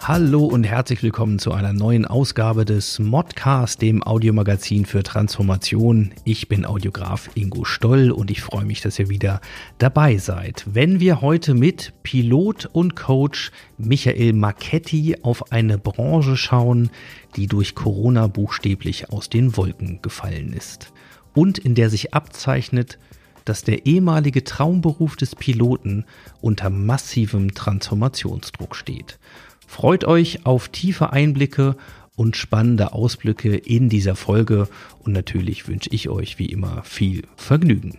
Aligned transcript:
Hallo 0.00 0.44
und 0.44 0.64
herzlich 0.64 1.02
willkommen 1.02 1.38
zu 1.38 1.52
einer 1.52 1.72
neuen 1.72 2.04
Ausgabe 2.04 2.66
des 2.66 2.98
Modcast, 2.98 3.80
dem 3.80 4.02
Audiomagazin 4.02 4.84
für 4.84 5.02
Transformation. 5.02 6.12
Ich 6.24 6.46
bin 6.48 6.66
Audiograf 6.66 7.30
Ingo 7.34 7.64
Stoll 7.64 8.10
und 8.10 8.30
ich 8.30 8.42
freue 8.42 8.66
mich, 8.66 8.82
dass 8.82 8.98
ihr 8.98 9.08
wieder 9.08 9.40
dabei 9.78 10.18
seid. 10.18 10.64
Wenn 10.66 11.00
wir 11.00 11.22
heute 11.22 11.54
mit 11.54 11.94
Pilot 12.02 12.66
und 12.66 12.96
Coach 12.96 13.50
Michael 13.78 14.34
Marchetti 14.34 15.16
auf 15.22 15.52
eine 15.52 15.78
Branche 15.78 16.36
schauen, 16.36 16.90
die 17.36 17.46
durch 17.46 17.74
Corona 17.74 18.26
buchstäblich 18.26 19.10
aus 19.10 19.30
den 19.30 19.56
Wolken 19.56 20.02
gefallen 20.02 20.52
ist 20.52 20.92
und 21.34 21.56
in 21.56 21.74
der 21.74 21.88
sich 21.88 22.12
abzeichnet, 22.12 22.98
dass 23.44 23.62
der 23.62 23.86
ehemalige 23.86 24.44
Traumberuf 24.44 25.16
des 25.16 25.36
Piloten 25.36 26.04
unter 26.40 26.70
massivem 26.70 27.54
Transformationsdruck 27.54 28.76
steht. 28.76 29.18
Freut 29.66 30.04
euch 30.04 30.46
auf 30.46 30.68
tiefe 30.68 31.12
Einblicke 31.12 31.76
und 32.16 32.36
spannende 32.36 32.92
Ausblicke 32.92 33.56
in 33.56 33.88
dieser 33.88 34.16
Folge 34.16 34.68
und 35.00 35.12
natürlich 35.12 35.68
wünsche 35.68 35.90
ich 35.90 36.08
euch 36.08 36.38
wie 36.38 36.46
immer 36.46 36.82
viel 36.84 37.22
Vergnügen. 37.36 37.98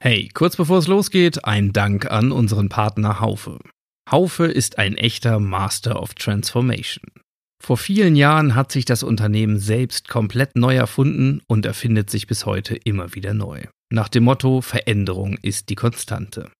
Hey, 0.00 0.28
kurz 0.34 0.56
bevor 0.56 0.78
es 0.78 0.86
losgeht, 0.86 1.44
ein 1.44 1.72
Dank 1.72 2.10
an 2.10 2.32
unseren 2.32 2.68
Partner 2.68 3.20
Haufe. 3.20 3.58
Haufe 4.10 4.44
ist 4.44 4.78
ein 4.78 4.96
echter 4.96 5.40
Master 5.40 6.02
of 6.02 6.14
Transformation. 6.14 7.10
Vor 7.62 7.78
vielen 7.78 8.14
Jahren 8.14 8.54
hat 8.54 8.70
sich 8.70 8.84
das 8.84 9.02
Unternehmen 9.02 9.58
selbst 9.58 10.08
komplett 10.08 10.56
neu 10.56 10.74
erfunden 10.76 11.40
und 11.46 11.64
erfindet 11.64 12.10
sich 12.10 12.26
bis 12.26 12.44
heute 12.44 12.76
immer 12.76 13.14
wieder 13.14 13.32
neu. 13.32 13.62
Nach 13.94 14.08
dem 14.08 14.24
Motto 14.24 14.60
Veränderung 14.60 15.38
ist 15.40 15.68
die 15.68 15.76
Konstante. 15.76 16.50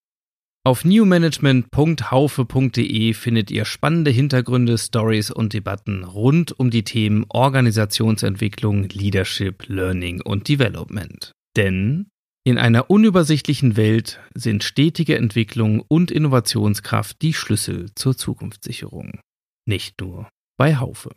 Auf 0.64 0.84
newmanagement.haufe.de 0.84 3.12
findet 3.12 3.50
ihr 3.50 3.64
spannende 3.64 4.12
Hintergründe, 4.12 4.78
Stories 4.78 5.32
und 5.32 5.52
Debatten 5.52 6.04
rund 6.04 6.56
um 6.60 6.70
die 6.70 6.84
Themen 6.84 7.26
Organisationsentwicklung, 7.28 8.88
Leadership, 8.88 9.64
Learning 9.66 10.20
und 10.20 10.48
Development. 10.48 11.32
Denn 11.56 12.06
in 12.44 12.56
einer 12.56 12.88
unübersichtlichen 12.88 13.76
Welt 13.76 14.20
sind 14.34 14.62
stetige 14.62 15.18
Entwicklung 15.18 15.82
und 15.88 16.12
Innovationskraft 16.12 17.20
die 17.20 17.34
Schlüssel 17.34 17.92
zur 17.96 18.16
Zukunftssicherung. 18.16 19.18
Nicht 19.66 20.00
nur 20.00 20.28
bei 20.56 20.76
Haufe. 20.76 21.10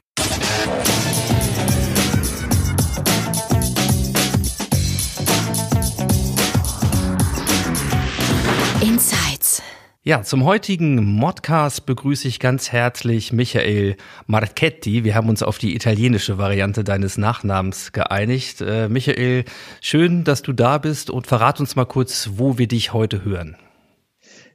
Insights. 8.82 9.64
Ja, 10.04 10.22
zum 10.22 10.46
heutigen 10.46 11.04
Modcast 11.04 11.86
begrüße 11.88 12.28
ich 12.28 12.40
ganz 12.40 12.72
herzlich 12.72 13.34
Michael 13.34 13.98
Marchetti. 14.28 15.04
Wir 15.04 15.16
haben 15.16 15.30
uns 15.30 15.42
auf 15.42 15.58
die 15.58 15.76
italienische 15.76 16.38
Variante 16.38 16.84
deines 16.84 17.18
Nachnamens 17.18 17.92
geeinigt. 17.92 18.62
Äh, 18.62 18.88
Michael, 18.88 19.46
schön, 19.82 20.24
dass 20.24 20.44
du 20.44 20.54
da 20.54 20.78
bist 20.78 21.10
und 21.10 21.26
verrat 21.26 21.60
uns 21.60 21.76
mal 21.76 21.86
kurz, 21.86 22.30
wo 22.36 22.58
wir 22.60 22.68
dich 22.68 22.94
heute 22.94 23.26
hören. 23.26 23.58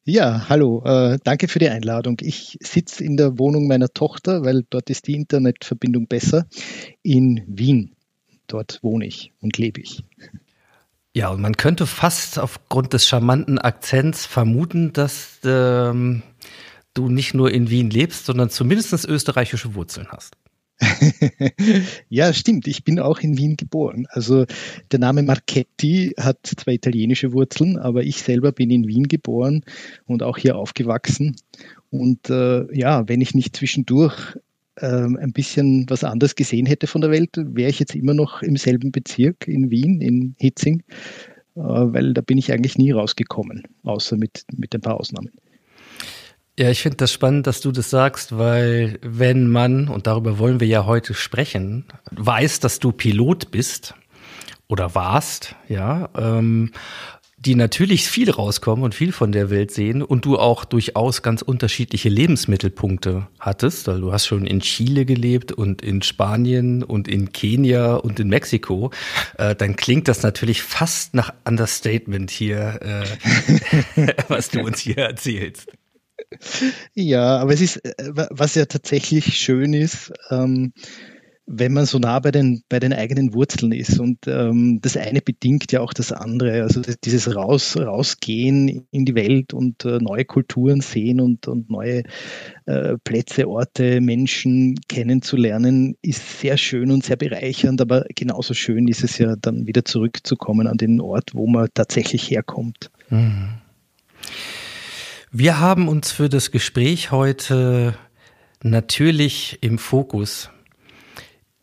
Ja, 0.05 0.49
hallo, 0.49 0.83
äh, 0.85 1.19
danke 1.25 1.49
für 1.49 1.59
die 1.59 1.69
Einladung. 1.69 2.17
Ich 2.21 2.59
sitze 2.61 3.05
in 3.05 3.17
der 3.17 3.39
Wohnung 3.39 3.67
meiner 3.67 3.89
Tochter, 3.89 4.45
weil 4.45 4.65
dort 4.71 4.89
ist 4.89 5.09
die 5.09 5.15
Internetverbindung 5.15 6.07
besser, 6.07 6.47
in 7.03 7.43
Wien. 7.47 7.97
Dort 8.47 8.79
wohne 8.83 9.07
ich 9.07 9.33
und 9.41 9.59
lebe 9.59 9.81
ich. 9.81 10.05
Ja, 11.15 11.29
und 11.29 11.43
man 11.43 11.57
könnte 11.57 11.87
fast 11.87 12.39
aufgrund 12.39 12.95
des 12.95 13.07
charmanten 13.07 13.59
Akzents 13.59 14.25
vermuten, 14.25 14.93
dass 14.95 15.41
ähm, 15.45 16.23
du 16.95 17.09
nicht 17.09 17.35
nur 17.35 17.51
in 17.51 17.69
Wien 17.69 17.91
lebst, 17.91 18.27
sondern 18.27 18.49
zumindest 18.49 19.05
österreichische 19.05 19.75
Wurzeln 19.75 20.09
hast. 20.11 20.37
ja, 22.09 22.33
stimmt. 22.33 22.67
Ich 22.67 22.83
bin 22.83 22.99
auch 22.99 23.21
in 23.21 23.37
Wien 23.37 23.57
geboren. 23.57 24.07
Also 24.11 24.47
der 24.91 24.99
Name 24.99 25.23
Marchetti 25.23 26.15
hat 26.19 26.39
zwei 26.45 26.73
italienische 26.75 27.33
Wurzeln, 27.33 27.79
aber 27.79 28.03
ich 28.03 28.23
selber 28.23 28.53
bin 28.53 28.71
in 28.71 28.89
Wien 28.89 29.07
geboren 29.07 29.65
und 30.07 30.23
auch 30.23 30.39
hier 30.39 30.57
aufgewachsen. 30.57 31.37
Und 31.91 32.31
äh, 32.31 32.75
ja, 32.75 33.07
wenn 33.09 33.21
ich 33.21 33.35
nicht 33.35 33.55
zwischendurch 33.55 34.37
ein 34.81 35.33
bisschen 35.33 35.85
was 35.89 36.03
anderes 36.03 36.35
gesehen 36.35 36.67
hätte 36.67 36.87
von 36.87 37.01
der 37.01 37.11
Welt, 37.11 37.31
wäre 37.37 37.71
ich 37.71 37.79
jetzt 37.79 37.95
immer 37.95 38.15
noch 38.15 38.43
im 38.43 38.57
selben 38.57 38.91
Bezirk 38.91 39.47
in 39.47 39.71
Wien, 39.71 40.01
in 40.01 40.35
Hitzing, 40.39 40.83
äh, 41.57 41.61
weil 41.61 42.15
da 42.15 42.23
bin 42.23 42.39
ich 42.39 42.53
eigentlich 42.53 42.79
nie 42.79 42.93
rausgekommen, 42.93 43.65
außer 43.83 44.17
mit, 44.17 44.45
mit 44.57 44.75
ein 44.75 44.81
paar 44.81 44.99
Ausnahmen. 44.99 45.31
Ja, 46.59 46.71
ich 46.71 46.83
finde 46.83 46.99
das 46.99 47.13
spannend, 47.13 47.47
dass 47.47 47.63
du 47.63 47.73
das 47.73 47.89
sagst, 47.89 48.37
weil 48.37 48.99
wenn 49.03 49.49
man, 49.49 49.89
und 49.89 50.07
darüber 50.07 50.39
wollen 50.39 50.61
wir 50.61 50.67
ja 50.67 50.85
heute 50.85 51.15
sprechen, 51.15 51.87
weiß, 52.11 52.61
dass 52.61 52.79
du 52.79 52.93
Pilot 52.93 53.51
bist 53.51 53.95
oder 54.69 54.95
warst, 54.95 55.57
ja, 55.69 56.11
ähm, 56.15 56.73
die 57.45 57.57
natürlich 57.57 58.09
viel 58.09 58.31
rauskommen 58.31 58.85
und 58.85 58.95
viel 58.95 59.11
von 59.11 59.33
der 59.33 59.51
Welt 59.51 59.73
sehen 59.73 60.03
und 60.03 60.25
du 60.25 60.39
auch 60.39 60.65
durchaus 60.65 61.23
ganz 61.23 61.43
unterschiedliche 61.43 62.09
Lebensmittelpunkte 62.09 63.27
hattest. 63.41 63.89
Also 63.89 64.01
du 64.01 64.13
hast 64.13 64.27
schon 64.27 64.47
in 64.47 64.61
Chile 64.61 65.05
gelebt 65.05 65.51
und 65.51 65.83
in 65.83 66.03
Spanien 66.03 66.85
und 66.85 67.09
in 67.09 67.33
Kenia 67.33 67.97
und 67.97 68.21
in 68.21 68.29
Mexiko. 68.29 68.93
Äh, 69.39 69.57
dann 69.57 69.75
klingt 69.75 70.07
das 70.07 70.23
natürlich 70.23 70.63
fast 70.63 71.15
nach 71.15 71.35
Understatement 71.45 72.31
hier, 72.31 72.81
äh, 72.81 74.15
was 74.29 74.51
du 74.51 74.61
uns 74.61 74.79
hier 74.79 74.99
erzählst. 74.99 75.73
Ja, 76.95 77.39
aber 77.39 77.53
es 77.55 77.61
ist, 77.61 77.79
äh, 77.79 78.13
was 78.31 78.55
ja 78.55 78.67
tatsächlich 78.67 79.37
schön 79.37 79.75
ist, 79.75 80.13
ähm, 80.31 80.73
wenn 81.55 81.75
man 81.75 81.85
so 81.85 81.99
nah 81.99 82.19
bei 82.19 82.31
den, 82.31 82.63
bei 82.71 82.81
den 82.81 82.95
eigenen 82.95 83.35
Wurzeln 83.35 83.73
ist. 83.73 84.01
Und 84.01 84.27
ähm, 84.27 84.79
das 84.81 84.97
eine 84.97 85.21
bedingt 85.21 85.71
ja 85.71 85.81
auch 85.81 85.93
das 85.93 86.11
andere. 86.11 86.63
Also 86.63 86.81
dieses 87.05 87.37
Raus, 87.37 87.77
Rausgehen 87.77 88.87
in 88.91 89.05
die 89.05 89.15
Welt 89.15 89.53
und 89.53 89.85
äh, 89.85 89.99
neue 89.99 90.25
Kulturen 90.25 90.81
sehen 90.81 91.21
und, 91.21 91.49
und 91.49 91.69
neue 91.69 92.05
äh, 92.65 92.97
Plätze, 93.05 93.47
Orte, 93.49 94.01
Menschen 94.01 94.77
kennenzulernen, 94.89 95.95
ist 96.01 96.41
sehr 96.41 96.57
schön 96.57 96.91
und 96.91 97.05
sehr 97.05 97.17
bereichernd. 97.17 97.83
Aber 97.83 98.07
genauso 98.15 98.55
schön 98.55 98.89
ist 98.89 99.05
es 99.05 99.19
ja 99.19 99.37
dann 99.37 99.67
wieder 99.67 99.85
zurückzukommen 99.85 100.67
an 100.67 100.79
den 100.79 101.03
Ort, 101.03 101.35
wo 101.35 101.47
man 101.47 101.69
tatsächlich 101.75 102.31
herkommt. 102.31 102.91
Mhm. 103.11 103.51
Wir 105.31 105.61
haben 105.61 105.89
uns 105.89 106.13
für 106.13 106.31
das 106.31 106.51
Gespräch 106.51 107.11
heute 107.11 107.95
natürlich 108.63 109.59
im 109.61 109.77
Fokus 109.77 110.49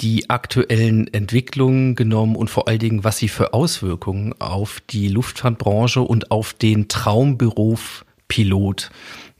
die 0.01 0.29
aktuellen 0.29 1.13
Entwicklungen 1.13 1.95
genommen 1.95 2.35
und 2.35 2.49
vor 2.49 2.67
allen 2.67 2.79
Dingen, 2.79 3.03
was 3.03 3.17
sie 3.17 3.27
für 3.27 3.53
Auswirkungen 3.53 4.33
auf 4.39 4.81
die 4.89 5.07
Luftfahrtbranche 5.09 6.01
und 6.01 6.31
auf 6.31 6.53
den 6.53 6.87
Traumberuf 6.87 8.05
Pilot. 8.27 8.91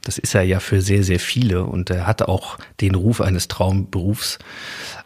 Das 0.02 0.16
ist 0.16 0.34
er 0.34 0.42
ja 0.42 0.60
für 0.60 0.80
sehr, 0.80 1.04
sehr 1.04 1.20
viele 1.20 1.64
und 1.64 1.90
er 1.90 2.06
hat 2.06 2.22
auch 2.22 2.56
den 2.80 2.94
Ruf 2.94 3.20
eines 3.20 3.48
Traumberufs. 3.48 4.38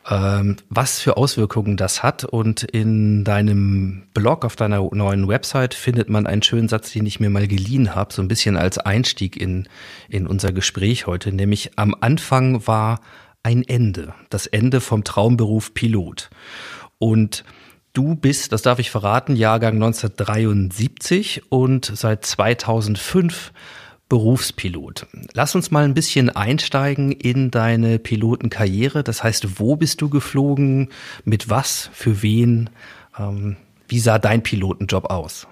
Ähm, 0.09 0.56
was 0.70 1.00
für 1.00 1.16
Auswirkungen 1.16 1.77
das 1.77 2.03
hat 2.03 2.24
und 2.24 2.62
in 2.62 3.24
deinem 3.24 4.04
Blog 4.15 4.45
auf 4.45 4.54
deiner 4.54 4.89
neuen 4.92 5.27
Website 5.27 5.74
findet 5.74 6.09
man 6.10 6.27
einen 6.27 6.42
schönen 6.42 6.68
Satz, 6.68 6.92
den 6.92 7.07
ich 7.07 7.18
mir 7.18 7.30
mal 7.30 7.48
geliehen 7.48 7.95
habe, 7.95 8.12
so 8.12 8.22
ein 8.22 8.28
bisschen 8.28 8.57
als 8.57 8.78
Einstieg 8.78 9.36
in, 9.36 9.68
in 10.09 10.27
unser 10.28 10.53
Gespräch 10.53 11.07
heute, 11.07 11.33
nämlich 11.33 11.72
am 11.77 11.97
Anfang 12.00 12.66
war 12.66 13.00
ein 13.45 13.63
Ende, 13.63 14.15
das 14.31 14.47
Ende 14.47 14.81
vom 14.81 15.05
Traumberuf 15.05 15.73
Pilot. 15.75 16.31
Und 16.99 17.45
du 17.93 18.17
bist, 18.17 18.53
das 18.53 18.63
darf 18.63 18.81
ich 18.81 18.91
verraten, 18.91 19.37
Jahrgang 19.37 19.75
1973 19.75 21.43
und 21.51 21.93
seit 21.95 22.25
2005 22.25 23.53
Berufspilot. 24.09 25.07
Lass 25.33 25.55
uns 25.55 25.71
mal 25.71 25.85
ein 25.85 25.95
bisschen 25.95 26.31
einsteigen 26.31 27.13
in 27.13 27.51
deine 27.51 27.99
Pilotenkarriere. 27.99 29.03
Das 29.03 29.23
heißt, 29.23 29.59
wo 29.59 29.77
bist 29.77 30.01
du 30.01 30.09
geflogen? 30.09 30.91
Mit 31.25 31.49
was? 31.49 31.91
Für 31.93 32.23
wen? 32.23 32.71
Ähm, 33.19 33.57
wie 33.89 33.99
sah 33.99 34.19
dein 34.19 34.43
Pilotenjob 34.43 35.07
aus? 35.07 35.47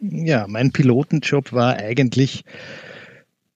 Ja, 0.00 0.46
mein 0.48 0.72
Pilotenjob 0.72 1.52
war 1.52 1.76
eigentlich 1.76 2.44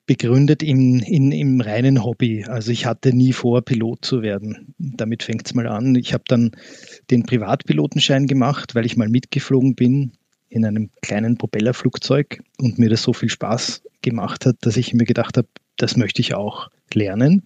begründet 0.09 0.65
in, 0.65 0.99
in, 1.01 1.31
im 1.31 1.61
reinen 1.61 2.03
Hobby. 2.03 2.45
Also 2.45 2.73
ich 2.73 2.87
hatte 2.87 3.13
nie 3.13 3.33
vor, 3.33 3.63
Pilot 3.63 4.05
zu 4.05 4.23
werden. 4.23 4.75
Damit 4.79 5.23
fängt 5.23 5.47
es 5.47 5.55
mal 5.55 5.69
an. 5.69 5.95
Ich 5.95 6.13
habe 6.13 6.25
dann 6.27 6.51
den 7.11 7.25
Privatpilotenschein 7.25 8.27
gemacht, 8.27 8.75
weil 8.75 8.87
ich 8.87 8.97
mal 8.97 9.09
mitgeflogen 9.09 9.77
bin 9.77 10.13
in 10.49 10.65
einem 10.65 10.91
kleinen 11.03 11.37
Propellerflugzeug 11.37 12.41
und 12.59 12.79
mir 12.79 12.89
das 12.89 13.03
so 13.03 13.13
viel 13.13 13.29
Spaß 13.29 13.83
gemacht 14.03 14.47
hat, 14.47 14.57
dass 14.63 14.77
ich 14.77 14.95
mir 14.95 15.05
gedacht 15.05 15.37
habe, 15.37 15.49
das 15.77 15.97
möchte 15.97 16.23
ich 16.23 16.35
auch 16.35 16.71
lernen. 16.93 17.43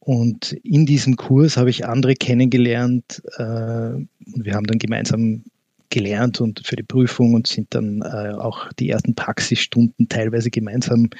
Und 0.00 0.52
in 0.64 0.86
diesem 0.86 1.16
Kurs 1.16 1.56
habe 1.56 1.70
ich 1.70 1.86
andere 1.86 2.14
kennengelernt 2.14 3.22
äh, 3.36 3.94
wir 4.26 4.54
haben 4.54 4.66
dann 4.66 4.78
gemeinsam 4.78 5.44
gelernt 5.90 6.40
und 6.40 6.66
für 6.66 6.76
die 6.76 6.82
Prüfung 6.82 7.34
und 7.34 7.46
sind 7.46 7.74
dann 7.74 8.02
äh, 8.02 8.32
auch 8.34 8.72
die 8.72 8.90
ersten 8.90 9.14
Praxisstunden 9.14 10.08
teilweise 10.08 10.50
gemeinsam 10.50 11.10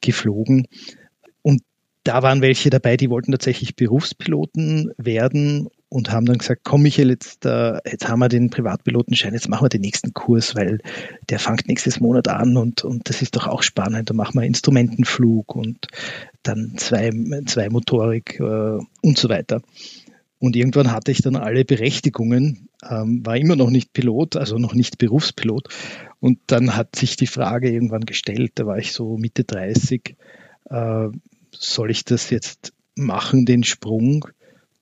geflogen. 0.00 0.66
Und 1.42 1.62
da 2.04 2.22
waren 2.22 2.42
welche 2.42 2.70
dabei, 2.70 2.96
die 2.96 3.10
wollten 3.10 3.32
tatsächlich 3.32 3.76
Berufspiloten 3.76 4.92
werden 4.96 5.68
und 5.90 6.12
haben 6.12 6.24
dann 6.24 6.38
gesagt, 6.38 6.62
komm 6.64 6.82
Michael, 6.82 7.10
jetzt, 7.10 7.44
äh, 7.44 7.78
jetzt 7.84 8.08
haben 8.08 8.20
wir 8.20 8.28
den 8.28 8.48
Privatpilotenschein, 8.48 9.34
jetzt 9.34 9.48
machen 9.48 9.64
wir 9.64 9.68
den 9.68 9.80
nächsten 9.80 10.14
Kurs, 10.14 10.54
weil 10.54 10.78
der 11.28 11.40
fängt 11.40 11.66
nächstes 11.68 12.00
Monat 12.00 12.28
an 12.28 12.56
und, 12.56 12.84
und 12.84 13.08
das 13.08 13.22
ist 13.22 13.36
doch 13.36 13.48
auch 13.48 13.62
spannend. 13.62 14.08
Da 14.08 14.14
machen 14.14 14.40
wir 14.40 14.46
Instrumentenflug 14.46 15.54
und 15.54 15.88
dann 16.42 16.74
zwei, 16.76 17.10
zwei 17.46 17.68
Motorik 17.68 18.38
äh, 18.40 18.78
und 19.02 19.18
so 19.18 19.28
weiter. 19.28 19.62
Und 20.40 20.56
irgendwann 20.56 20.90
hatte 20.90 21.12
ich 21.12 21.22
dann 21.22 21.36
alle 21.36 21.64
Berechtigungen, 21.64 22.68
ähm, 22.82 23.24
war 23.24 23.36
immer 23.36 23.54
noch 23.56 23.70
nicht 23.70 23.92
Pilot, 23.92 24.36
also 24.36 24.58
noch 24.58 24.74
nicht 24.74 24.98
Berufspilot. 24.98 25.68
Und 26.18 26.40
dann 26.48 26.76
hat 26.76 26.96
sich 26.96 27.16
die 27.16 27.28
Frage 27.28 27.70
irgendwann 27.70 28.06
gestellt, 28.06 28.52
da 28.56 28.66
war 28.66 28.78
ich 28.78 28.92
so 28.92 29.16
Mitte 29.16 29.44
30, 29.44 30.16
äh, 30.70 31.08
soll 31.52 31.90
ich 31.90 32.04
das 32.04 32.30
jetzt 32.30 32.72
machen, 32.96 33.44
den 33.44 33.62
Sprung? 33.62 34.26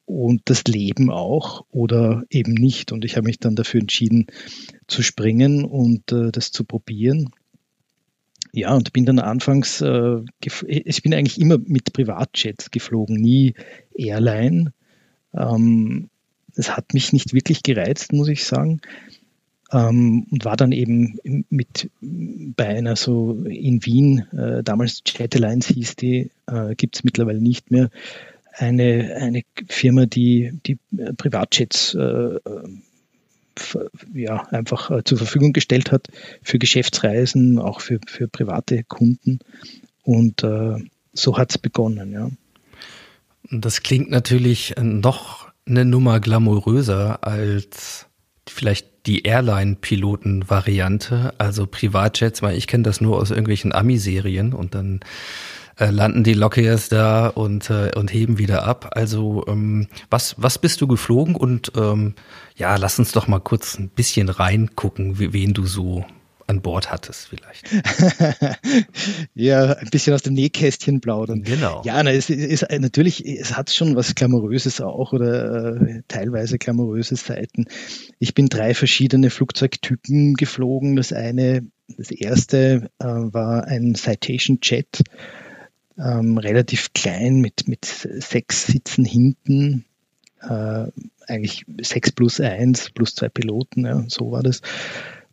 und 0.08 0.40
das 0.46 0.64
Leben 0.64 1.10
auch 1.10 1.66
oder 1.70 2.24
eben 2.30 2.54
nicht. 2.54 2.92
Und 2.92 3.04
ich 3.04 3.16
habe 3.16 3.26
mich 3.26 3.38
dann 3.38 3.56
dafür 3.56 3.80
entschieden 3.80 4.26
zu 4.86 5.02
springen 5.02 5.64
und 5.64 6.10
äh, 6.12 6.32
das 6.32 6.50
zu 6.50 6.64
probieren. 6.64 7.28
Ja, 8.52 8.74
und 8.74 8.92
bin 8.94 9.04
dann 9.04 9.18
anfangs, 9.18 9.82
äh, 9.82 10.20
ich 10.40 11.02
bin 11.02 11.12
eigentlich 11.12 11.38
immer 11.38 11.58
mit 11.58 11.92
Privatjets 11.92 12.70
geflogen, 12.70 13.16
nie 13.16 13.54
Airline. 13.94 14.72
Ähm, 15.34 16.08
das 16.54 16.76
hat 16.76 16.94
mich 16.94 17.12
nicht 17.12 17.34
wirklich 17.34 17.62
gereizt, 17.62 18.12
muss 18.12 18.28
ich 18.28 18.44
sagen. 18.44 18.80
Ähm, 19.70 20.26
und 20.30 20.44
war 20.44 20.56
dann 20.56 20.72
eben 20.72 21.18
mit 21.50 21.90
bei 22.00 22.68
einer 22.68 22.96
so 22.96 23.44
in 23.44 23.84
Wien, 23.84 24.26
äh, 24.32 24.62
damals 24.62 25.02
Alliance 25.20 25.74
hieß 25.74 25.96
die, 25.96 26.30
äh, 26.46 26.74
gibt 26.74 26.96
es 26.96 27.04
mittlerweile 27.04 27.40
nicht 27.40 27.70
mehr, 27.70 27.90
eine, 28.54 29.14
eine 29.20 29.42
Firma, 29.68 30.06
die, 30.06 30.52
die 30.66 30.78
äh, 30.96 31.12
Privatjets 31.12 31.94
äh 31.94 32.40
ja, 34.14 34.44
einfach 34.48 34.90
äh, 34.90 35.04
zur 35.04 35.18
Verfügung 35.18 35.52
gestellt 35.52 35.92
hat 35.92 36.08
für 36.42 36.58
Geschäftsreisen, 36.58 37.58
auch 37.58 37.80
für, 37.80 37.98
für 38.06 38.28
private 38.28 38.84
Kunden. 38.84 39.40
Und 40.02 40.42
äh, 40.42 40.76
so 41.12 41.38
hat 41.38 41.50
es 41.50 41.58
begonnen, 41.58 42.12
ja. 42.12 42.30
Das 43.50 43.82
klingt 43.82 44.10
natürlich 44.10 44.74
noch 44.80 45.48
eine 45.66 45.84
Nummer 45.84 46.20
glamouröser 46.20 47.24
als 47.24 48.06
vielleicht 48.48 49.06
die 49.06 49.22
Airline-Piloten-Variante, 49.22 51.34
also 51.38 51.66
Privatjets, 51.66 52.42
weil 52.42 52.56
ich 52.56 52.66
kenne 52.66 52.82
das 52.82 53.00
nur 53.00 53.18
aus 53.18 53.30
irgendwelchen 53.30 53.72
Ami-Serien 53.72 54.52
und 54.52 54.74
dann 54.74 55.00
äh, 55.78 55.90
landen 55.90 56.24
die 56.24 56.34
Lockheeds 56.34 56.88
da 56.88 57.28
und, 57.28 57.70
äh, 57.70 57.92
und 57.94 58.12
heben 58.12 58.38
wieder 58.38 58.64
ab. 58.64 58.90
Also 58.92 59.44
ähm, 59.46 59.88
was, 60.10 60.34
was 60.38 60.58
bist 60.58 60.80
du 60.80 60.86
geflogen? 60.86 61.36
Und 61.36 61.72
ähm, 61.76 62.14
ja, 62.56 62.76
lass 62.76 62.98
uns 62.98 63.12
doch 63.12 63.28
mal 63.28 63.40
kurz 63.40 63.78
ein 63.78 63.88
bisschen 63.88 64.28
reingucken, 64.28 65.18
wen 65.18 65.54
du 65.54 65.66
so 65.66 66.04
an 66.48 66.62
Bord 66.62 66.90
hattest 66.90 67.28
vielleicht. 67.28 67.68
ja, 69.34 69.74
ein 69.74 69.90
bisschen 69.90 70.14
aus 70.14 70.22
dem 70.22 70.32
Nähkästchen 70.34 71.00
plaudern. 71.00 71.42
Genau. 71.42 71.82
Ja, 71.84 72.02
na, 72.02 72.10
es 72.10 72.30
ist 72.30 72.66
natürlich, 72.70 73.26
es 73.26 73.56
hat 73.56 73.70
schon 73.70 73.96
was 73.96 74.14
Glamouröses 74.14 74.80
auch 74.80 75.12
oder 75.12 75.76
äh, 75.76 76.02
teilweise 76.08 76.58
glamouröse 76.58 77.16
Seiten. 77.16 77.66
Ich 78.18 78.32
bin 78.34 78.48
drei 78.48 78.74
verschiedene 78.74 79.28
Flugzeugtypen 79.28 80.34
geflogen. 80.34 80.96
Das 80.96 81.12
eine, 81.12 81.66
das 81.96 82.10
erste 82.10 82.90
äh, 82.98 83.04
war 83.04 83.66
ein 83.66 83.94
Citation 83.94 84.58
Jet 84.62 85.02
ähm, 85.98 86.38
relativ 86.38 86.94
klein 86.94 87.40
mit, 87.40 87.68
mit 87.68 87.84
sechs 87.84 88.66
Sitzen 88.66 89.04
hinten, 89.04 89.84
äh, 90.40 90.86
eigentlich 91.26 91.66
sechs 91.82 92.12
plus 92.12 92.40
eins 92.40 92.90
plus 92.90 93.14
zwei 93.14 93.28
Piloten, 93.28 93.84
ja, 93.84 94.04
so 94.08 94.30
war 94.30 94.42
das. 94.42 94.62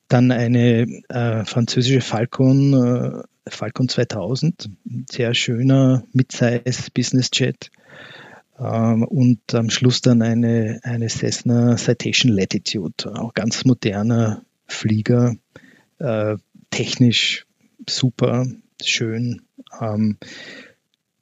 Dann 0.07 0.31
eine 0.31 0.87
äh, 1.09 1.45
französische 1.45 2.01
Falcon, 2.01 2.73
äh, 2.73 3.49
Falcon 3.49 3.89
2000, 3.89 4.69
sehr 5.09 5.33
schöner 5.33 6.03
Midsize 6.13 6.91
Business 6.93 7.29
Jet. 7.33 7.71
Ähm, 8.59 9.03
und 9.03 9.53
am 9.53 9.69
Schluss 9.69 10.01
dann 10.01 10.21
eine, 10.21 10.79
eine 10.83 11.09
Cessna 11.09 11.75
Citation 11.77 12.31
Latitude, 12.31 13.13
auch 13.15 13.33
ganz 13.33 13.65
moderner 13.65 14.43
Flieger, 14.67 15.35
äh, 15.99 16.37
technisch 16.69 17.45
super, 17.87 18.45
schön, 18.81 19.41
ähm, 19.79 20.17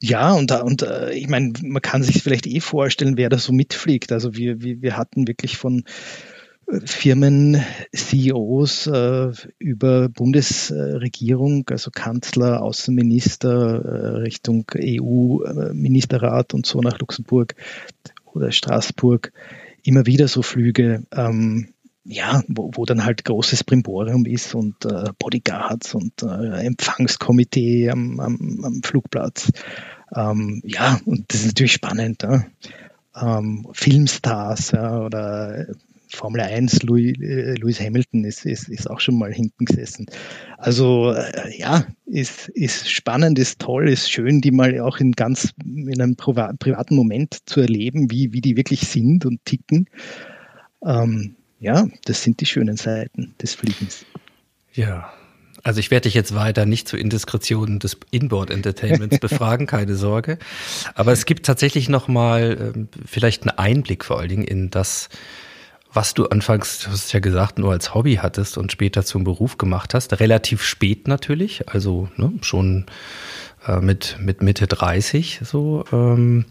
ja, 0.05 0.33
und, 0.33 0.51
und 0.51 0.81
äh, 0.81 1.13
ich 1.13 1.29
meine, 1.29 1.53
man 1.61 1.81
kann 1.81 2.03
sich 2.03 2.21
vielleicht 2.21 2.45
eh 2.45 2.59
vorstellen, 2.59 3.15
wer 3.15 3.29
da 3.29 3.37
so 3.37 3.53
mitfliegt. 3.53 4.11
Also 4.11 4.35
wir, 4.35 4.61
wir, 4.61 4.81
wir 4.81 4.97
hatten 4.97 5.29
wirklich 5.29 5.55
von 5.55 5.85
äh, 6.73 6.81
Firmen-CEOs 6.85 8.87
äh, 8.87 9.31
über 9.59 10.09
Bundesregierung, 10.09 11.65
also 11.69 11.91
Kanzler, 11.91 12.61
Außenminister 12.61 13.85
äh, 13.85 14.17
Richtung 14.17 14.65
EU-Ministerrat 14.75 16.53
und 16.53 16.65
so 16.65 16.81
nach 16.81 16.99
Luxemburg 16.99 17.55
oder 18.33 18.51
Straßburg 18.51 19.31
immer 19.83 20.05
wieder 20.05 20.27
so 20.27 20.41
Flüge. 20.41 21.03
Ähm, 21.11 21.69
ja, 22.05 22.43
wo, 22.47 22.71
wo 22.73 22.85
dann 22.85 23.05
halt 23.05 23.23
großes 23.23 23.63
Brimborium 23.63 24.25
ist 24.25 24.55
und 24.55 24.85
äh, 24.85 25.11
Bodyguards 25.17 25.95
und 25.95 26.21
äh, 26.21 26.65
Empfangskomitee 26.65 27.89
am, 27.89 28.19
am, 28.19 28.61
am 28.63 28.83
Flugplatz. 28.83 29.51
Ähm, 30.13 30.61
ja, 30.65 30.99
und 31.05 31.31
das 31.31 31.41
ist 31.41 31.47
natürlich 31.47 31.73
spannend. 31.73 32.23
Ja? 32.23 32.45
Ähm, 33.15 33.67
Filmstars 33.71 34.71
ja, 34.71 34.99
oder 34.99 35.67
Formel 36.15 36.41
1, 36.41 36.83
Louis, 36.83 37.17
äh, 37.19 37.55
Lewis 37.55 37.79
Hamilton 37.79 38.23
ist, 38.23 38.45
ist, 38.45 38.69
ist 38.69 38.89
auch 38.89 38.99
schon 38.99 39.17
mal 39.17 39.33
hinten 39.33 39.65
gesessen. 39.65 40.05
Also 40.57 41.11
äh, 41.11 41.57
ja, 41.57 41.85
ist, 42.05 42.49
ist 42.49 42.89
spannend, 42.89 43.39
ist 43.39 43.59
toll, 43.59 43.89
ist 43.89 44.11
schön, 44.11 44.41
die 44.41 44.51
mal 44.51 44.79
auch 44.79 44.97
in 44.97 45.13
ganz 45.13 45.53
in 45.65 46.01
einem 46.01 46.15
privaten 46.15 46.95
Moment 46.95 47.39
zu 47.45 47.61
erleben, 47.61 48.11
wie, 48.11 48.33
wie 48.33 48.41
die 48.41 48.57
wirklich 48.57 48.81
sind 48.81 49.25
und 49.25 49.43
ticken. 49.45 49.89
Ähm, 50.85 51.35
ja, 51.59 51.87
das 52.05 52.23
sind 52.23 52.41
die 52.41 52.45
schönen 52.45 52.77
Seiten 52.77 53.33
des 53.41 53.55
Fliegens. 53.55 54.05
Ja, 54.73 55.13
also 55.63 55.79
ich 55.79 55.91
werde 55.91 56.03
dich 56.03 56.13
jetzt 56.13 56.35
weiter 56.35 56.65
nicht 56.65 56.89
zu 56.89 56.97
Indiskretionen 56.97 57.79
des 57.79 57.97
Inboard-Entertainments 58.11 59.19
befragen, 59.21 59.65
keine 59.65 59.95
Sorge. 59.95 60.37
Aber 60.93 61.13
es 61.13 61.25
gibt 61.25 61.45
tatsächlich 61.45 61.87
noch 61.87 62.09
mal 62.09 62.73
ähm, 62.75 62.89
vielleicht 63.05 63.43
einen 63.43 63.57
Einblick 63.57 64.03
vor 64.03 64.19
allen 64.19 64.29
Dingen 64.29 64.43
in 64.43 64.69
das, 64.69 65.07
was 65.93 66.13
du 66.13 66.25
anfangs, 66.25 66.79
du 66.79 66.89
hast 66.89 67.13
ja 67.13 67.19
gesagt, 67.19 67.59
nur 67.59 67.71
als 67.71 67.93
Hobby 67.93 68.15
hattest 68.15 68.57
und 68.57 68.71
später 68.71 69.05
zum 69.05 69.23
Beruf 69.23 69.57
gemacht 69.57 69.93
hast. 69.93 70.19
Relativ 70.19 70.63
spät 70.63 71.07
natürlich, 71.07 71.69
also 71.69 72.09
ne, 72.17 72.33
schon 72.41 72.85
äh, 73.67 73.79
mit, 73.79 74.17
mit 74.19 74.41
Mitte 74.41 74.67
30 74.67 75.41
so. 75.43 75.85
Ähm. 75.91 76.45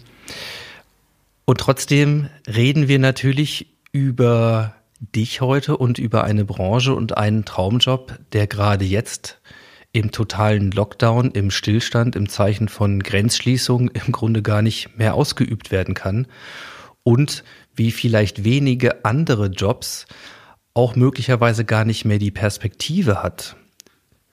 Und 1.45 1.61
trotzdem 1.61 2.29
reden 2.47 2.87
wir 2.89 2.99
natürlich 2.99 3.67
über 3.91 4.75
dich 5.01 5.41
heute 5.41 5.77
und 5.77 5.99
über 5.99 6.25
eine 6.25 6.45
Branche 6.45 6.95
und 6.95 7.17
einen 7.17 7.45
Traumjob, 7.45 8.19
der 8.33 8.47
gerade 8.47 8.85
jetzt 8.85 9.41
im 9.93 10.13
totalen 10.13 10.71
Lockdown, 10.71 11.33
im 11.33 11.51
Stillstand, 11.51 12.17
im 12.17 12.29
Zeichen 12.29 12.69
von 12.69 13.03
Grenzschließung 13.03 13.91
im 13.91 14.13
Grunde 14.13 14.41
gar 14.41 14.63
nicht 14.63 14.97
mehr 14.97 15.15
ausgeübt 15.15 15.71
werden 15.71 15.95
kann 15.95 16.27
und 17.03 17.45
wie 17.75 17.91
vielleicht 17.91 18.45
wenige 18.45 19.05
andere 19.05 19.47
Jobs 19.47 20.07
auch 20.75 20.97
möglicherweise 20.97 21.65
gar 21.65 21.85
nicht 21.85 22.05
mehr 22.05 22.19
die 22.19 22.31
Perspektive 22.31 23.23
hat, 23.23 23.57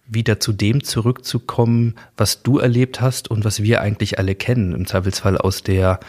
wieder 0.08 0.40
zu 0.40 0.54
dem 0.54 0.84
zurückzukommen, 0.84 1.96
was 2.18 2.44
du 2.44 2.60
erlebt 2.60 3.02
hast 3.02 3.30
und 3.30 3.46
was 3.46 3.62
wir 3.62 3.82
eigentlich 3.82 4.18
alle 4.20 4.36
kennen, 4.36 4.74
im 4.74 4.86
Zweifelsfall 4.86 5.38
aus 5.38 5.64
der, 5.64 6.00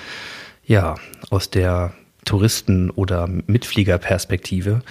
ja, 0.64 0.94
aus 1.30 1.50
der 1.50 1.92
Touristen- 2.24 2.90
oder 2.90 3.26
Mitfliegerperspektive. 3.26 4.82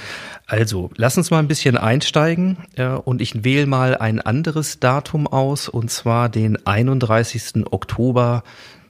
Also, 0.46 0.90
lass 0.96 1.18
uns 1.18 1.32
mal 1.32 1.40
ein 1.40 1.48
bisschen 1.48 1.78
einsteigen 1.78 2.58
äh, 2.76 2.88
und 2.88 3.22
ich 3.22 3.44
wähle 3.44 3.68
mal 3.68 3.96
ein 3.96 4.20
anderes 4.20 4.80
Datum 4.80 5.28
aus, 5.28 5.70
und 5.70 5.92
zwar 5.92 6.30
den 6.30 6.66
31. 6.66 7.66
Oktober 7.72 8.44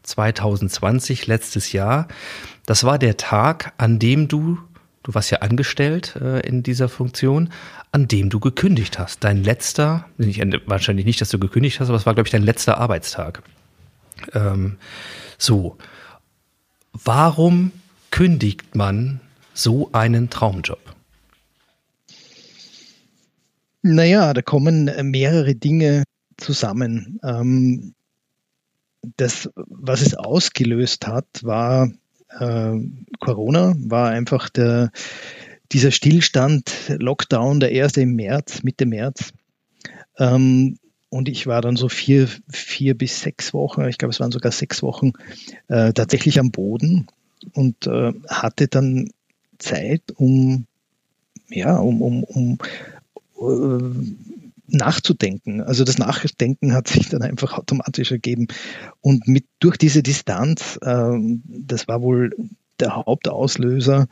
2020, 0.04 1.28
letztes 1.28 1.74
Jahr. 1.74 2.08
Das 2.70 2.84
war 2.84 3.00
der 3.00 3.18
Tag, 3.18 3.74
an 3.78 3.98
dem 3.98 4.28
du, 4.28 4.60
du 5.02 5.16
warst 5.16 5.32
ja 5.32 5.40
angestellt 5.40 6.16
äh, 6.18 6.42
in 6.42 6.62
dieser 6.62 6.88
Funktion, 6.88 7.50
an 7.92 8.08
dem 8.08 8.30
du 8.30 8.40
gekündigt 8.40 9.00
hast. 9.00 9.24
Dein 9.24 9.44
letzter, 9.44 10.06
nicht, 10.20 10.40
wahrscheinlich 10.68 11.08
nicht, 11.08 11.20
dass 11.20 11.30
du 11.30 11.40
gekündigt 11.40 11.80
hast, 11.80 11.88
aber 11.88 11.98
es 11.98 12.06
war, 12.06 12.14
glaube 12.14 12.28
ich, 12.28 12.32
dein 12.32 12.44
letzter 12.44 12.78
Arbeitstag. 12.78 13.42
Ähm, 14.34 14.78
so. 15.40 15.80
Warum 16.94 17.72
kündigt 18.12 18.76
man 18.76 19.20
so 19.56 19.90
einen 19.92 20.30
Traumjob? 20.30 20.94
Naja, 23.82 24.32
da 24.36 24.44
kommen 24.44 24.92
mehrere 25.10 25.56
Dinge 25.56 26.04
zusammen. 26.38 27.20
Ähm, 27.24 27.96
das, 29.18 29.50
was 29.56 30.02
es 30.02 30.14
ausgelöst 30.14 31.08
hat, 31.08 31.26
war 31.42 31.90
äh, 32.30 32.74
Corona, 33.20 33.76
war 33.78 34.10
einfach 34.10 34.50
der, 34.50 34.92
dieser 35.72 35.92
Stillstand, 35.92 36.72
Lockdown, 36.98 37.60
der 37.60 37.72
erste 37.72 38.02
im 38.02 38.16
März, 38.16 38.64
Mitte 38.64 38.86
März. 38.86 39.34
Ähm, 40.18 40.78
und 41.10 41.28
ich 41.28 41.48
war 41.48 41.62
dann 41.62 41.76
so 41.76 41.90
vier, 41.90 42.28
vier 42.50 42.96
bis 42.96 43.22
sechs 43.22 43.54
Wochen, 43.54 43.88
ich 43.88 43.98
glaube, 43.98 44.12
es 44.12 44.20
waren 44.20 44.32
sogar 44.32 44.52
sechs 44.52 44.84
Wochen, 44.84 45.14
äh, 45.68 45.92
tatsächlich 45.94 46.40
am 46.40 46.52
Boden 46.52 47.08
und 47.54 47.88
äh, 47.88 48.14
hatte 48.28 48.68
dann 48.68 49.10
Zeit, 49.58 50.04
um, 50.16 50.66
ja, 51.50 51.78
um, 51.78 52.02
um, 52.02 52.24
um 52.24 52.58
äh, 53.40 54.49
nachzudenken. 54.72 55.62
Also 55.62 55.84
das 55.84 55.98
Nachdenken 55.98 56.74
hat 56.74 56.88
sich 56.88 57.10
dann 57.10 57.22
einfach 57.22 57.58
automatisch 57.58 58.12
ergeben. 58.12 58.48
Und 59.02 59.28
mit 59.28 59.46
durch 59.60 59.78
diese 59.78 60.04
Distanz, 60.04 60.80
äh, 60.82 61.18
das 61.46 61.88
war 61.88 62.02
wohl 62.02 62.32
der 62.80 62.96
Hauptauslöser, 62.96 64.08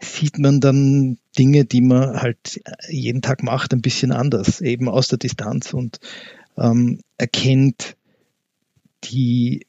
sieht 0.00 0.38
man 0.38 0.60
dann 0.60 1.18
Dinge, 1.38 1.64
die 1.64 1.80
man 1.80 2.20
halt 2.20 2.60
jeden 2.88 3.22
Tag 3.22 3.42
macht, 3.42 3.72
ein 3.72 3.82
bisschen 3.82 4.12
anders, 4.12 4.60
eben 4.60 4.88
aus 4.88 5.08
der 5.08 5.18
Distanz 5.18 5.72
und 5.74 5.98
ähm, 6.56 7.00
erkennt 7.16 7.96
die, 9.04 9.66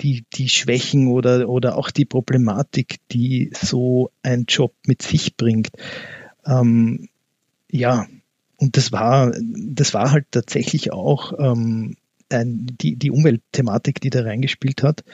die, 0.00 0.24
die 0.34 0.48
Schwächen 0.48 1.08
oder, 1.08 1.48
oder 1.48 1.76
auch 1.76 1.90
die 1.90 2.04
Problematik, 2.04 2.96
die 3.10 3.50
so 3.54 4.10
ein 4.22 4.44
Job 4.48 4.74
mit 4.86 5.02
sich 5.02 5.36
bringt. 5.36 5.70
Ähm, 6.46 7.08
ja, 7.70 8.06
und 8.58 8.76
das 8.76 8.92
war, 8.92 9.32
das 9.40 9.94
war 9.94 10.10
halt 10.10 10.26
tatsächlich 10.30 10.92
auch 10.92 11.32
ähm, 11.38 11.96
ein, 12.30 12.66
die, 12.80 12.96
die 12.96 13.10
Umweltthematik, 13.10 14.00
die 14.00 14.10
da 14.10 14.22
reingespielt 14.22 14.82
hat. 14.82 15.04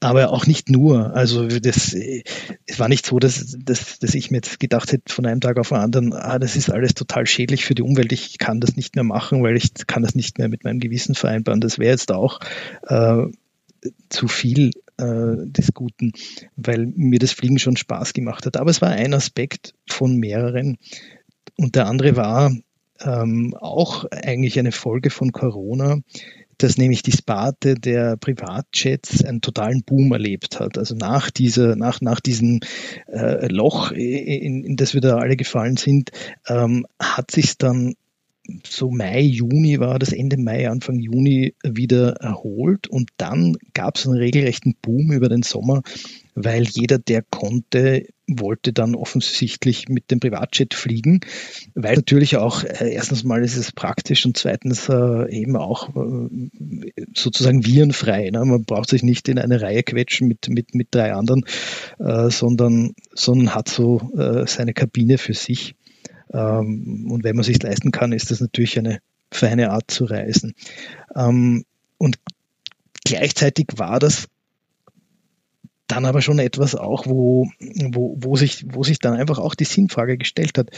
Aber 0.00 0.30
auch 0.30 0.46
nicht 0.46 0.70
nur. 0.70 1.14
Also 1.14 1.48
das, 1.48 1.94
es 1.94 2.78
war 2.78 2.88
nicht 2.88 3.06
so, 3.06 3.18
dass, 3.18 3.56
dass, 3.58 3.98
dass 3.98 4.14
ich 4.14 4.30
mir 4.30 4.38
jetzt 4.38 4.60
gedacht 4.60 4.92
hätte 4.92 5.12
von 5.12 5.26
einem 5.26 5.40
Tag 5.40 5.58
auf 5.58 5.70
den 5.70 5.78
anderen, 5.78 6.12
ah, 6.12 6.38
das 6.38 6.54
ist 6.54 6.70
alles 6.70 6.94
total 6.94 7.26
schädlich 7.26 7.64
für 7.64 7.74
die 7.74 7.82
Umwelt, 7.82 8.12
ich 8.12 8.38
kann 8.38 8.60
das 8.60 8.76
nicht 8.76 8.94
mehr 8.94 9.04
machen, 9.04 9.42
weil 9.42 9.56
ich 9.56 9.72
kann 9.86 10.02
das 10.02 10.14
nicht 10.14 10.38
mehr 10.38 10.48
mit 10.48 10.64
meinem 10.64 10.80
Gewissen 10.80 11.14
vereinbaren. 11.14 11.60
Das 11.60 11.78
wäre 11.78 11.92
jetzt 11.92 12.12
auch 12.12 12.40
äh, 12.86 13.24
zu 14.10 14.28
viel 14.28 14.70
äh, 14.98 15.46
des 15.46 15.74
Guten, 15.74 16.12
weil 16.56 16.86
mir 16.86 17.18
das 17.18 17.32
Fliegen 17.32 17.58
schon 17.58 17.76
Spaß 17.76 18.12
gemacht 18.12 18.46
hat. 18.46 18.56
Aber 18.56 18.70
es 18.70 18.82
war 18.82 18.90
ein 18.90 19.14
Aspekt 19.14 19.74
von 19.88 20.16
mehreren. 20.16 20.78
Und 21.56 21.74
der 21.74 21.86
andere 21.86 22.16
war, 22.16 22.52
ähm, 23.04 23.54
auch 23.58 24.04
eigentlich 24.10 24.58
eine 24.58 24.72
Folge 24.72 25.10
von 25.10 25.32
Corona, 25.32 25.98
dass 26.58 26.78
nämlich 26.78 27.02
die 27.02 27.12
Sparte 27.12 27.74
der 27.74 28.16
Privatjets 28.16 29.24
einen 29.24 29.40
totalen 29.40 29.82
Boom 29.82 30.12
erlebt 30.12 30.60
hat. 30.60 30.78
Also 30.78 30.94
nach 30.94 31.30
dieser, 31.30 31.76
nach, 31.76 32.00
nach 32.00 32.20
diesem 32.20 32.60
äh, 33.08 33.48
Loch, 33.48 33.90
in, 33.90 34.64
in 34.64 34.76
das 34.76 34.94
wir 34.94 35.00
da 35.00 35.16
alle 35.16 35.36
gefallen 35.36 35.76
sind, 35.76 36.10
ähm, 36.48 36.86
hat 37.00 37.30
sich 37.30 37.58
dann 37.58 37.94
so 38.66 38.90
Mai, 38.90 39.20
Juni 39.20 39.78
war 39.78 39.98
das 39.98 40.12
Ende 40.12 40.36
Mai, 40.36 40.68
Anfang 40.68 40.98
Juni 40.98 41.54
wieder 41.62 42.14
erholt 42.16 42.88
und 42.88 43.10
dann 43.16 43.56
gab 43.72 43.96
es 43.96 44.06
einen 44.06 44.16
regelrechten 44.16 44.74
Boom 44.82 45.12
über 45.12 45.28
den 45.28 45.42
Sommer, 45.42 45.82
weil 46.34 46.64
jeder, 46.64 46.98
der 46.98 47.22
konnte, 47.22 48.06
wollte 48.26 48.72
dann 48.72 48.94
offensichtlich 48.94 49.88
mit 49.88 50.10
dem 50.10 50.20
Privatjet 50.20 50.74
fliegen, 50.74 51.20
weil 51.74 51.96
natürlich 51.96 52.36
auch 52.36 52.64
äh, 52.64 52.92
erstens 52.92 53.24
mal 53.24 53.42
ist 53.44 53.56
es 53.56 53.72
praktisch 53.72 54.24
und 54.24 54.36
zweitens 54.36 54.88
äh, 54.88 55.30
eben 55.30 55.56
auch 55.56 55.90
äh, 55.94 56.48
sozusagen 57.14 57.66
virenfrei. 57.66 58.30
Ne? 58.30 58.44
Man 58.44 58.64
braucht 58.64 58.88
sich 58.88 59.02
nicht 59.02 59.28
in 59.28 59.38
eine 59.38 59.60
Reihe 59.60 59.82
quetschen 59.82 60.28
mit, 60.28 60.48
mit, 60.48 60.74
mit 60.74 60.88
drei 60.90 61.12
anderen, 61.12 61.44
äh, 61.98 62.30
sondern, 62.30 62.94
sondern 63.14 63.54
hat 63.54 63.68
so 63.68 64.12
äh, 64.16 64.46
seine 64.46 64.72
Kabine 64.72 65.18
für 65.18 65.34
sich. 65.34 65.74
Ähm, 66.32 67.08
und 67.10 67.24
wenn 67.24 67.36
man 67.36 67.44
sich 67.44 67.62
leisten 67.62 67.90
kann, 67.90 68.12
ist 68.12 68.30
das 68.30 68.40
natürlich 68.40 68.78
eine 68.78 69.00
feine 69.30 69.70
Art 69.70 69.90
zu 69.90 70.04
reisen. 70.04 70.54
Ähm, 71.14 71.64
und 71.98 72.16
gleichzeitig 73.04 73.66
war 73.76 73.98
das 73.98 74.28
dann 75.86 76.04
aber 76.04 76.22
schon 76.22 76.38
etwas 76.38 76.74
auch, 76.74 77.06
wo, 77.06 77.46
wo, 77.92 78.16
wo, 78.18 78.36
sich, 78.36 78.64
wo 78.72 78.82
sich 78.82 78.98
dann 78.98 79.14
einfach 79.14 79.38
auch 79.38 79.54
die 79.54 79.64
Sinnfrage 79.64 80.16
gestellt 80.16 80.56
hat, 80.58 80.70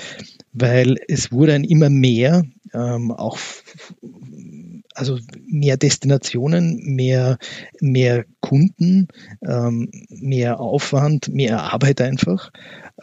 weil 0.53 0.97
es 1.09 1.31
wurde 1.31 1.55
ein 1.55 1.65
immer 1.65 1.91
mehr, 1.91 2.45
ähm, 2.73 3.13
auch 3.13 3.39
also 4.95 5.19
mehr 5.47 5.77
Destinationen, 5.77 6.81
mehr, 6.95 7.39
mehr 7.81 8.25
Kunden, 8.41 9.09
ähm, 9.47 9.91
mehr 10.09 10.61
Aufwand, 10.61 11.29
mehr 11.29 11.63
Arbeit 11.63 12.01
einfach, 12.01 12.53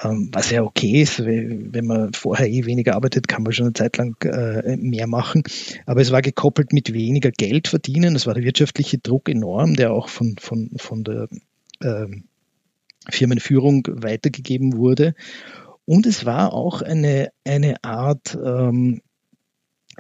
ähm, 0.02 0.30
was 0.32 0.52
ja 0.52 0.64
okay 0.64 1.02
ist. 1.02 1.20
Wenn 1.26 1.86
man 1.86 2.14
vorher 2.14 2.50
eh 2.50 2.66
weniger 2.66 2.96
arbeitet, 2.96 3.28
kann 3.28 3.44
man 3.44 3.52
schon 3.52 3.66
eine 3.66 3.74
Zeit 3.74 3.98
lang 3.98 4.16
äh, 4.24 4.78
mehr 4.78 5.08
machen. 5.08 5.44
Aber 5.86 6.02
es 6.02 6.12
war 6.12 6.22
gekoppelt 6.22 6.72
mit 6.72 6.94
weniger 6.94 7.32
Geld 7.32 7.68
verdienen. 7.68 8.16
Es 8.16 8.26
war 8.26 8.34
der 8.34 8.44
wirtschaftliche 8.44 8.98
Druck 8.98 9.28
enorm, 9.28 9.76
der 9.76 9.92
auch 9.92 10.08
von, 10.08 10.36
von, 10.40 10.72
von 10.78 11.04
der 11.04 11.28
ähm, 11.84 12.26
Firmenführung 13.10 13.88
weitergegeben 13.88 14.78
wurde. 14.78 15.16
Und 15.86 16.06
es 16.06 16.26
war 16.26 16.54
auch 16.54 16.82
eine, 16.82 17.32
eine 17.44 17.84
Art, 17.84 18.38
ähm, 18.42 19.02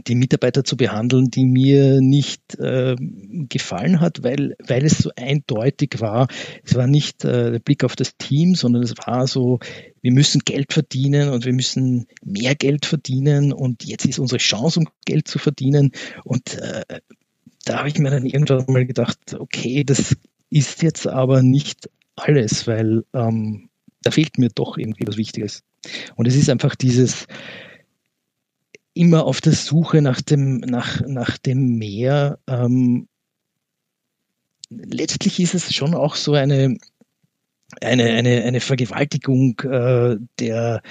die 0.08 0.16
Mitarbeiter 0.16 0.64
zu 0.64 0.78
behandeln, 0.78 1.30
die 1.32 1.46
mir 1.46 2.00
nicht 2.00 2.58
äh, 2.60 2.96
gefallen 3.50 4.00
hat, 4.00 4.24
weil, 4.24 4.56
weil 4.66 4.86
es 4.86 5.00
so 5.00 5.12
eindeutig 5.16 6.00
war. 6.00 6.28
Es 6.64 6.76
war 6.76 6.88
nicht 6.88 7.26
äh, 7.26 7.52
der 7.52 7.60
Blick 7.60 7.84
auf 7.84 7.96
das 7.96 8.16
Team, 8.18 8.56
sondern 8.56 8.84
es 8.84 8.96
war 9.06 9.28
so, 9.28 9.60
wir 10.02 10.12
müssen 10.12 10.42
Geld 10.46 10.72
verdienen 10.72 11.30
und 11.30 11.46
wir 11.46 11.54
müssen 11.54 12.08
mehr 12.24 12.56
Geld 12.56 12.86
verdienen 12.86 13.52
und 13.52 13.84
jetzt 13.84 14.06
ist 14.06 14.20
unsere 14.20 14.40
Chance, 14.40 14.80
um 14.80 14.88
Geld 15.06 15.28
zu 15.28 15.40
verdienen. 15.40 15.92
Und 16.24 16.58
äh, 16.58 16.84
da 17.66 17.80
habe 17.80 17.90
ich 17.90 18.00
mir 18.00 18.10
dann 18.10 18.26
irgendwann 18.26 18.66
mal 18.68 18.86
gedacht, 18.86 19.36
okay, 19.38 19.84
das 19.84 20.16
ist 20.52 20.84
jetzt 20.84 21.08
aber 21.08 21.42
nicht 21.42 21.90
alles, 22.16 22.68
weil 22.68 23.04
ähm, 23.14 23.70
da 24.04 24.12
fehlt 24.12 24.38
mir 24.38 24.50
doch 24.50 24.78
irgendwie 24.78 25.08
was 25.08 25.18
Wichtiges. 25.18 25.64
Und 26.16 26.28
es 26.28 26.36
ist 26.36 26.50
einfach 26.50 26.76
dieses 26.76 27.26
immer 28.94 29.26
auf 29.26 29.42
der 29.42 29.54
Suche 29.54 30.02
nach 30.02 30.22
dem, 30.22 30.58
nach, 30.58 31.02
nach 31.08 31.38
dem 31.38 31.78
Meer. 31.78 32.40
Ähm, 32.48 33.08
letztlich 34.70 35.40
ist 35.40 35.54
es 35.54 35.74
schon 35.74 35.96
auch 35.96 36.16
so 36.16 36.34
eine, 36.34 36.78
eine, 37.80 38.04
eine, 38.04 38.44
eine 38.44 38.60
Vergewaltigung 38.60 39.60
äh, 39.62 40.18
der, 40.40 40.82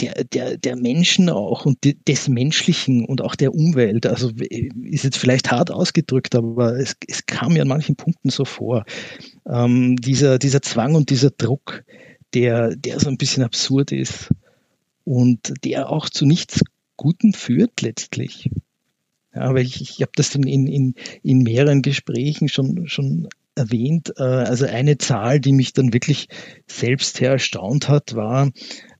der, 0.00 0.24
der, 0.24 0.56
der 0.56 0.76
Menschen 0.76 1.28
auch 1.28 1.66
und 1.66 1.78
des 2.06 2.28
Menschlichen 2.28 3.04
und 3.04 3.20
auch 3.20 3.34
der 3.34 3.54
Umwelt. 3.54 4.06
Also 4.06 4.30
ist 4.30 5.04
jetzt 5.04 5.18
vielleicht 5.18 5.50
hart 5.50 5.70
ausgedrückt, 5.70 6.34
aber 6.34 6.78
es, 6.78 6.96
es 7.06 7.26
kam 7.26 7.54
mir 7.54 7.62
an 7.62 7.68
manchen 7.68 7.96
Punkten 7.96 8.30
so 8.30 8.44
vor. 8.44 8.84
Ähm, 9.46 9.96
dieser, 9.96 10.38
dieser 10.38 10.62
Zwang 10.62 10.94
und 10.94 11.10
dieser 11.10 11.30
Druck, 11.30 11.84
der, 12.34 12.76
der 12.76 13.00
so 13.00 13.08
ein 13.08 13.18
bisschen 13.18 13.42
absurd 13.42 13.92
ist 13.92 14.30
und 15.04 15.52
der 15.64 15.90
auch 15.90 16.08
zu 16.08 16.26
nichts 16.26 16.60
Guten 16.96 17.32
führt 17.32 17.80
letztlich. 17.80 18.50
Ja, 19.34 19.42
aber 19.42 19.60
ich, 19.60 19.80
ich 19.80 20.00
habe 20.02 20.12
das 20.16 20.30
dann 20.30 20.42
in, 20.42 20.66
in, 20.66 20.94
in 21.22 21.38
mehreren 21.38 21.82
Gesprächen 21.82 22.48
schon, 22.48 22.88
schon 22.88 23.28
erwähnt. 23.54 24.14
Äh, 24.16 24.22
also 24.22 24.66
eine 24.66 24.98
Zahl, 24.98 25.40
die 25.40 25.52
mich 25.52 25.72
dann 25.72 25.92
wirklich 25.92 26.28
selbst 26.66 27.16
sehr 27.16 27.32
erstaunt 27.32 27.88
hat, 27.88 28.14
war, 28.14 28.50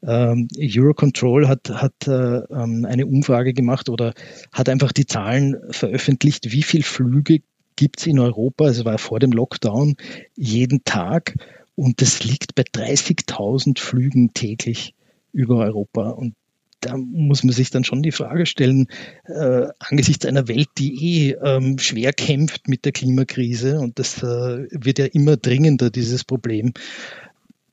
ähm, 0.03 0.49
Eurocontrol 0.59 1.49
hat, 1.49 1.71
hat 1.71 2.07
äh, 2.07 2.39
ähm, 2.51 2.85
eine 2.85 3.07
Umfrage 3.07 3.53
gemacht 3.53 3.89
oder 3.89 4.15
hat 4.53 4.69
einfach 4.69 4.93
die 4.93 5.07
Zahlen 5.07 5.57
veröffentlicht, 5.71 6.53
wie 6.53 6.63
viele 6.63 6.85
Flüge 6.85 7.41
gibt 7.77 8.01
es 8.01 8.07
in 8.07 8.19
Europa, 8.19 8.65
also 8.65 8.85
war 8.85 8.99
vor 8.99 9.21
dem 9.21 9.33
Lockdown, 9.33 9.97
jeden 10.37 10.85
Tag. 10.85 11.35
Und 11.77 12.03
das 12.03 12.25
liegt 12.25 12.55
bei 12.57 12.63
30.000 12.63 13.79
Flügen 13.79 14.35
täglich 14.35 14.95
über 15.33 15.59
Europa. 15.59 16.11
Und 16.11 16.35
da 16.81 16.97
muss 16.97 17.45
man 17.45 17.53
sich 17.53 17.71
dann 17.71 17.85
schon 17.85 18.03
die 18.03 18.13
Frage 18.13 18.47
stellen, 18.47 18.89
äh, 19.27 19.67
angesichts 19.79 20.27
einer 20.27 20.49
Welt, 20.49 20.69
die 20.79 21.29
eh 21.29 21.37
ähm, 21.43 21.79
schwer 21.79 22.13
kämpft 22.13 22.69
mit 22.69 22.85
der 22.85 22.93
Klimakrise, 22.93 23.79
und 23.81 23.99
das 23.99 24.23
äh, 24.23 24.67
wird 24.71 24.99
ja 24.99 25.07
immer 25.07 25.37
dringender, 25.37 25.91
dieses 25.91 26.25
Problem, 26.25 26.73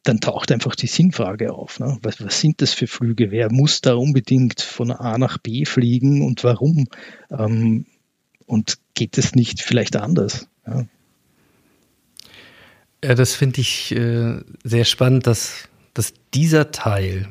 dann 0.05 0.21
taucht 0.21 0.51
einfach 0.51 0.75
die 0.75 0.88
Sinnfrage 0.88 1.51
auf. 1.51 1.79
Ne? 1.79 1.97
Was, 2.01 2.24
was, 2.24 2.39
sind 2.39 2.62
das 2.62 2.74
für 2.74 2.88
Flüge? 2.88 3.31
Wer 3.31 3.51
muss 3.51 3.81
da 3.81 3.95
unbedingt 3.95 4.62
von 4.62 4.91
A 4.91 5.17
nach 5.17 5.39
B 5.39 5.65
fliegen 5.65 6.21
und 6.21 6.43
warum? 6.43 6.88
Ähm, 7.31 7.85
und 8.45 8.77
geht 8.93 9.17
es 9.17 9.33
nicht 9.33 9.62
vielleicht 9.62 9.95
anders? 9.95 10.47
Ja, 10.67 10.85
ja 13.03 13.15
das 13.15 13.33
finde 13.33 13.62
ich 13.62 13.95
äh, 13.95 14.41
sehr 14.63 14.85
spannend, 14.85 15.25
dass, 15.25 15.67
dass 15.95 16.13
dieser 16.33 16.71
Teil 16.71 17.27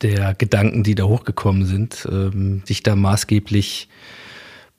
der 0.00 0.34
Gedanken, 0.34 0.82
die 0.82 0.94
da 0.94 1.04
hochgekommen 1.04 1.66
sind, 1.66 2.08
ähm, 2.10 2.62
sich 2.64 2.82
da 2.82 2.96
maßgeblich 2.96 3.88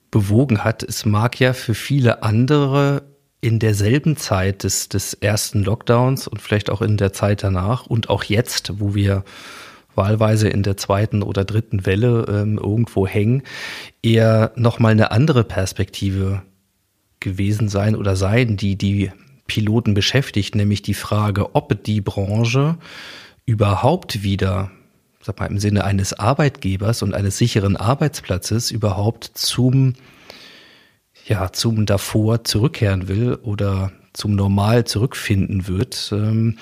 bewogen 0.10 0.64
hat. 0.64 0.82
Es 0.82 1.06
mag 1.06 1.40
ja 1.40 1.54
für 1.54 1.76
viele 1.76 2.24
andere 2.24 3.04
in 3.48 3.60
derselben 3.60 4.18
Zeit 4.18 4.64
des, 4.64 4.90
des 4.90 5.14
ersten 5.14 5.64
Lockdowns 5.64 6.28
und 6.28 6.42
vielleicht 6.42 6.70
auch 6.70 6.82
in 6.82 6.98
der 6.98 7.14
Zeit 7.14 7.44
danach 7.44 7.86
und 7.86 8.10
auch 8.10 8.26
jetzt, 8.26 8.82
wo 8.82 8.94
wir 8.94 9.24
wahlweise 9.96 10.50
in 10.50 10.64
der 10.64 10.76
zweiten 10.76 11.24
oder 11.24 11.46
dritten 11.46 11.86
Welle 11.86 12.26
ähm, 12.28 12.58
irgendwo 12.58 13.08
hängen, 13.08 13.44
eher 14.04 14.52
nochmal 14.58 14.92
eine 14.92 15.12
andere 15.12 15.46
Perspektive 15.46 16.42
gewesen 17.22 17.70
sein 17.70 17.96
oder 17.96 18.18
sein, 18.18 18.58
die 18.58 18.76
die 18.76 19.12
Piloten 19.48 19.94
beschäftigt, 19.94 20.56
nämlich 20.56 20.82
die 20.82 20.94
Frage, 20.94 21.56
ob 21.56 21.82
die 21.86 22.02
Branche 22.02 22.78
überhaupt 23.46 24.24
wieder 24.24 24.72
sag 25.22 25.40
mal, 25.40 25.46
im 25.46 25.58
Sinne 25.58 25.86
eines 25.86 26.14
Arbeitgebers 26.14 27.02
und 27.02 27.14
eines 27.14 27.38
sicheren 27.38 27.78
Arbeitsplatzes 27.78 28.72
überhaupt 28.72 29.32
zum, 29.34 29.94
ja, 31.28 31.52
zum 31.52 31.86
davor 31.86 32.44
zurückkehren 32.44 33.08
will 33.08 33.36
oder 33.36 33.92
zum 34.14 34.36
Normal 34.36 34.86
zurückfinden 34.86 35.68
wird. 35.68 36.10
Ähm, 36.12 36.58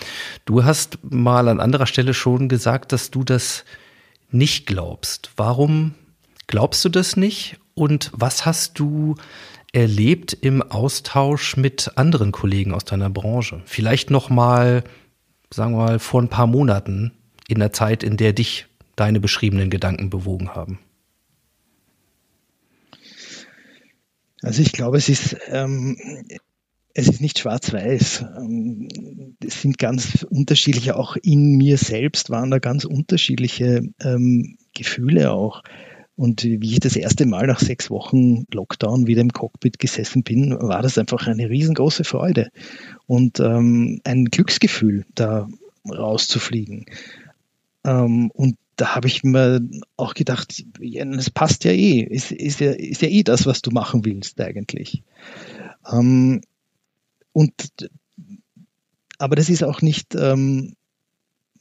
du 0.46 0.64
hast 0.66 1.00
mal 1.10 1.48
an 1.48 1.60
anderer 1.60 1.88
Stelle 1.88 2.14
schon 2.14 2.50
gesagt, 2.50 2.92
dass 2.92 3.12
du 3.12 3.24
das 3.24 3.64
nicht 4.30 4.66
glaubst. 4.66 5.32
Warum 5.38 5.94
glaubst 6.48 6.84
du 6.84 6.90
das 6.90 7.16
nicht? 7.16 7.58
Und 7.74 8.12
was 8.14 8.46
hast 8.46 8.80
du 8.80 9.16
erlebt 9.72 10.34
im 10.34 10.62
Austausch 10.62 11.58
mit 11.58 11.92
anderen 11.96 12.32
Kollegen 12.32 12.74
aus 12.74 12.86
deiner 12.86 13.10
Branche? 13.10 13.62
Vielleicht 13.66 14.10
noch 14.10 14.30
mal, 14.30 14.84
sagen 15.50 15.74
wir 15.74 15.86
mal, 15.86 16.00
vor 16.00 16.22
ein 16.22 16.30
paar 16.30 16.48
Monaten 16.48 17.12
in 17.48 17.60
der 17.60 17.74
Zeit, 17.74 18.04
in 18.04 18.18
der 18.18 18.34
dich 18.34 18.66
deine 18.96 19.20
beschriebenen 19.20 19.70
Gedanken 19.70 20.10
bewogen 20.10 20.56
haben? 20.56 20.80
Also 24.46 24.62
ich 24.62 24.74
glaube, 24.74 24.98
es 24.98 25.10
ist, 25.10 25.36
ähm, 25.50 25.98
es 26.94 27.08
ist 27.08 27.20
nicht 27.20 27.40
schwarz-weiß. 27.40 28.26
Ähm, 28.38 28.88
es 29.44 29.62
sind 29.62 29.80
ganz 29.80 30.26
unterschiedliche, 30.30 30.96
auch 30.96 31.16
in 31.16 31.58
mir 31.58 31.78
selbst 31.78 32.30
waren 32.30 32.52
da 32.52 32.60
ganz 32.60 32.86
unterschiedliche 32.86 33.82
ähm, 34.00 34.58
Gefühle 34.76 35.32
auch. 35.32 35.64
Und 36.16 36.44
wie 36.44 36.74
ich 36.74 36.80
das 36.80 36.96
erste 36.96 37.26
Mal 37.26 37.48
nach 37.48 37.60
sechs 37.60 37.90
Wochen 37.90 38.46
Lockdown 38.54 39.08
wieder 39.08 39.22
im 39.22 39.34
Cockpit 39.34 39.80
gesessen 39.80 40.22
bin, 40.24 40.52
war 40.52 40.84
das 40.84 40.98
einfach 41.00 41.28
eine 41.28 41.50
riesengroße 41.50 42.04
Freude 42.04 42.52
und 43.08 43.40
ähm, 43.40 44.00
ein 44.04 44.26
Glücksgefühl, 44.26 45.06
da 45.16 45.50
rauszufliegen. 45.90 46.86
Ähm, 47.84 48.30
und 48.32 48.58
da 48.76 48.96
habe 48.96 49.08
ich 49.08 49.24
mir 49.24 49.62
auch 49.98 50.14
gedacht, 50.14 50.66
das 50.80 51.30
passt 51.30 51.64
ja 51.64 51.72
eh, 51.72 52.00
ist, 52.00 52.32
ist, 52.32 52.60
ja, 52.60 52.72
ist 52.72 53.02
ja 53.02 53.08
eh 53.08 53.24
das, 53.24 53.46
was 53.46 53.62
du 53.62 53.72
machen 53.72 54.06
willst 54.06 54.40
eigentlich. 54.42 55.04
Ähm, 55.90 56.42
und 57.32 57.54
aber 59.18 59.36
das 59.36 59.50
ist 59.50 59.64
auch 59.64 59.82
nicht, 59.82 60.16
ähm, 60.16 60.76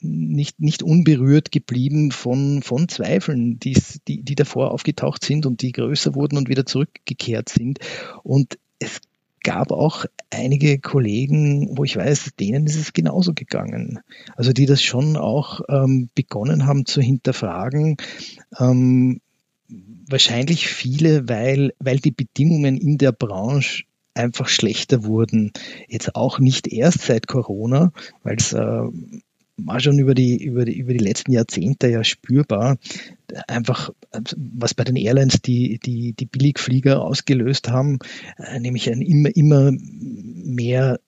nicht, 0.00 0.60
nicht 0.60 0.82
unberührt 0.82 1.50
geblieben 1.52 2.10
von, 2.10 2.62
von 2.62 2.88
Zweifeln, 2.88 3.58
die, 3.58 3.76
die 4.06 4.34
davor 4.34 4.72
aufgetaucht 4.72 5.24
sind 5.24 5.46
und 5.46 5.62
die 5.62 5.72
größer 5.72 6.14
wurden 6.14 6.36
und 6.36 6.48
wieder 6.48 6.66
zurückgekehrt 6.66 7.48
sind. 7.48 7.78
Und 8.22 8.58
es 8.78 9.00
gab 9.44 9.70
auch 9.70 10.06
einige 10.30 10.80
Kollegen, 10.80 11.76
wo 11.78 11.84
ich 11.84 11.96
weiß, 11.96 12.32
denen 12.40 12.66
ist 12.66 12.76
es 12.76 12.92
genauso 12.92 13.32
gegangen. 13.34 14.00
Also 14.34 14.52
die 14.52 14.66
das 14.66 14.82
schon 14.82 15.16
auch 15.16 15.60
ähm, 15.68 16.10
begonnen 16.16 16.66
haben 16.66 16.86
zu 16.86 17.00
hinterfragen. 17.00 17.96
Ähm, 18.58 19.20
wahrscheinlich 20.08 20.68
viele, 20.68 21.28
weil, 21.28 21.74
weil 21.78 21.98
die 21.98 22.10
Bedingungen 22.10 22.76
in 22.76 22.98
der 22.98 23.12
Branche 23.12 23.84
einfach 24.14 24.48
schlechter 24.48 25.04
wurden. 25.04 25.52
Jetzt 25.88 26.16
auch 26.16 26.38
nicht 26.38 26.68
erst 26.68 27.02
seit 27.02 27.26
Corona, 27.26 27.92
weil 28.22 28.36
es 28.36 28.52
äh, 28.52 28.82
war 29.56 29.80
schon 29.80 29.98
über 29.98 30.14
die, 30.14 30.42
über 30.42 30.64
die, 30.64 30.76
über 30.76 30.92
die 30.92 31.04
letzten 31.04 31.32
Jahrzehnte 31.32 31.88
ja 31.88 32.04
spürbar. 32.04 32.78
Einfach, 33.48 33.90
was 34.36 34.74
bei 34.74 34.84
den 34.84 34.96
Airlines 34.96 35.40
die, 35.42 35.78
die, 35.78 36.12
die 36.12 36.26
Billigflieger 36.26 37.02
ausgelöst 37.02 37.68
haben, 37.68 37.98
äh, 38.38 38.58
nämlich 38.60 38.90
ein 38.90 39.00
immer, 39.00 39.34
immer 39.34 39.70
mehr 39.72 40.98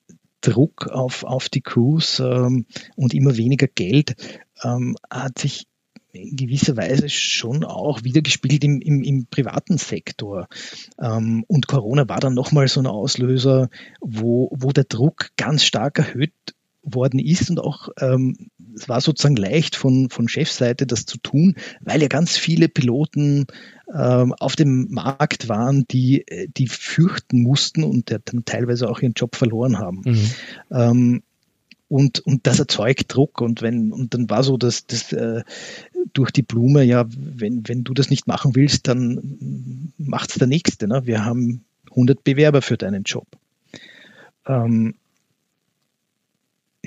Druck 0.41 0.87
auf, 0.87 1.23
auf 1.23 1.49
die 1.49 1.61
Crews 1.61 2.19
ähm, 2.19 2.65
und 2.95 3.13
immer 3.13 3.37
weniger 3.37 3.67
Geld, 3.67 4.15
ähm, 4.63 4.95
hat 5.09 5.39
sich 5.39 5.67
in 6.13 6.35
gewisser 6.35 6.77
Weise 6.77 7.09
schon 7.09 7.63
auch 7.63 8.03
wiedergespiegelt 8.03 8.63
im, 8.63 8.81
im, 8.81 9.03
im 9.03 9.25
privaten 9.27 9.77
Sektor. 9.77 10.47
Ähm, 10.99 11.43
und 11.47 11.67
Corona 11.67 12.07
war 12.07 12.19
dann 12.19 12.33
nochmal 12.33 12.67
so 12.67 12.79
ein 12.79 12.87
Auslöser, 12.87 13.69
wo, 14.01 14.49
wo 14.55 14.71
der 14.71 14.85
Druck 14.85 15.29
ganz 15.37 15.63
stark 15.63 15.99
erhöht 15.99 16.33
worden 16.93 17.19
ist 17.19 17.49
und 17.49 17.59
auch 17.59 17.89
ähm, 17.99 18.49
es 18.75 18.87
war 18.87 19.01
sozusagen 19.01 19.35
leicht 19.35 19.75
von, 19.75 20.09
von 20.09 20.27
Chefseite 20.27 20.85
das 20.85 21.05
zu 21.05 21.17
tun, 21.17 21.55
weil 21.81 22.01
ja 22.01 22.07
ganz 22.07 22.37
viele 22.37 22.69
Piloten 22.69 23.45
ähm, 23.93 24.33
auf 24.33 24.55
dem 24.55 24.87
Markt 24.89 25.49
waren, 25.49 25.85
die, 25.89 26.25
die 26.55 26.67
fürchten 26.67 27.41
mussten 27.41 27.83
und 27.83 28.11
dann 28.11 28.45
teilweise 28.45 28.89
auch 28.89 28.99
ihren 28.99 29.13
Job 29.13 29.35
verloren 29.35 29.79
haben. 29.79 30.01
Mhm. 30.05 30.31
Ähm, 30.71 31.23
und, 31.89 32.19
und 32.19 32.45
das 32.47 32.59
erzeugt 32.59 33.15
Druck 33.15 33.39
und 33.39 33.61
wenn 33.61 33.93
und 33.93 34.13
dann 34.13 34.29
war 34.29 34.43
so, 34.43 34.57
dass 34.57 34.87
das 34.87 35.13
äh, 35.13 35.43
durch 36.13 36.31
die 36.31 36.41
Blume, 36.41 36.83
ja, 36.83 37.05
wenn, 37.09 37.67
wenn 37.67 37.83
du 37.85 37.93
das 37.93 38.09
nicht 38.09 38.27
machen 38.27 38.55
willst, 38.55 38.87
dann 38.87 39.93
macht's 39.97 40.35
der 40.35 40.47
Nächste. 40.47 40.87
Ne? 40.87 41.05
Wir 41.05 41.23
haben 41.23 41.63
100 41.91 42.23
Bewerber 42.23 42.61
für 42.61 42.77
deinen 42.77 43.03
Job. 43.03 43.27
Ähm, 44.45 44.95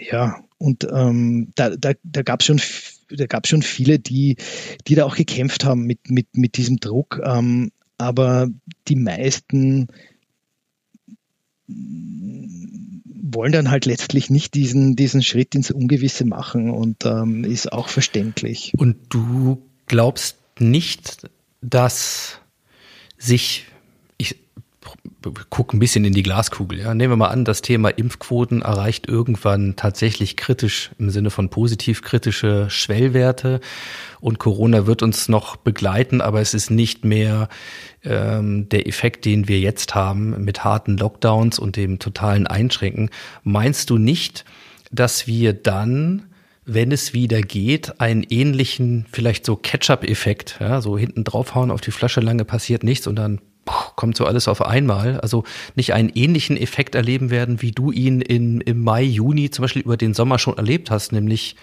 ja, 0.00 0.42
und 0.58 0.86
ähm, 0.92 1.52
da, 1.54 1.70
da, 1.70 1.92
da 2.02 2.22
gab 2.22 2.40
es 2.40 2.46
schon, 2.46 2.60
schon 3.46 3.62
viele, 3.62 3.98
die, 3.98 4.36
die 4.86 4.94
da 4.94 5.04
auch 5.04 5.16
gekämpft 5.16 5.64
haben 5.64 5.82
mit, 5.82 6.10
mit, 6.10 6.36
mit 6.36 6.56
diesem 6.56 6.78
Druck. 6.78 7.20
Ähm, 7.24 7.72
aber 7.98 8.48
die 8.88 8.96
meisten 8.96 9.88
wollen 11.66 13.52
dann 13.52 13.70
halt 13.70 13.86
letztlich 13.86 14.30
nicht 14.30 14.54
diesen, 14.54 14.96
diesen 14.96 15.22
Schritt 15.22 15.54
ins 15.54 15.70
Ungewisse 15.70 16.24
machen 16.24 16.70
und 16.70 17.04
ähm, 17.04 17.44
ist 17.44 17.72
auch 17.72 17.88
verständlich. 17.88 18.72
Und 18.76 18.96
du 19.10 19.62
glaubst 19.86 20.38
nicht, 20.58 21.28
dass 21.60 22.40
sich 23.18 23.66
guck 25.50 25.74
ein 25.74 25.78
bisschen 25.78 26.04
in 26.04 26.14
die 26.14 26.22
Glaskugel. 26.22 26.80
Ja. 26.80 26.94
Nehmen 26.94 27.12
wir 27.12 27.16
mal 27.16 27.28
an, 27.28 27.44
das 27.44 27.60
Thema 27.60 27.90
Impfquoten 27.90 28.62
erreicht 28.62 29.06
irgendwann 29.06 29.76
tatsächlich 29.76 30.36
kritisch 30.36 30.90
im 30.98 31.10
Sinne 31.10 31.30
von 31.30 31.50
positiv 31.50 32.02
kritische 32.02 32.70
Schwellwerte 32.70 33.60
und 34.20 34.38
Corona 34.38 34.86
wird 34.86 35.02
uns 35.02 35.28
noch 35.28 35.56
begleiten, 35.56 36.20
aber 36.22 36.40
es 36.40 36.54
ist 36.54 36.70
nicht 36.70 37.04
mehr 37.04 37.48
ähm, 38.04 38.68
der 38.70 38.88
Effekt, 38.88 39.26
den 39.26 39.48
wir 39.48 39.60
jetzt 39.60 39.94
haben 39.94 40.44
mit 40.44 40.64
harten 40.64 40.96
Lockdowns 40.96 41.58
und 41.58 41.76
dem 41.76 41.98
totalen 41.98 42.46
Einschränken. 42.46 43.10
Meinst 43.44 43.90
du 43.90 43.98
nicht, 43.98 44.46
dass 44.90 45.26
wir 45.26 45.52
dann 45.52 46.24
wenn 46.66 46.92
es 46.92 47.12
wieder 47.14 47.40
geht, 47.40 48.00
einen 48.00 48.22
ähnlichen, 48.22 49.06
vielleicht 49.10 49.44
so 49.44 49.56
Ketchup-Effekt, 49.56 50.58
ja, 50.60 50.80
so 50.80 50.96
hinten 50.96 51.24
draufhauen 51.24 51.72
auf 51.72 51.80
die 51.80 51.90
Flasche, 51.90 52.20
lange 52.20 52.44
passiert 52.44 52.84
nichts 52.84 53.08
und 53.08 53.16
dann 53.16 53.40
kommt 53.96 54.16
so 54.16 54.25
alles 54.27 54.49
auf 54.49 54.62
einmal. 54.62 55.20
Also 55.20 55.44
nicht 55.75 55.92
einen 55.92 56.11
ähnlichen 56.11 56.57
Effekt 56.57 56.94
erleben 56.94 57.31
werden, 57.31 57.62
wie 57.62 57.73
du 57.73 57.92
ihn 57.92 58.20
in, 58.20 58.61
im 58.61 58.83
Mai, 58.83 59.03
Juni 59.03 59.51
zum 59.51 59.62
Beispiel 59.62 59.83
über 59.83 59.96
den 59.96 60.14
Sommer 60.14 60.38
schon 60.38 60.57
erlebt 60.57 60.90
hast, 60.90 61.12
nämlich 61.12 61.57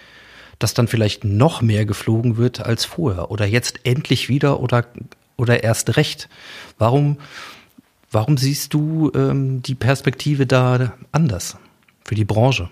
dass 0.58 0.74
dann 0.74 0.88
vielleicht 0.88 1.22
noch 1.22 1.62
mehr 1.62 1.86
geflogen 1.86 2.36
wird 2.36 2.60
als 2.60 2.84
vorher 2.84 3.30
oder 3.30 3.46
jetzt 3.46 3.80
endlich 3.84 4.28
wieder 4.28 4.58
oder, 4.58 4.86
oder 5.36 5.62
erst 5.62 5.96
recht. 5.96 6.28
Warum, 6.78 7.18
warum 8.10 8.36
siehst 8.36 8.74
du 8.74 9.12
ähm, 9.14 9.62
die 9.62 9.76
Perspektive 9.76 10.46
da 10.46 10.94
anders? 11.12 11.58
für 12.08 12.14
die 12.14 12.24
Branche? 12.24 12.70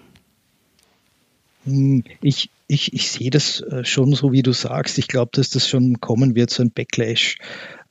Hm, 1.65 2.03
ich, 2.23 2.49
ich, 2.68 2.92
ich 2.92 3.11
sehe 3.11 3.31
das 3.31 3.61
äh, 3.61 3.85
schon 3.85 4.12
so, 4.12 4.33
wie 4.33 4.42
du 4.42 4.52
sagst. 4.52 4.98
Ich 4.98 5.09
glaube, 5.09 5.31
dass 5.33 5.50
das 5.50 5.68
schon 5.68 6.00
kommen 6.00 6.35
wird, 6.35 6.50
so 6.50 6.62
ein 6.62 6.72
Backlash. 6.72 7.38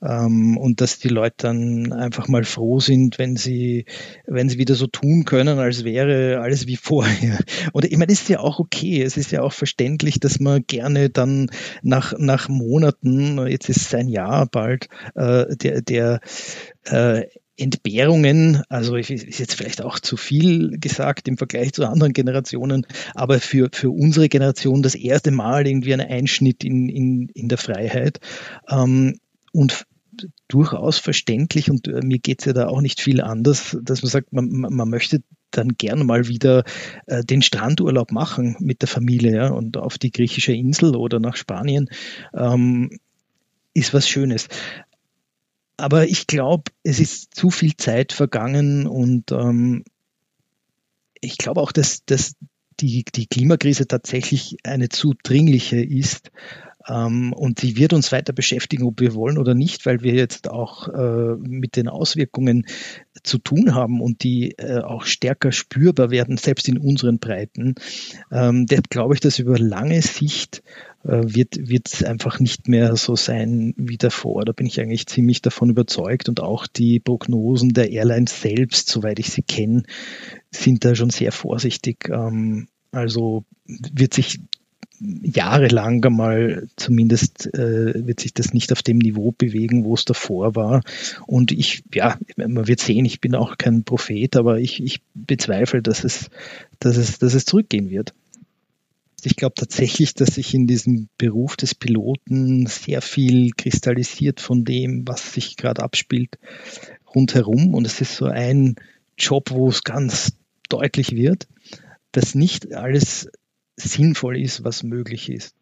Ähm, 0.02 0.58
und 0.58 0.82
dass 0.82 0.98
die 0.98 1.08
Leute 1.08 1.36
dann 1.38 1.92
einfach 1.92 2.28
mal 2.28 2.44
froh 2.44 2.78
sind, 2.80 3.18
wenn 3.18 3.36
sie, 3.36 3.86
wenn 4.26 4.50
sie 4.50 4.58
wieder 4.58 4.74
so 4.74 4.86
tun 4.86 5.24
können, 5.24 5.58
als 5.58 5.84
wäre 5.84 6.40
alles 6.40 6.66
wie 6.66 6.76
vorher. 6.76 7.38
Oder 7.72 7.90
ich 7.90 7.96
meine, 7.96 8.12
ist 8.12 8.28
ja 8.28 8.40
auch 8.40 8.58
okay. 8.58 9.02
Es 9.02 9.16
ist 9.16 9.32
ja 9.32 9.42
auch 9.42 9.54
verständlich, 9.54 10.20
dass 10.20 10.40
man 10.40 10.64
gerne 10.66 11.08
dann 11.08 11.50
nach, 11.82 12.12
nach 12.18 12.48
Monaten, 12.48 13.46
jetzt 13.46 13.70
ist 13.70 13.80
es 13.82 13.94
ein 13.94 14.08
Jahr 14.08 14.46
bald, 14.46 14.88
äh, 15.14 15.56
der, 15.56 15.80
der 15.80 16.20
äh, 16.84 17.22
Entbehrungen, 17.56 18.62
also 18.68 18.96
ist 18.96 19.10
jetzt 19.10 19.54
vielleicht 19.54 19.82
auch 19.82 19.98
zu 19.98 20.16
viel 20.16 20.78
gesagt 20.78 21.26
im 21.28 21.38
Vergleich 21.38 21.72
zu 21.72 21.86
anderen 21.86 22.12
Generationen, 22.12 22.86
aber 23.14 23.40
für, 23.40 23.68
für 23.72 23.90
unsere 23.90 24.28
Generation 24.28 24.82
das 24.82 24.94
erste 24.94 25.30
Mal 25.30 25.66
irgendwie 25.66 25.94
ein 25.94 26.00
Einschnitt 26.00 26.64
in, 26.64 26.88
in, 26.88 27.28
in 27.34 27.48
der 27.48 27.58
Freiheit. 27.58 28.20
Ähm, 28.68 29.18
und 29.52 29.86
durchaus 30.48 30.98
verständlich 30.98 31.70
und 31.70 31.88
äh, 31.88 32.00
mir 32.02 32.18
geht 32.18 32.40
es 32.40 32.46
ja 32.46 32.52
da 32.52 32.68
auch 32.68 32.80
nicht 32.80 33.00
viel 33.00 33.20
anders, 33.20 33.76
dass 33.82 34.02
man 34.02 34.10
sagt, 34.10 34.32
man, 34.32 34.48
man 34.50 34.88
möchte 34.88 35.22
dann 35.50 35.76
gerne 35.78 36.04
mal 36.04 36.28
wieder 36.28 36.64
äh, 37.06 37.24
den 37.24 37.42
Strandurlaub 37.42 38.12
machen 38.12 38.56
mit 38.60 38.82
der 38.82 38.88
Familie 38.88 39.36
ja, 39.36 39.48
und 39.48 39.76
auf 39.76 39.98
die 39.98 40.10
griechische 40.10 40.52
Insel 40.52 40.96
oder 40.96 41.20
nach 41.20 41.36
Spanien. 41.36 41.88
Ähm, 42.34 42.98
ist 43.74 43.92
was 43.92 44.08
Schönes. 44.08 44.48
Aber 45.76 46.08
ich 46.08 46.26
glaube, 46.26 46.70
es 46.82 47.00
ist 47.00 47.34
zu 47.34 47.50
viel 47.50 47.76
Zeit 47.76 48.12
vergangen 48.12 48.86
und 48.86 49.30
ähm, 49.32 49.84
ich 51.20 51.38
glaube 51.38 51.60
auch, 51.60 51.72
dass, 51.72 52.04
dass 52.04 52.34
die, 52.80 53.04
die 53.04 53.26
Klimakrise 53.26 53.86
tatsächlich 53.86 54.56
eine 54.64 54.88
zu 54.88 55.14
dringliche 55.22 55.82
ist. 55.82 56.30
Ähm, 56.88 57.32
und 57.32 57.58
sie 57.60 57.76
wird 57.76 57.92
uns 57.92 58.12
weiter 58.12 58.32
beschäftigen, 58.32 58.84
ob 58.84 59.00
wir 59.00 59.14
wollen 59.14 59.38
oder 59.38 59.54
nicht, 59.54 59.86
weil 59.86 60.02
wir 60.02 60.14
jetzt 60.14 60.48
auch 60.48 60.88
äh, 60.88 61.36
mit 61.36 61.76
den 61.76 61.88
Auswirkungen 61.88 62.66
zu 63.22 63.38
tun 63.38 63.74
haben 63.74 64.00
und 64.00 64.22
die 64.22 64.52
äh, 64.52 64.80
auch 64.80 65.04
stärker 65.04 65.52
spürbar 65.52 66.10
werden, 66.10 66.36
selbst 66.36 66.68
in 66.68 66.78
unseren 66.78 67.18
Breiten. 67.18 67.74
Ähm, 68.30 68.66
deshalb 68.66 68.88
glaube 68.88 69.14
ich, 69.14 69.20
dass 69.20 69.38
über 69.38 69.58
lange 69.58 70.00
Sicht 70.00 70.62
wird, 71.08 71.68
wird 71.68 71.88
es 71.92 72.02
einfach 72.02 72.40
nicht 72.40 72.68
mehr 72.68 72.96
so 72.96 73.16
sein 73.16 73.74
wie 73.76 73.96
davor. 73.96 74.44
Da 74.44 74.52
bin 74.52 74.66
ich 74.66 74.80
eigentlich 74.80 75.06
ziemlich 75.06 75.42
davon 75.42 75.70
überzeugt 75.70 76.28
und 76.28 76.40
auch 76.40 76.66
die 76.66 77.00
Prognosen 77.00 77.70
der 77.70 77.90
Airlines 77.90 78.40
selbst, 78.40 78.88
soweit 78.88 79.18
ich 79.18 79.30
sie 79.30 79.42
kenne, 79.42 79.84
sind 80.50 80.84
da 80.84 80.94
schon 80.94 81.10
sehr 81.10 81.32
vorsichtig. 81.32 82.08
Ähm, 82.10 82.68
also 82.90 83.44
wird 83.66 84.14
sich 84.14 84.40
jahrelang 84.98 86.04
einmal 86.04 86.68
zumindest 86.76 87.52
äh, 87.54 88.06
wird 88.06 88.20
sich 88.20 88.32
das 88.32 88.54
nicht 88.54 88.72
auf 88.72 88.82
dem 88.82 88.98
Niveau 88.98 89.32
bewegen, 89.36 89.84
wo 89.84 89.94
es 89.94 90.04
davor 90.04 90.56
war. 90.56 90.82
Und 91.26 91.52
ich, 91.52 91.82
ja, 91.92 92.18
man 92.36 92.66
wird 92.66 92.80
sehen, 92.80 93.04
ich 93.04 93.20
bin 93.20 93.34
auch 93.34 93.58
kein 93.58 93.84
Prophet, 93.84 94.36
aber 94.36 94.58
ich, 94.58 94.82
ich 94.82 95.02
bezweifle, 95.14 95.82
dass 95.82 96.04
es, 96.04 96.30
dass 96.78 96.96
es, 96.96 97.18
dass 97.18 97.34
es 97.34 97.44
zurückgehen 97.44 97.90
wird. 97.90 98.14
Ich 99.22 99.36
glaube 99.36 99.54
tatsächlich, 99.56 100.14
dass 100.14 100.34
sich 100.34 100.54
in 100.54 100.66
diesem 100.66 101.08
Beruf 101.18 101.56
des 101.56 101.74
Piloten 101.74 102.66
sehr 102.66 103.00
viel 103.02 103.50
kristallisiert 103.56 104.40
von 104.40 104.64
dem, 104.64 105.06
was 105.06 105.32
sich 105.32 105.56
gerade 105.56 105.82
abspielt, 105.82 106.38
rundherum. 107.14 107.74
Und 107.74 107.86
es 107.86 108.00
ist 108.00 108.16
so 108.16 108.26
ein 108.26 108.76
Job, 109.18 109.50
wo 109.50 109.68
es 109.68 109.84
ganz 109.84 110.34
deutlich 110.68 111.12
wird, 111.12 111.48
dass 112.12 112.34
nicht 112.34 112.72
alles 112.74 113.28
sinnvoll 113.76 114.38
ist, 114.38 114.64
was 114.64 114.82
möglich 114.82 115.30
ist. 115.30 115.54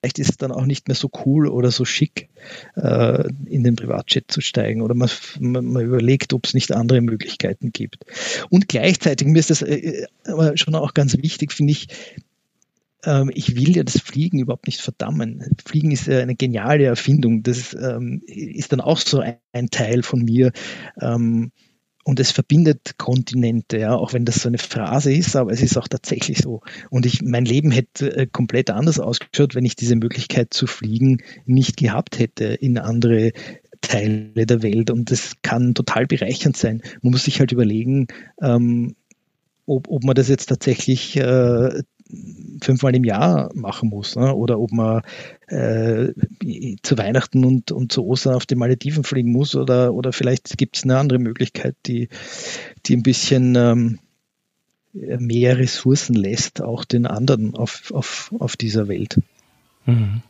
Vielleicht 0.00 0.20
ist 0.20 0.30
es 0.30 0.36
dann 0.36 0.52
auch 0.52 0.64
nicht 0.64 0.86
mehr 0.86 0.94
so 0.94 1.10
cool 1.24 1.48
oder 1.48 1.72
so 1.72 1.84
schick, 1.84 2.28
äh, 2.76 3.28
in 3.46 3.64
den 3.64 3.74
Privatjet 3.74 4.30
zu 4.30 4.40
steigen 4.40 4.80
oder 4.80 4.94
man, 4.94 5.10
man, 5.40 5.84
überlegt, 5.84 6.32
ob 6.34 6.46
es 6.46 6.54
nicht 6.54 6.70
andere 6.70 7.00
Möglichkeiten 7.00 7.72
gibt. 7.72 8.04
Und 8.48 8.68
gleichzeitig, 8.68 9.26
mir 9.26 9.40
ist 9.40 9.50
das 9.50 9.62
äh, 9.62 10.06
aber 10.24 10.56
schon 10.56 10.76
auch 10.76 10.94
ganz 10.94 11.16
wichtig, 11.18 11.52
finde 11.52 11.72
ich, 11.72 11.88
ähm, 13.04 13.30
ich 13.34 13.56
will 13.56 13.76
ja 13.76 13.84
das 13.84 14.00
Fliegen 14.00 14.38
überhaupt 14.38 14.66
nicht 14.66 14.80
verdammen. 14.80 15.56
Fliegen 15.64 15.90
ist 15.90 16.06
ja 16.06 16.18
eine 16.18 16.34
geniale 16.34 16.84
Erfindung. 16.84 17.42
Das 17.42 17.74
ähm, 17.74 18.22
ist 18.26 18.72
dann 18.72 18.80
auch 18.80 18.98
so 18.98 19.20
ein, 19.20 19.36
ein 19.52 19.70
Teil 19.70 20.02
von 20.02 20.24
mir. 20.24 20.52
Ähm, 21.00 21.52
und 22.04 22.20
es 22.20 22.30
verbindet 22.30 22.96
Kontinente, 22.96 23.78
ja, 23.78 23.94
auch 23.94 24.14
wenn 24.14 24.24
das 24.24 24.36
so 24.36 24.48
eine 24.48 24.56
Phrase 24.56 25.12
ist, 25.12 25.36
aber 25.36 25.52
es 25.52 25.60
ist 25.60 25.76
auch 25.76 25.88
tatsächlich 25.88 26.38
so. 26.38 26.62
Und 26.88 27.04
ich, 27.04 27.20
mein 27.20 27.44
Leben 27.44 27.70
hätte 27.70 28.16
äh, 28.16 28.26
komplett 28.26 28.70
anders 28.70 28.98
ausgeschaut, 28.98 29.54
wenn 29.54 29.66
ich 29.66 29.76
diese 29.76 29.94
Möglichkeit 29.94 30.54
zu 30.54 30.66
fliegen 30.66 31.22
nicht 31.44 31.76
gehabt 31.76 32.18
hätte 32.18 32.46
in 32.46 32.78
andere 32.78 33.32
Teile 33.82 34.46
der 34.46 34.62
Welt. 34.62 34.90
Und 34.90 35.10
das 35.10 35.34
kann 35.42 35.74
total 35.74 36.06
bereichernd 36.06 36.56
sein. 36.56 36.80
Man 37.02 37.12
muss 37.12 37.24
sich 37.24 37.40
halt 37.40 37.52
überlegen, 37.52 38.06
ähm, 38.40 38.96
ob, 39.66 39.88
ob 39.88 40.02
man 40.02 40.14
das 40.14 40.28
jetzt 40.28 40.46
tatsächlich 40.46 41.14
äh, 41.16 41.82
fünfmal 42.62 42.94
im 42.96 43.04
Jahr 43.04 43.50
machen 43.54 43.88
muss. 43.90 44.16
Ne? 44.16 44.34
Oder 44.34 44.58
ob 44.58 44.72
man 44.72 45.02
äh, 45.46 46.12
zu 46.82 46.98
Weihnachten 46.98 47.44
und, 47.44 47.72
und 47.72 47.92
zu 47.92 48.04
Ostern 48.04 48.34
auf 48.34 48.46
die 48.46 48.56
Malediven 48.56 49.04
fliegen 49.04 49.32
muss 49.32 49.54
oder, 49.54 49.94
oder 49.94 50.12
vielleicht 50.12 50.56
gibt 50.58 50.76
es 50.76 50.84
eine 50.84 50.98
andere 50.98 51.18
Möglichkeit, 51.18 51.76
die, 51.86 52.08
die 52.86 52.96
ein 52.96 53.02
bisschen 53.02 53.54
ähm, 53.56 53.98
mehr 54.92 55.58
Ressourcen 55.58 56.14
lässt, 56.14 56.62
auch 56.62 56.84
den 56.84 57.06
anderen 57.06 57.54
auf, 57.54 57.92
auf, 57.92 58.34
auf 58.38 58.56
dieser 58.56 58.88
Welt. 58.88 59.20
Mhm. 59.86 60.22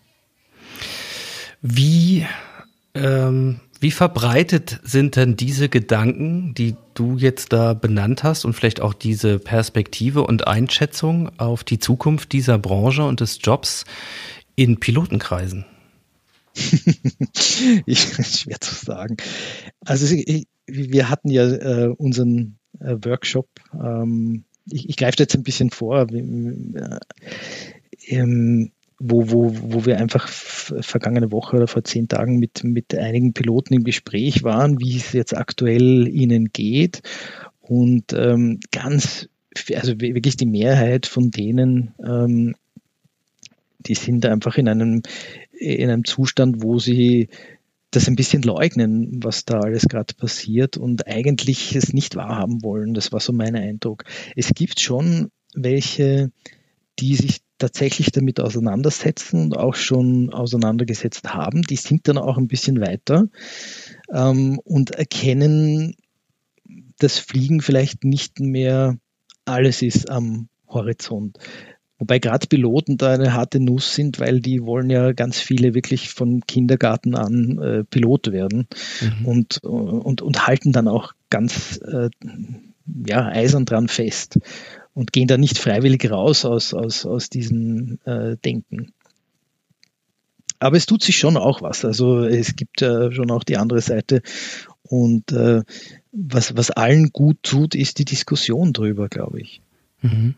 Wie 1.62 2.26
ähm, 2.94 3.60
wie 3.80 3.90
verbreitet 3.90 4.80
sind 4.82 5.16
denn 5.16 5.36
diese 5.36 5.68
Gedanken, 5.68 6.54
die 6.54 6.74
du 6.94 7.16
jetzt 7.16 7.52
da 7.52 7.74
benannt 7.74 8.24
hast 8.24 8.44
und 8.44 8.54
vielleicht 8.54 8.80
auch 8.80 8.94
diese 8.94 9.38
Perspektive 9.38 10.22
und 10.22 10.46
Einschätzung 10.46 11.30
auf 11.38 11.62
die 11.64 11.78
Zukunft 11.78 12.32
dieser 12.32 12.58
Branche 12.58 13.04
und 13.04 13.20
des 13.20 13.38
Jobs 13.42 13.84
in 14.56 14.80
Pilotenkreisen? 14.80 15.64
ich, 17.86 18.00
schwer 18.00 18.60
zu 18.60 18.74
sagen. 18.74 19.16
Also 19.84 20.12
ich, 20.12 20.48
wir 20.66 21.08
hatten 21.08 21.30
ja 21.30 21.48
äh, 21.48 21.88
unseren 21.88 22.58
äh, 22.80 22.96
Workshop. 23.02 23.48
Ähm, 23.72 24.44
ich, 24.70 24.88
ich 24.88 24.96
greife 24.96 25.16
jetzt 25.18 25.36
ein 25.36 25.44
bisschen 25.44 25.70
vor. 25.70 26.08
Äh, 26.10 26.98
ähm, 28.08 28.72
wo, 28.98 29.30
wo, 29.30 29.52
wo 29.54 29.86
wir 29.86 29.98
einfach 29.98 30.28
vergangene 30.28 31.30
Woche 31.30 31.56
oder 31.56 31.68
vor 31.68 31.84
zehn 31.84 32.08
Tagen 32.08 32.38
mit, 32.38 32.64
mit 32.64 32.94
einigen 32.94 33.32
Piloten 33.32 33.74
im 33.74 33.84
Gespräch 33.84 34.42
waren, 34.42 34.80
wie 34.80 34.96
es 34.96 35.12
jetzt 35.12 35.36
aktuell 35.36 36.08
ihnen 36.08 36.46
geht. 36.46 37.02
Und 37.60 38.12
ähm, 38.12 38.58
ganz, 38.72 39.28
also 39.74 40.00
wirklich 40.00 40.36
die 40.36 40.46
Mehrheit 40.46 41.06
von 41.06 41.30
denen, 41.30 41.94
ähm, 42.04 42.54
die 43.78 43.94
sind 43.94 44.26
einfach 44.26 44.56
in 44.56 44.68
einem, 44.68 45.02
in 45.52 45.90
einem 45.90 46.04
Zustand, 46.04 46.62
wo 46.62 46.78
sie 46.78 47.28
das 47.90 48.08
ein 48.08 48.16
bisschen 48.16 48.42
leugnen, 48.42 49.22
was 49.22 49.44
da 49.44 49.60
alles 49.60 49.84
gerade 49.88 50.14
passiert 50.14 50.76
und 50.76 51.06
eigentlich 51.06 51.74
es 51.74 51.92
nicht 51.92 52.16
wahrhaben 52.16 52.62
wollen. 52.62 52.94
Das 52.94 53.12
war 53.12 53.20
so 53.20 53.32
mein 53.32 53.56
Eindruck. 53.56 54.04
Es 54.36 54.52
gibt 54.54 54.80
schon 54.80 55.30
welche, 55.54 56.30
die 56.98 57.14
sich 57.14 57.40
tatsächlich 57.58 58.10
damit 58.12 58.40
auseinandersetzen 58.40 59.42
und 59.42 59.56
auch 59.56 59.74
schon 59.74 60.32
auseinandergesetzt 60.32 61.32
haben, 61.32 61.62
die 61.62 61.76
sind 61.76 62.08
dann 62.08 62.18
auch 62.18 62.38
ein 62.38 62.48
bisschen 62.48 62.80
weiter 62.80 63.26
ähm, 64.12 64.60
und 64.64 64.92
erkennen, 64.92 65.94
dass 66.98 67.18
Fliegen 67.18 67.60
vielleicht 67.60 68.04
nicht 68.04 68.40
mehr 68.40 68.96
alles 69.44 69.82
ist 69.82 70.10
am 70.10 70.48
Horizont. 70.68 71.38
Wobei 71.98 72.20
gerade 72.20 72.46
Piloten 72.46 72.96
da 72.96 73.12
eine 73.12 73.32
harte 73.32 73.58
Nuss 73.58 73.94
sind, 73.94 74.20
weil 74.20 74.40
die 74.40 74.62
wollen 74.62 74.88
ja 74.88 75.12
ganz 75.12 75.40
viele 75.40 75.74
wirklich 75.74 76.10
vom 76.10 76.42
Kindergarten 76.46 77.16
an 77.16 77.58
äh, 77.58 77.84
Pilot 77.84 78.30
werden 78.30 78.68
mhm. 79.00 79.26
und, 79.26 79.64
und, 79.64 80.22
und 80.22 80.46
halten 80.46 80.70
dann 80.70 80.86
auch 80.86 81.12
ganz 81.28 81.78
äh, 81.78 82.08
ja, 83.06 83.26
eisern 83.26 83.64
dran 83.64 83.88
fest 83.88 84.38
und 84.98 85.12
gehen 85.12 85.28
da 85.28 85.38
nicht 85.38 85.58
freiwillig 85.58 86.10
raus 86.10 86.44
aus, 86.44 86.74
aus, 86.74 87.06
aus 87.06 87.30
diesem 87.30 88.00
äh, 88.04 88.36
Denken. 88.44 88.92
Aber 90.58 90.76
es 90.76 90.86
tut 90.86 91.04
sich 91.04 91.16
schon 91.16 91.36
auch 91.36 91.62
was. 91.62 91.84
Also 91.84 92.24
es 92.24 92.56
gibt 92.56 92.82
äh, 92.82 93.12
schon 93.12 93.30
auch 93.30 93.44
die 93.44 93.58
andere 93.58 93.80
Seite. 93.80 94.22
Und 94.82 95.30
äh, 95.30 95.62
was, 96.10 96.56
was 96.56 96.72
allen 96.72 97.10
gut 97.12 97.44
tut, 97.44 97.76
ist 97.76 98.00
die 98.00 98.04
Diskussion 98.04 98.72
drüber, 98.72 99.08
glaube 99.08 99.40
ich. 99.40 99.60
Mhm. 100.02 100.34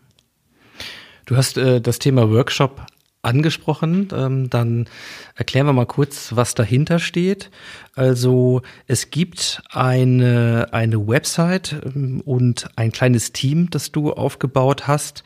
Du 1.25 1.37
hast 1.37 1.57
äh, 1.57 1.81
das 1.81 1.97
Thema 1.97 2.29
Workshop 2.29 2.85
angesprochen. 3.21 4.07
Ähm, 4.13 4.49
dann 4.49 4.87
erklären 5.35 5.67
wir 5.67 5.73
mal 5.73 5.85
kurz, 5.85 6.35
was 6.35 6.55
dahinter 6.55 6.99
steht. 6.99 7.51
Also 7.95 8.61
es 8.87 9.09
gibt 9.09 9.61
eine, 9.69 10.69
eine 10.71 11.07
Website 11.07 11.75
ähm, 11.85 12.21
und 12.21 12.69
ein 12.75 12.91
kleines 12.91 13.31
Team, 13.31 13.69
das 13.69 13.91
du 13.91 14.13
aufgebaut 14.13 14.87
hast. 14.87 15.23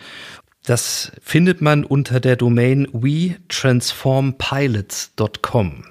Das 0.65 1.11
findet 1.21 1.61
man 1.61 1.83
unter 1.83 2.19
der 2.19 2.35
Domain 2.35 2.87
wetransformpilots.com. 2.91 5.85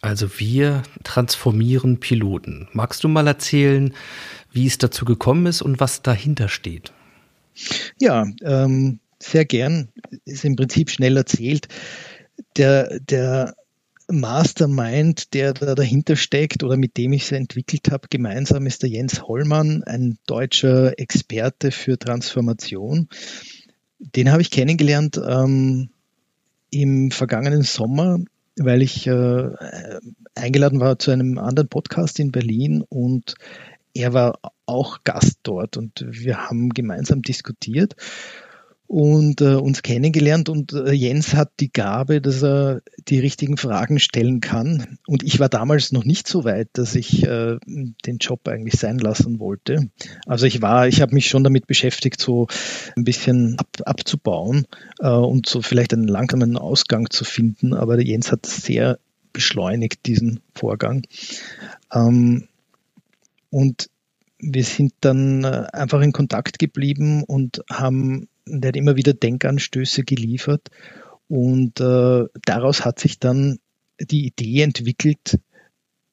Also 0.00 0.38
wir 0.38 0.84
transformieren 1.02 1.98
Piloten. 1.98 2.68
Magst 2.72 3.02
du 3.02 3.08
mal 3.08 3.26
erzählen, 3.26 3.92
wie 4.52 4.66
es 4.66 4.78
dazu 4.78 5.04
gekommen 5.04 5.46
ist 5.46 5.62
und 5.62 5.80
was 5.80 6.02
dahinter 6.02 6.48
steht? 6.48 6.92
Ja, 7.98 8.24
ähm, 8.42 9.00
sehr 9.20 9.44
gern. 9.44 9.88
Ist 10.24 10.44
im 10.44 10.56
Prinzip 10.56 10.90
schnell 10.90 11.16
erzählt. 11.16 11.68
Der, 12.56 13.00
der 13.00 13.54
Mastermind, 14.10 15.34
der 15.34 15.52
da 15.52 15.74
dahinter 15.74 16.16
steckt 16.16 16.64
oder 16.64 16.76
mit 16.76 16.96
dem 16.96 17.12
ich 17.12 17.24
es 17.24 17.32
entwickelt 17.32 17.90
habe, 17.90 18.08
gemeinsam 18.08 18.66
ist 18.66 18.82
der 18.82 18.90
Jens 18.90 19.22
Hollmann, 19.22 19.82
ein 19.84 20.18
deutscher 20.26 20.98
Experte 20.98 21.70
für 21.70 21.98
Transformation. 21.98 23.08
Den 23.98 24.32
habe 24.32 24.40
ich 24.40 24.50
kennengelernt 24.50 25.20
ähm, 25.22 25.90
im 26.70 27.10
vergangenen 27.10 27.62
Sommer, 27.62 28.18
weil 28.56 28.82
ich 28.82 29.06
äh, 29.06 29.50
eingeladen 30.34 30.80
war 30.80 30.98
zu 30.98 31.10
einem 31.10 31.38
anderen 31.38 31.68
Podcast 31.68 32.18
in 32.18 32.32
Berlin 32.32 32.82
und 32.88 33.34
er 33.92 34.14
war 34.14 34.38
auch 34.64 35.02
Gast 35.04 35.40
dort 35.42 35.76
und 35.76 36.06
wir 36.08 36.48
haben 36.48 36.70
gemeinsam 36.70 37.22
diskutiert 37.22 37.94
und 38.88 39.42
äh, 39.42 39.54
uns 39.54 39.82
kennengelernt 39.82 40.48
und 40.48 40.72
äh, 40.72 40.92
Jens 40.92 41.34
hat 41.34 41.52
die 41.60 41.70
Gabe, 41.70 42.22
dass 42.22 42.42
er 42.42 42.80
die 43.06 43.20
richtigen 43.20 43.58
Fragen 43.58 44.00
stellen 44.00 44.40
kann. 44.40 44.98
Und 45.06 45.22
ich 45.22 45.38
war 45.38 45.50
damals 45.50 45.92
noch 45.92 46.06
nicht 46.06 46.26
so 46.26 46.44
weit, 46.44 46.70
dass 46.72 46.94
ich 46.94 47.22
äh, 47.22 47.58
den 47.66 48.16
Job 48.18 48.48
eigentlich 48.48 48.80
sein 48.80 48.98
lassen 48.98 49.40
wollte. 49.40 49.90
Also 50.24 50.46
ich 50.46 50.62
war, 50.62 50.88
ich 50.88 51.02
habe 51.02 51.14
mich 51.14 51.28
schon 51.28 51.44
damit 51.44 51.66
beschäftigt, 51.66 52.18
so 52.18 52.46
ein 52.96 53.04
bisschen 53.04 53.58
ab, 53.58 53.68
abzubauen 53.84 54.66
äh, 55.00 55.10
und 55.10 55.46
so 55.46 55.60
vielleicht 55.60 55.92
einen 55.92 56.08
langsamen 56.08 56.56
Ausgang 56.56 57.10
zu 57.10 57.24
finden. 57.24 57.74
Aber 57.74 57.96
der 57.96 58.06
Jens 58.06 58.32
hat 58.32 58.46
sehr 58.46 58.98
beschleunigt 59.34 60.06
diesen 60.06 60.40
Vorgang. 60.54 61.02
Ähm, 61.92 62.48
und 63.50 63.90
wir 64.38 64.64
sind 64.64 64.94
dann 65.00 65.44
äh, 65.44 65.66
einfach 65.74 66.00
in 66.00 66.12
Kontakt 66.12 66.58
geblieben 66.58 67.22
und 67.24 67.62
haben 67.70 68.28
der 68.50 68.68
hat 68.68 68.76
immer 68.76 68.96
wieder 68.96 69.14
Denkanstöße 69.14 70.04
geliefert 70.04 70.68
und 71.28 71.80
äh, 71.80 72.24
daraus 72.44 72.84
hat 72.84 72.98
sich 72.98 73.18
dann 73.18 73.58
die 74.00 74.26
Idee 74.26 74.62
entwickelt, 74.62 75.38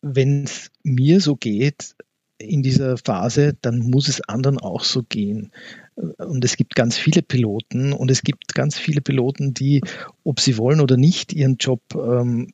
wenn 0.01 0.43
es 0.43 0.71
mir 0.83 1.21
so 1.21 1.35
geht 1.35 1.95
in 2.37 2.61
dieser 2.61 2.97
Phase, 2.97 3.57
dann 3.61 3.79
muss 3.79 4.09
es 4.09 4.21
anderen 4.21 4.59
auch 4.59 4.83
so 4.83 5.03
gehen. 5.03 5.51
Und 5.95 6.43
es 6.43 6.57
gibt 6.57 6.75
ganz 6.75 6.97
viele 6.97 7.21
Piloten 7.21 7.93
und 7.93 8.11
es 8.11 8.23
gibt 8.23 8.53
ganz 8.53 8.77
viele 8.77 9.01
Piloten, 9.01 9.53
die, 9.53 9.81
ob 10.23 10.41
sie 10.41 10.57
wollen 10.57 10.81
oder 10.81 10.97
nicht, 10.97 11.31
ihren 11.31 11.55
Job 11.55 11.81
ähm, 11.95 12.51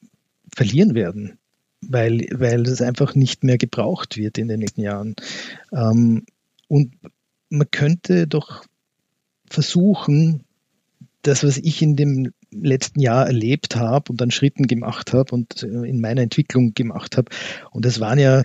verlieren 0.54 0.94
werden, 0.94 1.39
weil, 1.82 2.28
weil 2.32 2.63
das 2.63 2.82
einfach 2.82 3.15
nicht 3.15 3.44
mehr 3.44 3.58
gebraucht 3.58 4.17
wird 4.17 4.38
in 4.38 4.48
den 4.48 4.60
nächsten 4.60 4.82
Jahren. 4.82 5.15
Ähm, 5.74 6.26
und 6.67 6.94
man 7.50 7.70
könnte 7.72 8.28
doch 8.28 8.63
versuchen, 9.51 10.43
das, 11.21 11.43
was 11.43 11.57
ich 11.57 11.81
in 11.81 11.95
dem 11.95 12.31
letzten 12.51 12.99
Jahr 12.99 13.27
erlebt 13.27 13.75
habe 13.75 14.11
und 14.11 14.21
an 14.21 14.31
Schritten 14.31 14.67
gemacht 14.67 15.13
habe 15.13 15.33
und 15.33 15.63
äh, 15.63 15.87
in 15.87 16.01
meiner 16.01 16.21
Entwicklung 16.21 16.73
gemacht 16.73 17.17
habe. 17.17 17.29
Und 17.71 17.85
das 17.85 17.99
waren 17.99 18.19
ja 18.19 18.43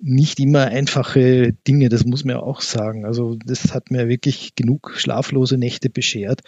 nicht 0.00 0.40
immer 0.40 0.66
einfache 0.66 1.52
Dinge, 1.66 1.88
das 1.88 2.04
muss 2.04 2.24
man 2.24 2.36
auch 2.36 2.60
sagen. 2.60 3.04
Also 3.06 3.36
das 3.44 3.72
hat 3.72 3.90
mir 3.90 4.08
wirklich 4.08 4.54
genug 4.54 4.94
schlaflose 4.96 5.56
Nächte 5.56 5.88
beschert. 5.88 6.42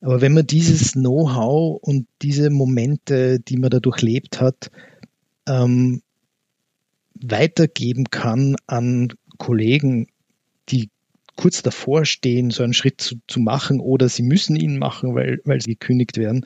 Aber 0.00 0.20
wenn 0.20 0.34
man 0.34 0.46
dieses 0.46 0.92
Know-how 0.92 1.78
und 1.80 2.06
diese 2.22 2.50
Momente, 2.50 3.40
die 3.40 3.56
man 3.56 3.70
da 3.70 3.80
durchlebt 3.80 4.40
hat, 4.40 4.70
ähm, 5.46 6.02
weitergeben 7.14 8.04
kann 8.10 8.56
an 8.66 9.12
Kollegen, 9.38 10.08
die 10.68 10.90
kurz 11.40 11.62
davor 11.62 12.04
stehen, 12.04 12.50
so 12.50 12.62
einen 12.62 12.74
Schritt 12.74 13.00
zu, 13.00 13.16
zu 13.26 13.40
machen 13.40 13.80
oder 13.80 14.10
sie 14.10 14.22
müssen 14.22 14.56
ihn 14.56 14.78
machen, 14.78 15.14
weil, 15.14 15.40
weil 15.46 15.62
sie 15.62 15.70
gekündigt 15.70 16.18
werden, 16.18 16.44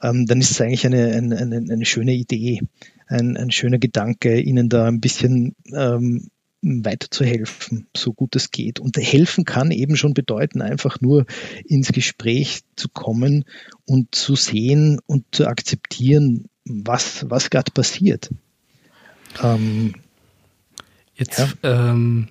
ähm, 0.00 0.26
dann 0.26 0.40
ist 0.40 0.52
es 0.52 0.60
eigentlich 0.60 0.86
eine, 0.86 1.08
eine, 1.12 1.36
eine, 1.38 1.56
eine 1.56 1.84
schöne 1.84 2.14
Idee, 2.14 2.60
ein, 3.08 3.36
ein 3.36 3.50
schöner 3.50 3.78
Gedanke, 3.78 4.38
ihnen 4.38 4.68
da 4.68 4.86
ein 4.86 5.00
bisschen 5.00 5.56
ähm, 5.74 6.28
weiterzuhelfen, 6.62 7.88
so 7.96 8.12
gut 8.12 8.36
es 8.36 8.52
geht. 8.52 8.78
Und 8.78 8.96
helfen 8.96 9.44
kann 9.44 9.72
eben 9.72 9.96
schon 9.96 10.14
bedeuten, 10.14 10.62
einfach 10.62 11.00
nur 11.00 11.26
ins 11.66 11.90
Gespräch 11.90 12.60
zu 12.76 12.88
kommen 12.88 13.44
und 13.86 14.14
zu 14.14 14.36
sehen 14.36 15.00
und 15.04 15.24
zu 15.32 15.48
akzeptieren, 15.48 16.48
was, 16.64 17.28
was 17.28 17.50
gerade 17.50 17.72
passiert. 17.72 18.30
Ähm, 19.42 19.94
Jetzt 21.16 21.40
ja. 21.40 21.48
ähm, 21.64 22.28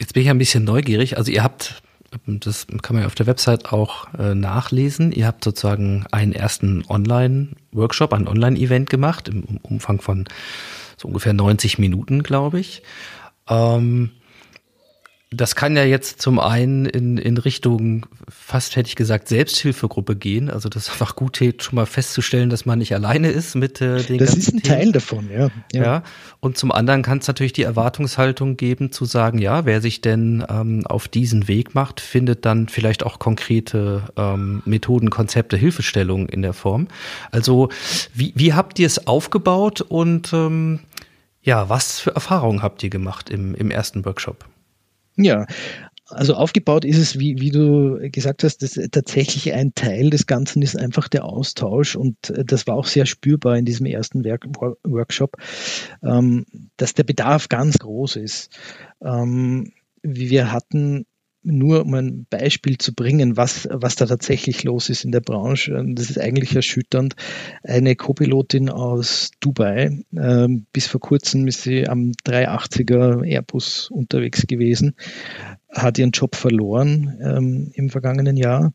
Jetzt 0.00 0.14
bin 0.14 0.22
ich 0.22 0.30
ein 0.30 0.38
bisschen 0.38 0.64
neugierig. 0.64 1.18
Also 1.18 1.30
ihr 1.30 1.44
habt, 1.44 1.82
das 2.26 2.66
kann 2.82 2.96
man 2.96 3.02
ja 3.02 3.06
auf 3.06 3.14
der 3.14 3.26
Website 3.26 3.70
auch 3.70 4.12
äh, 4.18 4.34
nachlesen, 4.34 5.12
ihr 5.12 5.26
habt 5.26 5.44
sozusagen 5.44 6.06
einen 6.10 6.32
ersten 6.32 6.82
Online-Workshop, 6.88 8.14
ein 8.14 8.26
Online-Event 8.26 8.88
gemacht 8.88 9.28
im 9.28 9.58
Umfang 9.62 10.00
von 10.00 10.24
so 10.96 11.06
ungefähr 11.06 11.34
90 11.34 11.78
Minuten, 11.78 12.22
glaube 12.22 12.60
ich. 12.60 12.82
Ähm, 13.46 14.10
das 15.32 15.54
kann 15.54 15.76
ja 15.76 15.84
jetzt 15.84 16.20
zum 16.20 16.40
einen 16.40 16.86
in, 16.86 17.16
in 17.16 17.38
Richtung, 17.38 18.06
fast 18.28 18.74
hätte 18.74 18.88
ich 18.88 18.96
gesagt, 18.96 19.28
Selbsthilfegruppe 19.28 20.16
gehen. 20.16 20.50
Also 20.50 20.68
das 20.68 20.88
ist 20.88 20.92
einfach 20.92 21.14
gut 21.14 21.36
schon 21.36 21.76
mal 21.76 21.86
festzustellen, 21.86 22.50
dass 22.50 22.66
man 22.66 22.80
nicht 22.80 22.92
alleine 22.94 23.30
ist 23.30 23.54
mit 23.54 23.80
äh, 23.80 24.02
den 24.02 24.18
Das 24.18 24.34
ist 24.34 24.48
ein 24.48 24.60
Themen. 24.60 24.62
Teil 24.62 24.92
davon, 24.92 25.30
ja. 25.30 25.48
ja. 25.72 25.82
ja. 25.82 26.02
Und 26.40 26.58
zum 26.58 26.72
anderen 26.72 27.02
kann 27.02 27.18
es 27.18 27.28
natürlich 27.28 27.52
die 27.52 27.62
Erwartungshaltung 27.62 28.56
geben, 28.56 28.90
zu 28.90 29.04
sagen, 29.04 29.38
ja, 29.38 29.64
wer 29.66 29.80
sich 29.80 30.00
denn 30.00 30.44
ähm, 30.48 30.84
auf 30.86 31.06
diesen 31.06 31.46
Weg 31.46 31.76
macht, 31.76 32.00
findet 32.00 32.44
dann 32.44 32.68
vielleicht 32.68 33.06
auch 33.06 33.20
konkrete 33.20 34.02
ähm, 34.16 34.62
Methoden, 34.64 35.10
Konzepte, 35.10 35.56
Hilfestellungen 35.56 36.28
in 36.28 36.42
der 36.42 36.54
Form. 36.54 36.88
Also 37.30 37.68
wie, 38.12 38.32
wie 38.34 38.52
habt 38.52 38.80
ihr 38.80 38.86
es 38.86 39.06
aufgebaut 39.06 39.80
und 39.80 40.32
ähm, 40.32 40.80
ja, 41.40 41.68
was 41.68 42.00
für 42.00 42.16
Erfahrungen 42.16 42.62
habt 42.62 42.82
ihr 42.82 42.90
gemacht 42.90 43.30
im, 43.30 43.54
im 43.54 43.70
ersten 43.70 44.04
Workshop? 44.04 44.44
Ja, 45.16 45.46
also 46.10 46.34
aufgebaut 46.34 46.84
ist 46.84 46.98
es, 46.98 47.18
wie, 47.18 47.40
wie 47.40 47.50
du 47.50 47.98
gesagt 48.10 48.42
hast, 48.42 48.62
das 48.62 48.74
tatsächlich 48.90 49.52
ein 49.52 49.74
Teil 49.74 50.10
des 50.10 50.26
Ganzen 50.26 50.60
ist 50.60 50.76
einfach 50.76 51.08
der 51.08 51.24
Austausch 51.24 51.94
und 51.94 52.30
äh, 52.30 52.44
das 52.44 52.66
war 52.66 52.74
auch 52.74 52.86
sehr 52.86 53.06
spürbar 53.06 53.56
in 53.56 53.64
diesem 53.64 53.86
ersten 53.86 54.24
Werk 54.24 54.46
Workshop, 54.84 55.36
ähm, 56.02 56.46
dass 56.76 56.94
der 56.94 57.04
Bedarf 57.04 57.48
ganz 57.48 57.78
groß 57.78 58.16
ist. 58.16 58.50
Ähm, 59.02 59.72
wir 60.02 60.50
hatten 60.50 61.06
nur 61.42 61.82
um 61.86 61.94
ein 61.94 62.26
Beispiel 62.28 62.78
zu 62.78 62.94
bringen, 62.94 63.36
was, 63.36 63.68
was 63.70 63.96
da 63.96 64.06
tatsächlich 64.06 64.64
los 64.64 64.90
ist 64.90 65.04
in 65.04 65.12
der 65.12 65.20
Branche. 65.20 65.82
Das 65.94 66.10
ist 66.10 66.18
eigentlich 66.18 66.54
erschütternd. 66.54 67.14
Eine 67.62 67.96
Co-Pilotin 67.96 68.68
aus 68.68 69.30
Dubai, 69.40 70.02
äh, 70.14 70.48
bis 70.72 70.86
vor 70.86 71.00
kurzem 71.00 71.46
ist 71.46 71.62
sie 71.62 71.88
am 71.88 72.12
380er 72.26 73.24
Airbus 73.24 73.90
unterwegs 73.90 74.46
gewesen, 74.46 74.94
hat 75.70 75.98
ihren 75.98 76.10
Job 76.10 76.36
verloren 76.36 77.18
ähm, 77.22 77.70
im 77.74 77.90
vergangenen 77.90 78.36
Jahr 78.36 78.72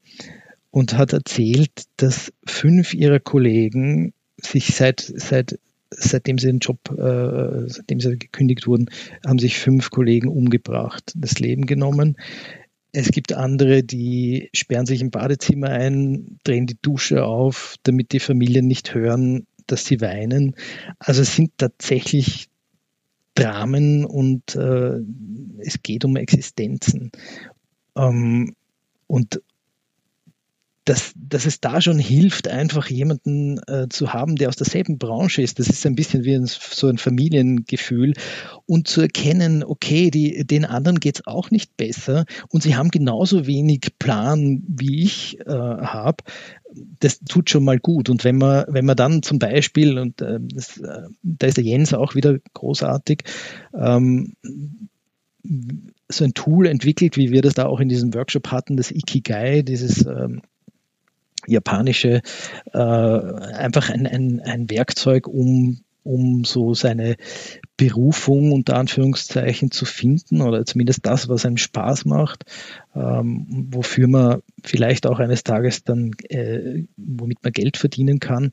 und 0.71 0.97
hat 0.97 1.13
erzählt, 1.13 1.83
dass 1.97 2.33
fünf 2.45 2.93
ihrer 2.93 3.19
Kollegen 3.19 4.13
sich 4.37 4.75
seit, 4.75 4.99
seit 4.99 5.59
seitdem 5.97 6.37
sie 6.37 6.47
den 6.47 6.59
Job, 6.59 6.79
äh, 6.91 7.67
seitdem 7.67 7.99
sie 7.99 8.17
gekündigt 8.17 8.67
wurden, 8.67 8.89
haben 9.25 9.39
sich 9.39 9.57
fünf 9.57 9.89
Kollegen 9.89 10.27
umgebracht, 10.27 11.13
das 11.15 11.39
Leben 11.39 11.65
genommen. 11.65 12.17
Es 12.91 13.09
gibt 13.09 13.33
andere, 13.33 13.83
die 13.83 14.49
sperren 14.53 14.85
sich 14.85 15.01
im 15.01 15.11
Badezimmer 15.11 15.69
ein, 15.69 16.39
drehen 16.43 16.65
die 16.65 16.77
Dusche 16.81 17.25
auf, 17.25 17.75
damit 17.83 18.13
die 18.13 18.19
Familien 18.19 18.67
nicht 18.67 18.93
hören, 18.93 19.47
dass 19.67 19.85
sie 19.85 19.99
weinen. 19.99 20.55
Also 20.99 21.21
es 21.21 21.35
sind 21.35 21.51
tatsächlich 21.57 22.47
Dramen 23.33 24.05
und 24.05 24.55
äh, 24.55 24.99
es 25.59 25.83
geht 25.83 26.05
um 26.05 26.15
Existenzen. 26.15 27.11
Ähm, 27.97 28.55
und 29.07 29.41
dass, 30.85 31.13
dass 31.15 31.47
es 31.47 31.59
da 31.59 31.81
schon 31.81 31.97
hilft, 31.97 32.47
einfach 32.47 32.87
jemanden 32.89 33.59
äh, 33.67 33.87
zu 33.89 34.13
haben, 34.13 34.35
der 34.35 34.49
aus 34.49 34.55
derselben 34.55 34.99
Branche 34.99 35.41
ist. 35.41 35.57
Das 35.57 35.67
ist 35.67 35.83
ein 35.87 35.95
bisschen 35.95 36.23
wie 36.23 36.35
ein, 36.35 36.45
so 36.45 36.87
ein 36.87 36.99
Familiengefühl 36.99 38.13
und 38.67 38.87
zu 38.87 39.01
erkennen, 39.01 39.63
okay, 39.63 40.11
die, 40.11 40.45
den 40.45 40.63
anderen 40.63 40.99
geht 40.99 41.15
es 41.15 41.27
auch 41.27 41.49
nicht 41.49 41.75
besser 41.75 42.25
und 42.49 42.61
sie 42.61 42.75
haben 42.75 42.89
genauso 42.89 43.47
wenig 43.47 43.97
Plan, 43.97 44.63
wie 44.67 45.03
ich 45.03 45.39
äh, 45.39 45.51
habe. 45.51 46.23
Das 46.99 47.19
tut 47.19 47.49
schon 47.49 47.63
mal 47.63 47.79
gut. 47.79 48.09
Und 48.09 48.23
wenn 48.23 48.37
man, 48.37 48.65
wenn 48.67 48.85
man 48.85 48.95
dann 48.95 49.23
zum 49.23 49.39
Beispiel, 49.39 49.97
und 49.97 50.21
äh, 50.21 50.37
das, 50.39 50.77
äh, 50.77 51.07
da 51.23 51.47
ist 51.47 51.57
der 51.57 51.63
Jens 51.63 51.95
auch 51.95 52.13
wieder 52.13 52.37
großartig, 52.53 53.23
ähm, 53.73 54.33
so 56.09 56.25
ein 56.25 56.33
Tool 56.33 56.67
entwickelt, 56.67 57.17
wie 57.17 57.31
wir 57.31 57.41
das 57.41 57.55
da 57.55 57.65
auch 57.65 57.79
in 57.79 57.89
diesem 57.89 58.13
Workshop 58.13 58.51
hatten, 58.51 58.77
das 58.77 58.91
Ikigai, 58.91 59.63
dieses 59.63 60.05
ähm, 60.05 60.41
japanische, 61.47 62.21
äh, 62.73 62.77
einfach 62.77 63.89
ein, 63.89 64.07
ein, 64.07 64.41
ein 64.41 64.69
Werkzeug, 64.69 65.27
um 65.27 65.79
um 66.05 66.43
so 66.43 66.75
seine 66.75 67.15
Berufung 67.77 68.51
unter 68.51 68.77
Anführungszeichen 68.77 69.71
zu 69.71 69.85
finden 69.85 70.41
oder 70.41 70.63
zumindest 70.63 71.05
das, 71.05 71.27
was 71.29 71.45
einem 71.45 71.57
Spaß 71.57 72.05
macht, 72.05 72.45
ähm, 72.95 73.67
wofür 73.71 74.07
man 74.07 74.41
vielleicht 74.63 75.07
auch 75.07 75.19
eines 75.19 75.43
Tages 75.43 75.83
dann, 75.83 76.11
äh, 76.29 76.83
womit 76.95 77.43
man 77.43 77.51
Geld 77.51 77.77
verdienen 77.77 78.19
kann, 78.19 78.51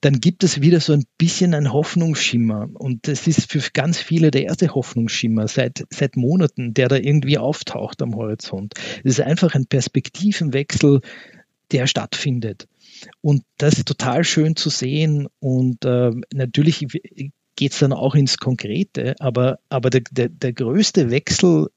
dann 0.00 0.20
gibt 0.20 0.42
es 0.42 0.62
wieder 0.62 0.80
so 0.80 0.92
ein 0.92 1.04
bisschen 1.16 1.54
ein 1.54 1.72
Hoffnungsschimmer. 1.72 2.68
Und 2.74 3.06
das 3.06 3.28
ist 3.28 3.50
für 3.50 3.62
ganz 3.72 3.98
viele 3.98 4.32
der 4.32 4.42
erste 4.42 4.74
Hoffnungsschimmer 4.74 5.46
seit, 5.46 5.84
seit 5.90 6.16
Monaten, 6.16 6.74
der 6.74 6.88
da 6.88 6.96
irgendwie 6.96 7.38
auftaucht 7.38 8.02
am 8.02 8.16
Horizont. 8.16 8.74
Es 9.04 9.12
ist 9.12 9.20
einfach 9.20 9.54
ein 9.54 9.66
Perspektivenwechsel, 9.66 11.00
der 11.72 11.86
stattfindet. 11.86 12.66
Und 13.20 13.44
das 13.58 13.74
ist 13.74 13.88
total 13.88 14.24
schön 14.24 14.56
zu 14.56 14.70
sehen. 14.70 15.28
Und 15.38 15.84
äh, 15.84 16.10
natürlich 16.32 16.86
geht 17.56 17.72
es 17.72 17.78
dann 17.78 17.92
auch 17.92 18.14
ins 18.14 18.38
Konkrete, 18.38 19.14
aber, 19.20 19.58
aber 19.68 19.90
der, 19.90 20.02
der, 20.10 20.28
der 20.28 20.52
größte 20.52 21.10
Wechsel 21.10 21.68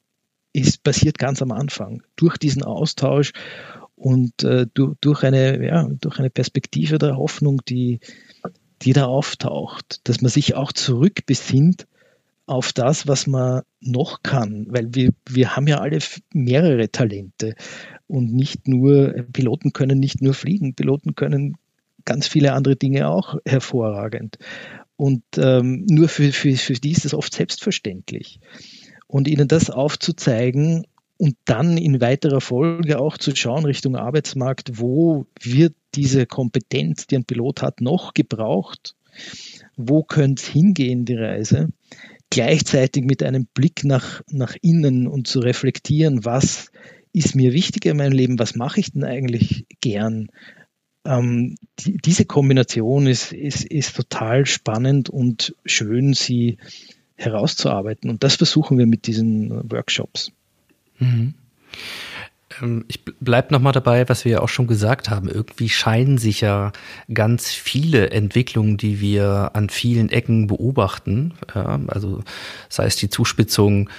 ist 0.54 0.84
passiert 0.84 1.18
ganz 1.18 1.42
am 1.42 1.52
Anfang 1.52 2.04
durch 2.16 2.38
diesen 2.38 2.64
Austausch 2.64 3.32
und 3.96 4.44
äh, 4.44 4.68
durch, 4.74 4.96
durch, 5.02 5.24
eine, 5.24 5.66
ja, 5.66 5.88
durch 6.00 6.20
eine 6.20 6.30
Perspektive 6.30 7.00
der 7.00 7.18
Hoffnung, 7.18 7.62
die, 7.68 8.00
die 8.82 8.94
da 8.94 9.06
auftaucht, 9.06 10.02
dass 10.04 10.22
man 10.22 10.30
sich 10.30 10.56
auch 10.56 10.72
zurückbesinnt 10.72 11.88
auf 12.46 12.74
das, 12.74 13.08
was 13.08 13.28
man 13.28 13.62
noch 13.80 14.22
kann, 14.22 14.68
weil 14.70 14.94
wir, 14.94 15.12
wir 15.30 15.56
haben 15.56 15.68
ja 15.68 15.80
alle 15.80 16.00
mehrere 16.34 16.90
Talente 16.90 17.56
und 18.08 18.34
nicht 18.34 18.68
nur, 18.68 19.14
Piloten 19.32 19.72
können 19.72 20.00
nicht 20.00 20.22
nur 20.22 20.34
fliegen, 20.34 20.76
Piloten 20.76 21.16
können 21.16 21.56
ganz 22.06 22.28
viele 22.28 22.54
andere 22.54 22.76
Dinge 22.76 23.08
auch 23.08 23.38
hervorragend. 23.46 24.38
Und 24.96 25.24
ähm, 25.38 25.86
nur 25.90 26.10
für, 26.10 26.32
für, 26.32 26.56
für 26.56 26.74
die 26.74 26.92
ist 26.92 27.06
es 27.06 27.14
oft 27.14 27.34
selbstverständlich. 27.34 28.40
Und 29.08 29.28
ihnen 29.28 29.48
das 29.48 29.70
aufzuzeigen 29.70 30.86
und 31.18 31.36
dann 31.46 31.78
in 31.78 32.02
weiterer 32.02 32.42
Folge 32.42 33.00
auch 33.00 33.18
zu 33.18 33.36
schauen 33.36 33.66
Richtung 33.66 33.96
Arbeitsmarkt, 33.96 34.80
wo 34.80 35.26
wird 35.42 35.76
diese 35.96 36.26
Kompetenz, 36.26 37.08
die 37.08 37.16
ein 37.18 37.26
Pilot 37.26 37.62
hat, 37.62 37.82
noch 37.82 38.14
gebraucht? 38.14 38.96
Wo 39.78 40.04
könnte 40.04 40.42
es 40.42 40.50
hingehen, 40.50 41.06
die 41.06 41.16
Reise? 41.16 41.70
Gleichzeitig 42.34 43.04
mit 43.04 43.22
einem 43.22 43.46
Blick 43.46 43.84
nach, 43.84 44.22
nach 44.30 44.56
innen 44.62 45.08
und 45.08 45.28
zu 45.28 45.40
reflektieren, 45.40 46.26
was 46.26 46.72
ist 47.12 47.36
mir 47.36 47.54
wichtig 47.54 47.86
in 47.86 47.98
meinem 47.98 48.12
Leben, 48.12 48.40
was 48.40 48.56
mache 48.56 48.80
ich 48.80 48.92
denn 48.92 49.04
eigentlich 49.04 49.68
gern? 49.82 50.30
Ähm, 51.06 51.56
die, 51.80 51.98
diese 51.98 52.26
Kombination 52.26 53.06
ist, 53.06 53.34
ist, 53.34 53.66
ist 53.66 53.96
total 53.96 54.48
spannend 54.48 55.10
und 55.10 55.56
schön, 55.64 56.14
sie 56.14 56.58
herauszuarbeiten. 57.16 58.10
Und 58.10 58.24
das 58.24 58.38
versuchen 58.38 58.80
wir 58.80 58.88
mit 58.88 59.06
diesen 59.06 59.72
Workshops. 59.72 60.32
Mhm. 60.98 61.36
Ähm, 62.62 62.86
ich 62.88 63.04
bleibe 63.06 63.54
nochmal 63.54 63.74
dabei, 63.74 64.08
was 64.10 64.26
wir 64.26 64.34
ja 64.34 64.40
auch 64.42 64.50
schon 64.50 64.68
gesagt 64.68 65.10
haben. 65.10 65.28
Irgendwie 65.30 65.70
scheinen 65.70 66.18
sich 66.18 66.42
ja 66.42 66.72
ganz 67.14 67.50
viele 67.50 68.12
Entwicklungen, 68.12 68.78
die 68.78 69.00
wir 69.00 69.52
an 69.54 69.70
vielen 69.70 70.10
Ecken 70.10 70.48
beobachten, 70.48 71.34
ja, 71.54 71.80
also 71.88 72.24
sei 72.70 72.86
es 72.86 72.96
die 72.96 73.10
Zuspitzung 73.10 73.90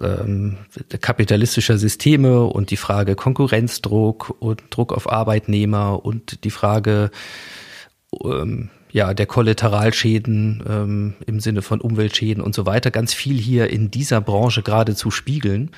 ähm, 0.00 0.58
kapitalistischer 1.00 1.78
Systeme 1.78 2.44
und 2.44 2.70
die 2.70 2.76
Frage 2.76 3.14
Konkurrenzdruck 3.14 4.36
und 4.38 4.62
Druck 4.70 4.92
auf 4.92 5.10
Arbeitnehmer 5.10 6.04
und 6.04 6.44
die 6.44 6.50
Frage 6.50 7.10
ähm, 8.24 8.70
ja, 8.90 9.14
der 9.14 9.26
Kollateralschäden 9.26 10.62
ähm, 10.68 11.14
im 11.26 11.40
Sinne 11.40 11.62
von 11.62 11.80
Umweltschäden 11.80 12.42
und 12.42 12.54
so 12.54 12.66
weiter 12.66 12.90
ganz 12.90 13.14
viel 13.14 13.38
hier 13.38 13.70
in 13.70 13.90
dieser 13.90 14.20
Branche 14.20 14.62
gerade 14.62 14.94
zu 14.94 15.10
spiegeln. 15.10 15.70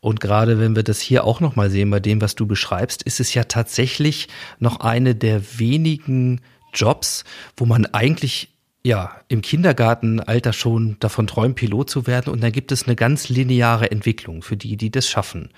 Und 0.00 0.20
gerade 0.20 0.58
wenn 0.58 0.76
wir 0.76 0.82
das 0.82 1.00
hier 1.00 1.24
auch 1.24 1.40
nochmal 1.40 1.70
sehen 1.70 1.90
bei 1.90 2.00
dem, 2.00 2.20
was 2.20 2.34
du 2.34 2.46
beschreibst, 2.46 3.02
ist 3.02 3.20
es 3.20 3.34
ja 3.34 3.44
tatsächlich 3.44 4.28
noch 4.58 4.80
eine 4.80 5.14
der 5.14 5.58
wenigen 5.58 6.40
Jobs, 6.72 7.24
wo 7.56 7.66
man 7.66 7.86
eigentlich 7.86 8.52
ja, 8.84 9.12
im 9.28 9.42
Kindergartenalter 9.42 10.52
schon 10.52 10.96
davon 10.98 11.28
träumt, 11.28 11.54
Pilot 11.54 11.88
zu 11.88 12.06
werden. 12.08 12.32
Und 12.32 12.42
dann 12.42 12.50
gibt 12.50 12.72
es 12.72 12.86
eine 12.86 12.96
ganz 12.96 13.28
lineare 13.28 13.90
Entwicklung 13.90 14.42
für 14.42 14.56
die, 14.56 14.76
die 14.76 14.90
das 14.90 15.08
schaffen. 15.08 15.50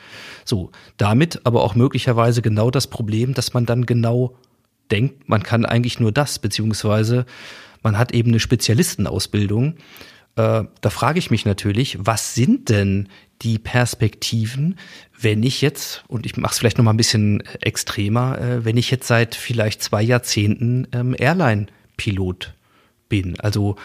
So, 0.45 0.71
damit 0.99 1.41
aber 1.45 1.63
auch 1.63 1.75
möglicherweise 1.75 2.43
genau 2.43 2.71
das 2.71 2.87
Problem, 2.87 3.33
dass 3.33 3.55
man 3.55 3.65
dann 3.65 3.87
genau 3.87 4.37
denkt, 4.91 5.29
man 5.29 5.43
kann 5.43 5.65
eigentlich 5.65 6.01
nur 6.01 6.13
das, 6.13 6.39
beziehungsweise 6.39 7.27
man 7.83 7.99
hat 7.99 8.13
eben 8.13 8.31
eine 8.31 8.41
Spezialistenausbildung. 8.41 9.77
Äh, 10.37 10.65
da 10.81 10.91
frage 10.91 11.19
ich 11.19 11.31
mich 11.31 11.45
natürlich, 11.45 11.99
was 12.01 12.35
sind 12.35 12.69
denn 12.69 13.09
die 13.43 13.59
Perspektiven, 13.59 14.79
wenn 15.19 15.43
ich 15.43 15.61
jetzt, 15.61 16.05
und 16.09 16.27
ich 16.27 16.37
mache 16.37 16.53
es 16.53 16.59
vielleicht 16.59 16.79
noch 16.79 16.85
mal 16.85 16.93
ein 16.93 16.99
bisschen 16.99 17.43
extremer, 17.61 18.39
äh, 18.39 18.65
wenn 18.65 18.77
ich 18.77 18.91
jetzt 18.91 19.07
seit 19.07 19.35
vielleicht 19.35 19.83
zwei 19.83 20.03
Jahrzehnten 20.03 20.89
ähm, 20.93 21.15
Airline-Pilot 21.19 22.55
bin? 23.09 23.39
Also 23.39 23.77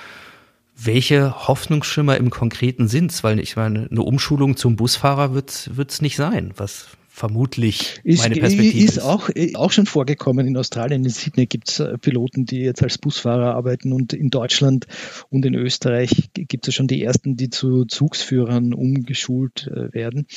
welche 0.82 1.48
Hoffnungsschimmer 1.48 2.18
im 2.18 2.30
Konkreten 2.30 2.88
sind's? 2.88 3.24
Weil 3.24 3.40
ich 3.40 3.56
meine, 3.56 3.88
eine 3.92 4.02
Umschulung 4.02 4.56
zum 4.56 4.76
Busfahrer 4.76 5.34
wird 5.34 5.68
es 5.78 6.02
nicht 6.02 6.16
sein. 6.16 6.54
Was, 6.56 6.88
vermutlich 7.20 8.00
ist, 8.04 8.20
meine 8.20 8.36
Perspektive 8.36 8.86
ist. 8.86 8.98
Ist 8.98 9.04
auch, 9.04 9.30
auch 9.56 9.72
schon 9.72 9.86
vorgekommen 9.86 10.48
in 10.48 10.56
Australien. 10.56 11.04
In 11.04 11.10
Sydney 11.10 11.48
gibt 11.48 11.70
es 11.70 11.80
äh, 11.80 11.98
Piloten, 11.98 12.46
die 12.46 12.62
jetzt 12.62 12.82
als 12.82 12.98
Busfahrer 12.98 13.56
arbeiten 13.56 13.92
und 13.92 14.14
in 14.14 14.30
Deutschland 14.30 14.88
und 15.30 15.46
in 15.46 15.54
Österreich 15.54 16.30
gibt 16.34 16.68
es 16.68 16.74
schon 16.74 16.88
die 16.88 17.04
ersten, 17.04 17.36
die 17.36 17.50
zu 17.50 17.84
Zugsführern 17.86 18.74
umgeschult 18.74 19.68
äh, 19.68 19.94
werden. 19.94 20.28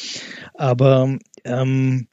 Aber 0.54 1.18
ähm, 1.44 2.08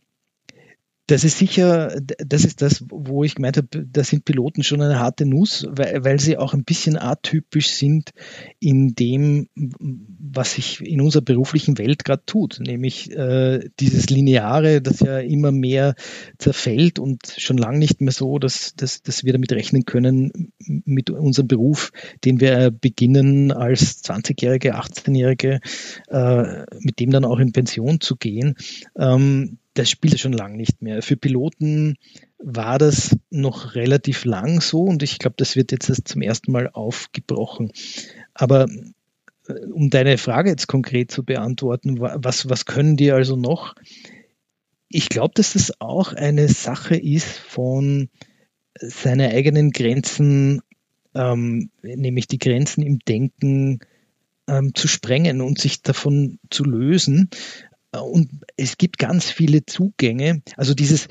das 1.10 1.24
ist 1.24 1.39
sicher, 1.39 2.00
das 2.19 2.45
ist 2.45 2.62
das, 2.62 2.86
wo 2.88 3.24
ich 3.24 3.34
gemeint 3.34 3.58
habe, 3.58 3.67
da 3.67 4.04
sind 4.04 4.26
Piloten 4.26 4.62
schon 4.63 4.82
eine 4.82 5.00
harte 5.00 5.26
Nuss, 5.26 5.65
weil, 5.67 6.04
weil 6.04 6.19
sie 6.19 6.38
auch 6.38 6.54
ein 6.54 6.63
bisschen 6.63 6.98
atypisch 6.98 7.69
sind 7.69 8.12
in 8.60 8.93
dem, 8.93 9.48
was 9.56 10.54
sich 10.54 10.82
in 10.82 11.02
unserer 11.02 11.24
beruflichen 11.24 11.80
Welt 11.80 12.06
gerade 12.06 12.24
tut, 12.28 12.60
nämlich 12.60 13.10
äh, 13.12 13.69
dieses 13.80 14.12
Lineare, 14.12 14.82
das 14.82 15.00
ja 15.00 15.17
immer 15.17 15.52
mehr 15.52 15.95
zerfällt 16.38 17.00
und 17.00 17.22
schon 17.38 17.58
lange 17.58 17.80
nicht 17.80 18.02
mehr 18.02 18.13
so, 18.13 18.38
dass, 18.38 18.76
dass, 18.76 19.02
dass 19.02 19.24
wir 19.24 19.34
damit 19.34 19.52
rechnen 19.52 19.86
können, 19.86 20.52
mit 20.60 21.10
unserem 21.10 21.48
Beruf, 21.48 21.91
den 22.24 22.39
wir 22.39 22.69
beginnen 22.69 23.52
als 23.52 24.04
20-Jährige, 24.04 24.76
18-Jährige, 24.76 25.60
äh, 26.10 26.65
mit 26.82 27.00
dem 27.00 27.10
dann 27.10 27.26
auch 27.26 27.39
in 27.39 27.52
Pension 27.52 28.00
zu 28.00 28.15
gehen. 28.15 28.56
Ähm, 28.95 29.58
das 29.80 29.89
spielt 29.89 30.20
schon 30.20 30.34
lange 30.34 30.58
nicht 30.58 30.82
mehr. 30.82 31.02
Für 31.02 31.15
Piloten 31.15 31.96
war 32.38 32.78
das 32.78 33.15
noch 33.30 33.76
relativ 33.76 34.26
lang 34.26 34.60
so 34.60 34.82
und 34.82 35.04
ich 35.04 35.20
glaube, 35.20 35.36
das 35.38 35.56
wird 35.56 35.72
jetzt 35.72 36.08
zum 36.08 36.22
ersten 36.22 36.52
Mal 36.52 36.70
aufgebrochen. 36.70 37.72
Aber 38.34 38.68
äh, 39.48 39.54
um 39.72 39.89
deine 39.89 40.18
Frage 40.18 40.50
jetzt 40.50 40.68
konkret 40.68 41.12
zu 41.12 41.24
beantworten, 41.24 42.00
was, 42.00 42.50
was 42.50 42.65
können 42.65 42.98
die 42.98 43.12
also 43.13 43.38
noch? 43.38 43.76
Ich 44.89 45.08
glaube, 45.08 45.32
dass 45.36 45.54
das 45.54 45.80
auch 45.80 46.12
eine 46.12 46.50
Sache 46.50 46.98
ist 46.98 47.38
von 47.38 48.10
seine 48.76 49.30
eigenen 49.30 49.72
Grenzen, 49.72 50.62
ähm, 51.15 51.70
nämlich 51.82 52.28
die 52.28 52.39
Grenzen 52.39 52.82
im 52.82 53.00
Denken 53.00 53.80
ähm, 54.48 54.76
zu 54.76 54.89
sprengen 54.89 55.39
und 55.39 55.58
sich 55.58 55.84
davon 55.84 56.39
zu 56.50 56.65
lösen. 56.65 57.30
Und 57.91 58.30
es 58.56 58.78
gibt 58.78 58.97
ganz 58.97 59.30
viele 59.30 59.65
Zugänge. 59.65 60.41
Also 60.58 60.73
dieses 60.73 61.08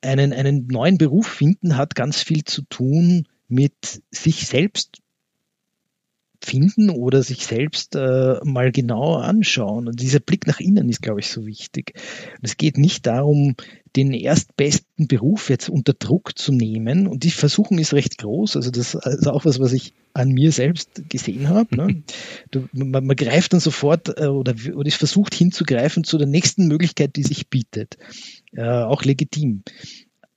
einen, 0.00 0.32
einen 0.32 0.66
neuen 0.66 0.98
Beruf 0.98 1.26
finden 1.26 1.76
hat 1.76 1.94
ganz 1.94 2.22
viel 2.22 2.44
zu 2.44 2.62
tun 2.62 3.26
mit 3.48 4.02
sich 4.10 4.46
selbst 4.46 4.98
finden 6.44 6.90
oder 6.90 7.22
sich 7.22 7.46
selbst 7.46 7.94
äh, 7.96 8.36
mal 8.44 8.72
genauer 8.72 9.24
anschauen. 9.24 9.88
Und 9.88 10.00
dieser 10.00 10.20
Blick 10.20 10.46
nach 10.46 10.60
innen 10.60 10.88
ist, 10.88 11.02
glaube 11.02 11.20
ich, 11.20 11.28
so 11.28 11.46
wichtig. 11.46 11.92
Und 12.36 12.44
es 12.44 12.56
geht 12.56 12.78
nicht 12.78 13.06
darum, 13.06 13.56
den 13.96 14.12
erstbesten 14.12 15.06
Beruf 15.06 15.50
jetzt 15.50 15.68
unter 15.68 15.92
Druck 15.92 16.36
zu 16.36 16.52
nehmen. 16.52 17.06
Und 17.06 17.24
die 17.24 17.30
Versuchung 17.30 17.78
ist 17.78 17.94
recht 17.94 18.18
groß. 18.18 18.56
Also 18.56 18.70
das 18.70 18.94
ist 18.94 19.28
auch 19.28 19.44
was, 19.44 19.60
was 19.60 19.72
ich 19.72 19.92
an 20.12 20.30
mir 20.30 20.52
selbst 20.52 21.08
gesehen 21.08 21.48
habe. 21.48 21.76
Ne? 21.76 22.02
Du, 22.50 22.68
man, 22.72 23.06
man, 23.06 23.16
greift 23.16 23.52
dann 23.52 23.60
sofort 23.60 24.18
äh, 24.20 24.26
oder, 24.26 24.54
oder 24.74 24.86
ist 24.86 24.96
versucht 24.96 25.34
hinzugreifen 25.34 26.04
zu 26.04 26.18
der 26.18 26.26
nächsten 26.26 26.68
Möglichkeit, 26.68 27.16
die 27.16 27.22
sich 27.22 27.48
bietet. 27.48 27.96
Äh, 28.52 28.62
auch 28.62 29.02
legitim 29.02 29.62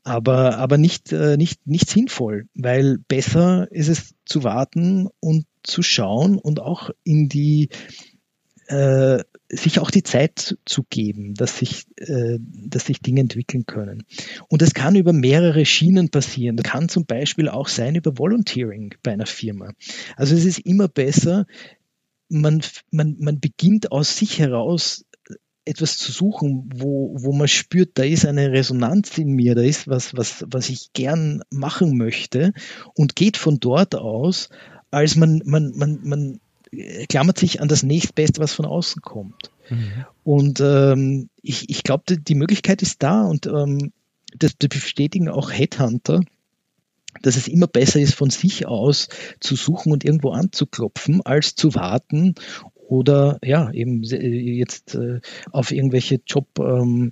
aber, 0.08 0.58
aber 0.58 0.78
nicht, 0.78 1.12
äh, 1.12 1.36
nicht, 1.36 1.68
nicht 1.68 1.90
sinnvoll, 1.90 2.48
weil 2.56 2.98
besser 3.10 3.68
ist 3.72 3.90
es 3.90 4.16
zu 4.26 4.46
warten 4.46 5.10
und 5.20 5.46
zu 5.68 5.82
schauen 5.82 6.38
und 6.38 6.60
auch 6.60 6.90
in 7.04 7.30
die, 7.30 7.70
äh, 8.68 9.24
sich 9.50 9.80
auch 9.80 9.92
die 9.92 10.04
Zeit 10.04 10.58
zu 10.66 10.84
geben, 10.90 11.34
dass 11.34 11.58
sich, 11.58 11.86
äh, 11.98 12.38
dass 12.40 12.86
sich 12.86 13.02
Dinge 13.02 13.22
entwickeln 13.22 13.66
können. 13.66 14.04
Und 14.50 14.62
das 14.62 14.74
kann 14.74 14.96
über 14.96 15.14
mehrere 15.14 15.66
Schienen 15.66 16.10
passieren. 16.10 16.58
Das 16.58 16.66
kann 16.66 16.90
zum 16.90 17.06
Beispiel 17.06 17.48
auch 17.50 17.68
sein 17.68 17.96
über 17.96 18.18
Volunteering 18.18 18.96
bei 19.04 19.14
einer 19.14 19.26
Firma. 19.26 19.72
Also 20.16 20.36
es 20.36 20.46
ist 20.46 20.60
immer 20.60 20.88
besser, 20.88 21.46
man, 22.30 22.62
man, 22.92 23.16
man 23.20 23.40
beginnt 23.40 23.92
aus 23.92 24.18
sich 24.18 24.40
heraus 24.40 25.06
etwas 25.68 25.98
zu 25.98 26.12
suchen, 26.12 26.70
wo, 26.74 27.16
wo 27.20 27.34
man 27.34 27.48
spürt, 27.48 27.98
da 27.98 28.04
ist 28.04 28.26
eine 28.26 28.52
Resonanz 28.52 29.18
in 29.18 29.34
mir, 29.34 29.54
da 29.54 29.62
ist 29.62 29.88
was, 29.88 30.16
was, 30.16 30.46
was 30.50 30.70
ich 30.70 30.94
gern 30.94 31.44
machen 31.50 31.98
möchte 31.98 32.54
und 32.96 33.16
geht 33.16 33.38
von 33.38 33.60
dort 33.60 33.94
aus, 33.96 34.50
als 34.92 35.16
man, 35.16 35.42
man, 35.46 35.74
man, 35.76 36.00
man 36.04 36.40
klammert 37.10 37.38
sich 37.38 37.62
an 37.62 37.68
das 37.68 37.84
nächstbeste, 37.84 38.40
was 38.42 38.54
von 38.54 38.66
außen 38.66 39.02
kommt. 39.02 39.52
Mhm. 39.70 40.06
Und 40.24 40.60
ähm, 40.62 41.30
ich, 41.42 41.70
ich 41.70 41.84
glaube, 41.84 42.04
die, 42.10 42.24
die, 42.24 42.36
Möglichkeit 42.36 42.82
ist 42.82 43.04
da 43.04 43.24
und 43.24 43.48
ähm, 43.48 43.92
das, 44.38 44.58
das 44.58 44.70
bestätigen 44.70 45.30
auch 45.30 45.52
Headhunter, 45.52 46.22
dass 47.22 47.36
es 47.36 47.48
immer 47.48 47.68
besser 47.68 48.00
ist, 48.00 48.14
von 48.14 48.30
sich 48.30 48.68
aus 48.68 49.10
zu 49.40 49.56
suchen 49.56 49.92
und 49.92 50.04
irgendwo 50.04 50.32
anzuklopfen, 50.32 51.26
als 51.26 51.56
zu 51.56 51.76
warten 51.76 52.36
oder 52.76 53.40
ja, 53.44 53.72
eben 53.72 54.04
jetzt 54.04 54.96
äh, 54.96 55.20
auf 55.52 55.72
irgendwelche 55.72 56.22
Job. 56.26 56.48
Ähm, 56.60 57.12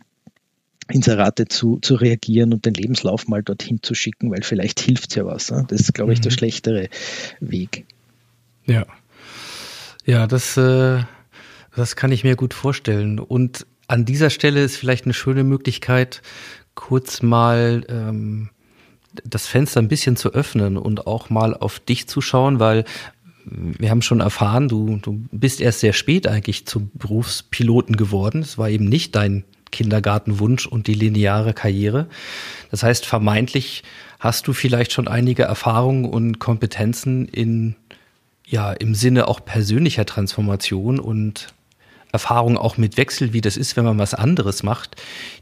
Inserate 0.92 1.48
zu, 1.48 1.80
zu 1.82 1.96
reagieren 1.96 2.54
und 2.54 2.66
den 2.66 2.74
Lebenslauf 2.74 3.28
mal 3.28 3.42
dorthin 3.42 3.82
zu 3.82 3.96
schicken, 3.96 4.32
weil 4.32 4.44
vielleicht 4.44 4.80
hilft 4.80 5.10
es 5.10 5.16
ja 5.16 5.26
was. 5.26 5.52
Ne? 5.52 5.66
Das 5.68 5.82
ist, 5.82 5.94
glaube 5.94 6.14
ich, 6.14 6.22
der 6.22 6.32
mhm. 6.32 6.38
schlechtere 6.38 6.90
Weg. 7.40 7.86
Ja. 8.66 8.86
Ja, 10.06 10.28
das, 10.28 10.56
äh, 10.58 11.04
das 11.76 11.96
kann 11.96 12.12
ich 12.12 12.24
mir 12.24 12.36
gut 12.36 12.54
vorstellen. 12.54 13.20
Und 13.20 13.66
an 13.88 14.06
dieser 14.06 14.30
Stelle 14.30 14.64
ist 14.64 14.78
vielleicht 14.78 15.06
eine 15.06 15.14
schöne 15.14 15.44
Möglichkeit, 15.44 16.22
kurz 16.76 17.24
mal 17.24 17.84
ähm, 17.90 18.50
das 19.24 19.48
Fenster 19.48 19.82
ein 19.82 19.88
bisschen 19.88 20.18
zu 20.18 20.34
öffnen 20.34 20.78
und 20.78 21.08
auch 21.08 21.30
mal 21.30 21.56
auf 21.56 21.80
dich 21.80 22.08
zu 22.08 22.22
schauen, 22.22 22.60
weil 22.60 22.86
wir 23.46 23.90
haben 23.90 24.02
schon 24.02 24.20
erfahren, 24.20 24.68
du, 24.68 24.98
du 25.02 25.24
bist 25.32 25.62
erst 25.62 25.80
sehr 25.80 25.94
spät 25.94 26.28
eigentlich 26.28 26.66
zum 26.66 26.92
Berufspiloten 26.96 27.96
geworden. 27.96 28.42
Es 28.42 28.58
war 28.58 28.70
eben 28.70 28.86
nicht 28.86 29.16
dein 29.16 29.46
Kindergartenwunsch 29.72 30.66
und 30.66 30.88
die 30.88 30.94
lineare 30.94 31.54
Karriere. 31.54 32.08
Das 32.72 32.84
heißt, 32.84 33.06
vermeintlich 33.06 33.84
hast 34.20 34.48
du 34.48 34.54
vielleicht 34.54 34.92
schon 34.92 35.08
einige 35.08 35.44
Erfahrungen 35.44 36.06
und 36.06 36.40
Kompetenzen 36.40 37.28
in, 37.28 37.76
ja, 38.46 38.72
im 38.74 38.96
Sinne 38.96 39.28
auch 39.28 39.44
persönlicher 39.44 40.06
Transformation 40.06 41.00
und 41.00 41.48
Erfahrungen 42.12 42.58
auch 42.58 42.78
mit 42.78 42.96
Wechsel, 42.96 43.34
wie 43.34 43.42
das 43.42 43.58
ist, 43.58 43.76
wenn 43.76 43.84
man 43.84 44.00
was 44.00 44.14
anderes 44.14 44.64
macht, 44.64 45.02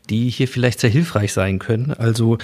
die 0.10 0.30
hier 0.30 0.48
vielleicht 0.48 0.80
sehr 0.80 0.90
hilfreich 0.90 1.32
sein 1.32 1.60
können. 1.60 1.94
Also 1.94 2.40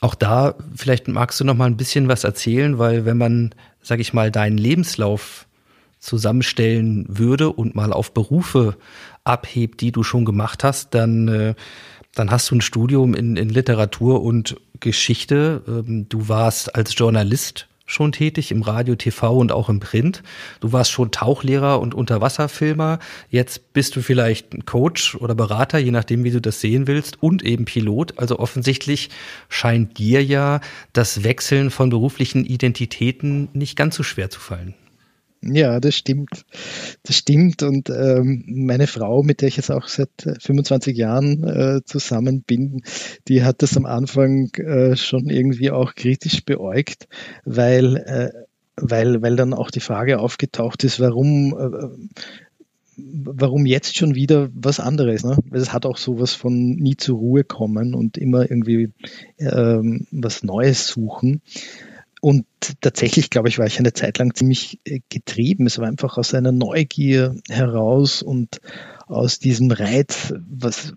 auch 0.00 0.14
da, 0.14 0.54
vielleicht 0.74 1.08
magst 1.08 1.40
du 1.40 1.44
noch 1.44 1.54
mal 1.54 1.66
ein 1.66 1.76
bisschen 1.76 2.08
was 2.08 2.24
erzählen, 2.24 2.78
weil 2.78 3.04
wenn 3.04 3.18
man 3.18 3.54
sag 3.86 4.00
ich 4.00 4.12
mal, 4.12 4.32
deinen 4.32 4.58
Lebenslauf 4.58 5.46
zusammenstellen 6.00 7.06
würde 7.08 7.52
und 7.52 7.76
mal 7.76 7.92
auf 7.92 8.12
Berufe 8.12 8.76
abhebt, 9.26 9.80
die 9.80 9.92
du 9.92 10.02
schon 10.02 10.24
gemacht 10.24 10.64
hast, 10.64 10.94
dann, 10.94 11.28
äh, 11.28 11.54
dann 12.14 12.30
hast 12.30 12.50
du 12.50 12.56
ein 12.56 12.60
Studium 12.60 13.14
in, 13.14 13.36
in 13.36 13.48
Literatur 13.48 14.22
und 14.22 14.56
Geschichte. 14.80 15.62
Ähm, 15.66 16.08
du 16.08 16.28
warst 16.28 16.74
als 16.74 16.96
Journalist 16.96 17.68
schon 17.86 18.12
tätig 18.12 18.50
im 18.50 18.62
Radio, 18.62 18.96
TV 18.96 19.36
und 19.36 19.52
auch 19.52 19.68
im 19.68 19.80
Print. 19.80 20.22
Du 20.60 20.72
warst 20.72 20.90
schon 20.90 21.12
Tauchlehrer 21.12 21.80
und 21.80 21.94
Unterwasserfilmer. 21.94 22.98
Jetzt 23.30 23.72
bist 23.72 23.94
du 23.96 24.02
vielleicht 24.02 24.52
ein 24.52 24.66
Coach 24.66 25.14
oder 25.14 25.34
Berater, 25.34 25.78
je 25.78 25.92
nachdem, 25.92 26.24
wie 26.24 26.32
du 26.32 26.40
das 26.40 26.60
sehen 26.60 26.88
willst, 26.88 27.22
und 27.22 27.44
eben 27.44 27.64
Pilot. 27.64 28.18
Also 28.18 28.38
offensichtlich 28.40 29.10
scheint 29.48 29.98
dir 29.98 30.22
ja 30.22 30.60
das 30.92 31.22
Wechseln 31.22 31.70
von 31.70 31.88
beruflichen 31.88 32.44
Identitäten 32.44 33.48
nicht 33.52 33.76
ganz 33.76 33.94
so 33.94 34.02
schwer 34.02 34.30
zu 34.30 34.40
fallen. 34.40 34.74
Ja, 35.54 35.80
das 35.80 35.94
stimmt. 35.94 36.44
Das 37.02 37.16
stimmt. 37.16 37.62
Und 37.62 37.90
ähm, 37.90 38.44
meine 38.46 38.86
Frau, 38.86 39.22
mit 39.22 39.40
der 39.40 39.48
ich 39.48 39.56
jetzt 39.56 39.70
auch 39.70 39.88
seit 39.88 40.10
25 40.40 40.96
Jahren 40.96 41.44
äh, 41.44 41.80
zusammen 41.84 42.42
bin, 42.42 42.82
die 43.28 43.42
hat 43.44 43.62
das 43.62 43.76
am 43.76 43.86
Anfang 43.86 44.50
äh, 44.54 44.96
schon 44.96 45.28
irgendwie 45.28 45.70
auch 45.70 45.94
kritisch 45.94 46.44
beäugt, 46.44 47.08
weil, 47.44 47.96
äh, 47.96 48.30
weil, 48.76 49.22
weil 49.22 49.36
dann 49.36 49.54
auch 49.54 49.70
die 49.70 49.80
Frage 49.80 50.18
aufgetaucht 50.18 50.84
ist, 50.84 51.00
warum, 51.00 51.56
äh, 51.58 51.88
warum 52.96 53.66
jetzt 53.66 53.96
schon 53.96 54.14
wieder 54.14 54.48
was 54.54 54.80
anderes? 54.80 55.24
Ne? 55.24 55.36
Weil 55.50 55.60
es 55.60 55.72
hat 55.72 55.86
auch 55.86 55.98
sowas 55.98 56.32
von 56.32 56.76
nie 56.76 56.96
zur 56.96 57.18
Ruhe 57.18 57.44
kommen 57.44 57.94
und 57.94 58.16
immer 58.16 58.50
irgendwie 58.50 58.90
ähm, 59.38 60.06
was 60.10 60.42
Neues 60.42 60.86
suchen. 60.86 61.42
Und 62.26 62.44
tatsächlich, 62.80 63.30
glaube 63.30 63.48
ich, 63.48 63.60
war 63.60 63.66
ich 63.66 63.78
eine 63.78 63.92
Zeit 63.92 64.18
lang 64.18 64.34
ziemlich 64.34 64.80
äh, 64.82 64.98
getrieben. 65.10 65.64
Es 65.64 65.78
war 65.78 65.86
einfach 65.86 66.18
aus 66.18 66.34
einer 66.34 66.50
Neugier 66.50 67.36
heraus 67.48 68.20
und 68.20 68.60
aus 69.06 69.38
diesem 69.38 69.70
Reiz, 69.70 70.34
was, 70.36 70.92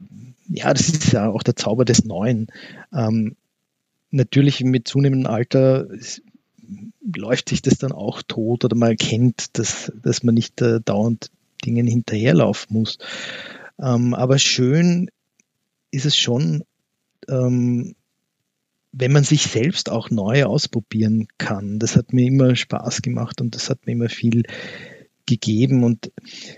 ja, 0.47 0.73
das 0.73 0.89
ist 0.89 1.11
ja 1.11 1.29
auch 1.29 1.43
der 1.43 1.55
Zauber 1.55 1.85
des 1.85 2.03
Neuen. 2.03 2.47
Ähm, 2.91 3.35
natürlich 4.09 4.61
mit 4.61 4.87
zunehmendem 4.87 5.31
Alter 5.31 5.87
läuft 7.15 7.49
sich 7.49 7.61
das 7.61 7.77
dann 7.77 7.91
auch 7.91 8.23
tot 8.23 8.65
oder 8.65 8.75
man 8.75 8.89
erkennt, 8.89 9.55
dass, 9.59 9.91
dass 10.01 10.23
man 10.23 10.33
nicht 10.33 10.59
äh, 10.63 10.81
dauernd 10.81 11.29
Dingen 11.63 11.85
hinterherlaufen 11.85 12.75
muss. 12.75 12.97
Ähm, 13.77 14.15
aber 14.15 14.39
schön 14.39 15.11
ist 15.91 16.07
es 16.07 16.17
schon, 16.17 16.63
ähm, 17.27 17.93
wenn 18.91 19.11
man 19.11 19.23
sich 19.23 19.43
selbst 19.43 19.89
auch 19.89 20.09
neu 20.09 20.45
ausprobieren 20.45 21.27
kann. 21.37 21.79
Das 21.79 21.95
hat 21.95 22.13
mir 22.13 22.25
immer 22.25 22.55
Spaß 22.55 23.01
gemacht 23.01 23.41
und 23.41 23.55
das 23.55 23.69
hat 23.69 23.85
mir 23.85 23.93
immer 23.93 24.09
viel 24.09 24.43
gegeben. 25.25 25.83
Und 25.83 26.11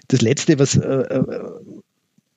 das 0.07 0.21
Letzte, 0.21 0.57
was, 0.57 0.75
äh, 0.75 0.88
äh, 0.88 1.23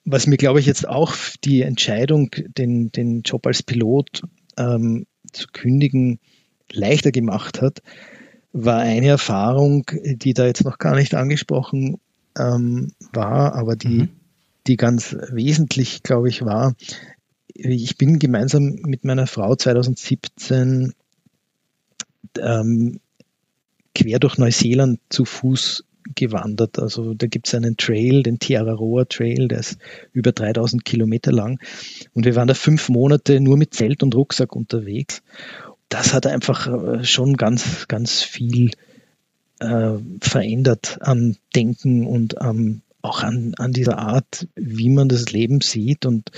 was 0.05 0.26
mir, 0.26 0.36
glaube 0.36 0.61
ich, 0.61 0.66
jetzt 0.66 0.88
auch 0.88 1.14
die 1.45 1.62
Entscheidung, 1.62 2.30
den, 2.59 2.90
den 2.90 3.22
Job 3.22 3.47
als 3.47 3.62
Pilot 3.62 4.22
ähm, 4.57 5.07
zu 5.32 5.47
kündigen, 5.53 6.18
leichter 6.72 7.12
gemacht 7.12 7.62
hat, 7.62 7.82
war 8.53 8.78
eine 8.80 9.09
Erfahrung, 9.09 9.84
die 10.03 10.34
da 10.34 10.47
jetzt 10.47 10.64
noch 10.64 10.78
gar 10.78 10.97
nicht 10.97 11.14
angesprochen 11.14 11.99
ähm, 12.38 12.92
war, 13.12 13.55
aber 13.55 13.76
die, 13.76 14.03
mhm. 14.03 14.09
die 14.66 14.76
ganz 14.76 15.16
wesentlich, 15.30 16.03
glaube 16.03 16.28
ich, 16.28 16.45
war 16.45 16.74
ich 17.47 17.97
bin 17.99 18.18
gemeinsam 18.18 18.80
mit 18.84 19.05
meiner 19.05 19.26
Frau 19.26 19.55
2017 19.55 20.92
ähm, 22.40 23.01
quer 23.95 24.18
durch 24.18 24.38
Neuseeland 24.38 25.01
zu 25.09 25.24
Fuß 25.24 25.84
gewandert. 26.14 26.78
Also 26.78 27.14
da 27.14 27.26
gibt 27.26 27.47
es 27.47 27.55
einen 27.55 27.76
Trail, 27.76 28.22
den 28.22 28.38
Tiararoa 28.38 29.05
Trail, 29.05 29.49
der 29.49 29.61
ist 29.61 29.78
über 30.12 30.32
3000 30.32 30.84
Kilometer 30.84 31.32
lang. 31.32 31.59
Und 32.12 32.24
wir 32.24 32.34
waren 32.36 32.49
da 32.49 32.55
fünf 32.55 32.88
Monate 32.88 33.40
nur 33.40 33.57
mit 33.57 33.74
Zelt 33.74 34.03
und 34.03 34.14
Rucksack 34.14 34.55
unterwegs. 34.55 35.22
Das 35.88 36.12
hat 36.12 36.26
einfach 36.26 36.66
äh, 36.66 37.05
schon 37.05 37.36
ganz, 37.36 37.88
ganz 37.88 38.22
viel 38.22 38.70
äh, 39.61 39.92
verändert 40.20 40.99
am 41.01 41.36
Denken 41.55 42.07
und 42.07 42.36
ähm, 42.40 42.82
auch 43.01 43.22
an, 43.22 43.55
an 43.59 43.72
dieser 43.72 43.99
Art, 43.99 44.49
wie 44.57 44.88
man 44.88 45.09
das 45.09 45.30
Leben 45.30 45.61
sieht 45.61 46.07
und 46.07 46.30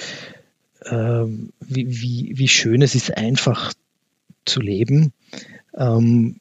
ähm, 0.91 1.53
wie, 1.61 1.87
wie, 1.89 2.33
wie 2.37 2.49
schön 2.49 2.83
es 2.83 2.95
ist, 2.95 3.17
einfach 3.17 3.73
zu 4.45 4.61
leben 4.61 5.13
ähm, 5.77 6.37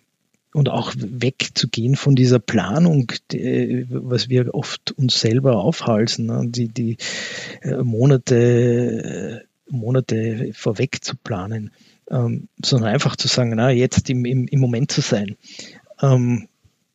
und 0.53 0.69
auch 0.69 0.93
wegzugehen 0.95 1.95
von 1.95 2.15
dieser 2.15 2.39
Planung, 2.39 3.11
die, 3.31 3.85
was 3.89 4.29
wir 4.29 4.53
oft 4.55 4.91
uns 4.91 5.19
selber 5.19 5.57
aufhalsen, 5.57 6.27
ne? 6.27 6.43
die, 6.47 6.69
die 6.69 6.97
äh, 7.61 7.83
Monate, 7.83 9.45
Monate 9.69 10.51
vorweg 10.53 11.03
zu 11.03 11.15
planen, 11.17 11.71
ähm, 12.09 12.47
sondern 12.63 12.91
einfach 12.91 13.15
zu 13.15 13.27
sagen, 13.27 13.53
na, 13.55 13.71
jetzt 13.71 14.09
im, 14.09 14.25
im, 14.25 14.47
im 14.47 14.59
Moment 14.59 14.91
zu 14.91 15.01
sein. 15.01 15.35
Ähm, 16.01 16.47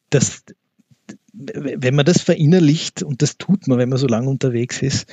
das, 0.08 0.44
wenn 1.32 1.94
man 1.94 2.06
das 2.06 2.22
verinnerlicht, 2.22 3.02
und 3.02 3.22
das 3.22 3.36
tut 3.38 3.68
man, 3.68 3.78
wenn 3.78 3.88
man 3.88 3.98
so 3.98 4.06
lange 4.06 4.28
unterwegs 4.28 4.82
ist, 4.82 5.06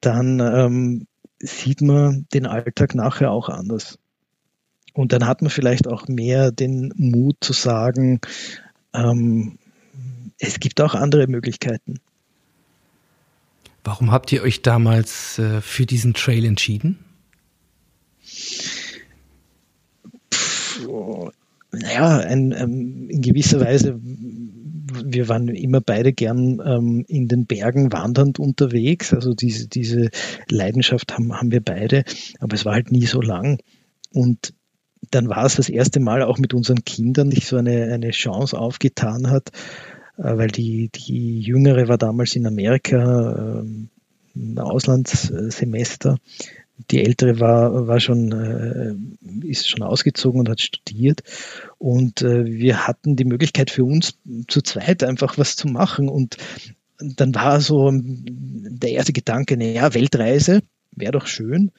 dann 0.00 0.40
ähm, 0.40 1.06
sieht 1.38 1.80
man 1.80 2.26
den 2.32 2.46
Alltag 2.46 2.94
nachher 2.94 3.30
auch 3.30 3.48
anders. 3.48 3.98
Und 4.94 5.12
dann 5.12 5.26
hat 5.26 5.42
man 5.42 5.50
vielleicht 5.50 5.86
auch 5.86 6.08
mehr 6.08 6.50
den 6.50 6.92
Mut 6.96 7.36
zu 7.40 7.52
sagen, 7.52 8.20
ähm, 8.94 9.58
es 10.38 10.60
gibt 10.60 10.80
auch 10.80 10.94
andere 10.94 11.26
Möglichkeiten. 11.26 12.00
Warum 13.84 14.10
habt 14.10 14.32
ihr 14.32 14.42
euch 14.42 14.62
damals 14.62 15.38
äh, 15.38 15.60
für 15.60 15.86
diesen 15.86 16.14
Trail 16.14 16.44
entschieden? 16.44 16.98
Puh, 20.30 21.30
naja, 21.72 22.18
ein, 22.18 22.52
ähm, 22.52 23.08
in 23.10 23.22
gewisser 23.22 23.60
Weise, 23.60 24.00
wir 25.04 25.28
waren 25.28 25.48
immer 25.48 25.80
beide 25.80 26.12
gern 26.12 26.60
ähm, 26.64 27.04
in 27.08 27.28
den 27.28 27.46
Bergen 27.46 27.92
wandernd 27.92 28.38
unterwegs. 28.38 29.12
Also 29.12 29.34
diese, 29.34 29.68
diese 29.68 30.10
Leidenschaft 30.48 31.14
haben, 31.14 31.32
haben 31.34 31.52
wir 31.52 31.62
beide, 31.62 32.04
aber 32.40 32.54
es 32.54 32.64
war 32.64 32.74
halt 32.74 32.92
nie 32.92 33.06
so 33.06 33.20
lang. 33.20 33.58
Und 34.12 34.54
dann 35.10 35.28
war 35.28 35.44
es 35.44 35.56
das 35.56 35.68
erste 35.68 36.00
Mal 36.00 36.22
auch 36.22 36.38
mit 36.38 36.54
unseren 36.54 36.84
Kindern, 36.84 37.30
sich 37.30 37.46
so 37.46 37.56
eine, 37.56 37.92
eine 37.92 38.10
Chance 38.10 38.58
aufgetan 38.58 39.30
hat, 39.30 39.50
äh, 40.16 40.36
weil 40.36 40.48
die, 40.48 40.90
die 40.94 41.40
Jüngere 41.40 41.88
war 41.88 41.98
damals 41.98 42.34
in 42.36 42.46
Amerika, 42.46 43.62
äh, 43.62 43.64
ein 44.36 44.58
Auslandssemester. 44.58 46.18
Die 46.90 47.04
ältere 47.04 47.40
war, 47.40 47.86
war 47.86 48.00
schon, 48.00 48.32
äh, 48.32 49.46
ist 49.46 49.68
schon 49.68 49.82
ausgezogen 49.82 50.40
und 50.40 50.48
hat 50.48 50.60
studiert. 50.60 51.22
Und 51.78 52.22
äh, 52.22 52.44
wir 52.44 52.86
hatten 52.86 53.16
die 53.16 53.24
Möglichkeit 53.24 53.70
für 53.70 53.84
uns 53.84 54.18
zu 54.48 54.62
zweit 54.62 55.02
einfach 55.02 55.38
was 55.38 55.56
zu 55.56 55.68
machen. 55.68 56.08
Und 56.08 56.36
dann 56.98 57.34
war 57.34 57.60
so 57.60 57.90
der 57.92 58.90
erste 58.90 59.12
Gedanke, 59.12 59.56
naja, 59.56 59.94
Weltreise 59.94 60.62
wäre 60.92 61.12
doch 61.12 61.26
schön. 61.26 61.72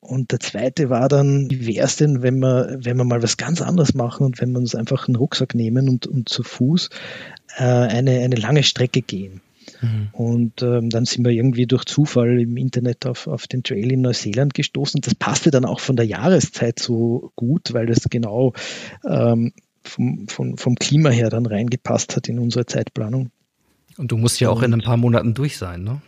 Und 0.00 0.32
der 0.32 0.40
zweite 0.40 0.90
war 0.90 1.08
dann, 1.08 1.50
wie 1.50 1.66
wäre 1.66 1.86
es 1.86 1.96
denn, 1.96 2.22
wenn 2.22 2.38
wir, 2.38 2.76
wenn 2.78 2.98
wir 2.98 3.04
mal 3.04 3.22
was 3.22 3.38
ganz 3.38 3.62
anderes 3.62 3.94
machen 3.94 4.26
und 4.26 4.38
wenn 4.38 4.52
wir 4.52 4.58
uns 4.58 4.74
einfach 4.74 5.08
einen 5.08 5.16
Rucksack 5.16 5.54
nehmen 5.54 5.88
und, 5.88 6.06
und 6.06 6.28
zu 6.28 6.42
Fuß 6.42 6.90
äh, 7.56 7.62
eine, 7.64 8.20
eine 8.20 8.36
lange 8.36 8.62
Strecke 8.62 9.00
gehen. 9.00 9.40
Mhm. 9.84 10.08
Und 10.12 10.62
ähm, 10.62 10.90
dann 10.90 11.04
sind 11.04 11.24
wir 11.24 11.32
irgendwie 11.32 11.66
durch 11.66 11.84
Zufall 11.84 12.40
im 12.40 12.56
Internet 12.56 13.06
auf, 13.06 13.26
auf 13.26 13.46
den 13.46 13.62
Trail 13.62 13.92
in 13.92 14.00
Neuseeland 14.00 14.54
gestoßen. 14.54 15.00
Das 15.00 15.14
passte 15.14 15.50
dann 15.50 15.64
auch 15.64 15.80
von 15.80 15.96
der 15.96 16.06
Jahreszeit 16.06 16.78
so 16.78 17.32
gut, 17.36 17.72
weil 17.72 17.86
das 17.86 18.04
genau 18.10 18.52
ähm, 19.08 19.52
vom, 19.82 20.28
vom, 20.28 20.56
vom 20.56 20.74
Klima 20.76 21.10
her 21.10 21.30
dann 21.30 21.46
reingepasst 21.46 22.16
hat 22.16 22.28
in 22.28 22.38
unsere 22.38 22.66
Zeitplanung. 22.66 23.30
Und 23.96 24.10
du 24.10 24.16
musst 24.16 24.40
ja 24.40 24.48
auch 24.48 24.62
in 24.62 24.72
ein 24.72 24.82
paar 24.82 24.96
Monaten 24.96 25.34
durch 25.34 25.56
sein, 25.56 25.84
ne? 25.84 26.00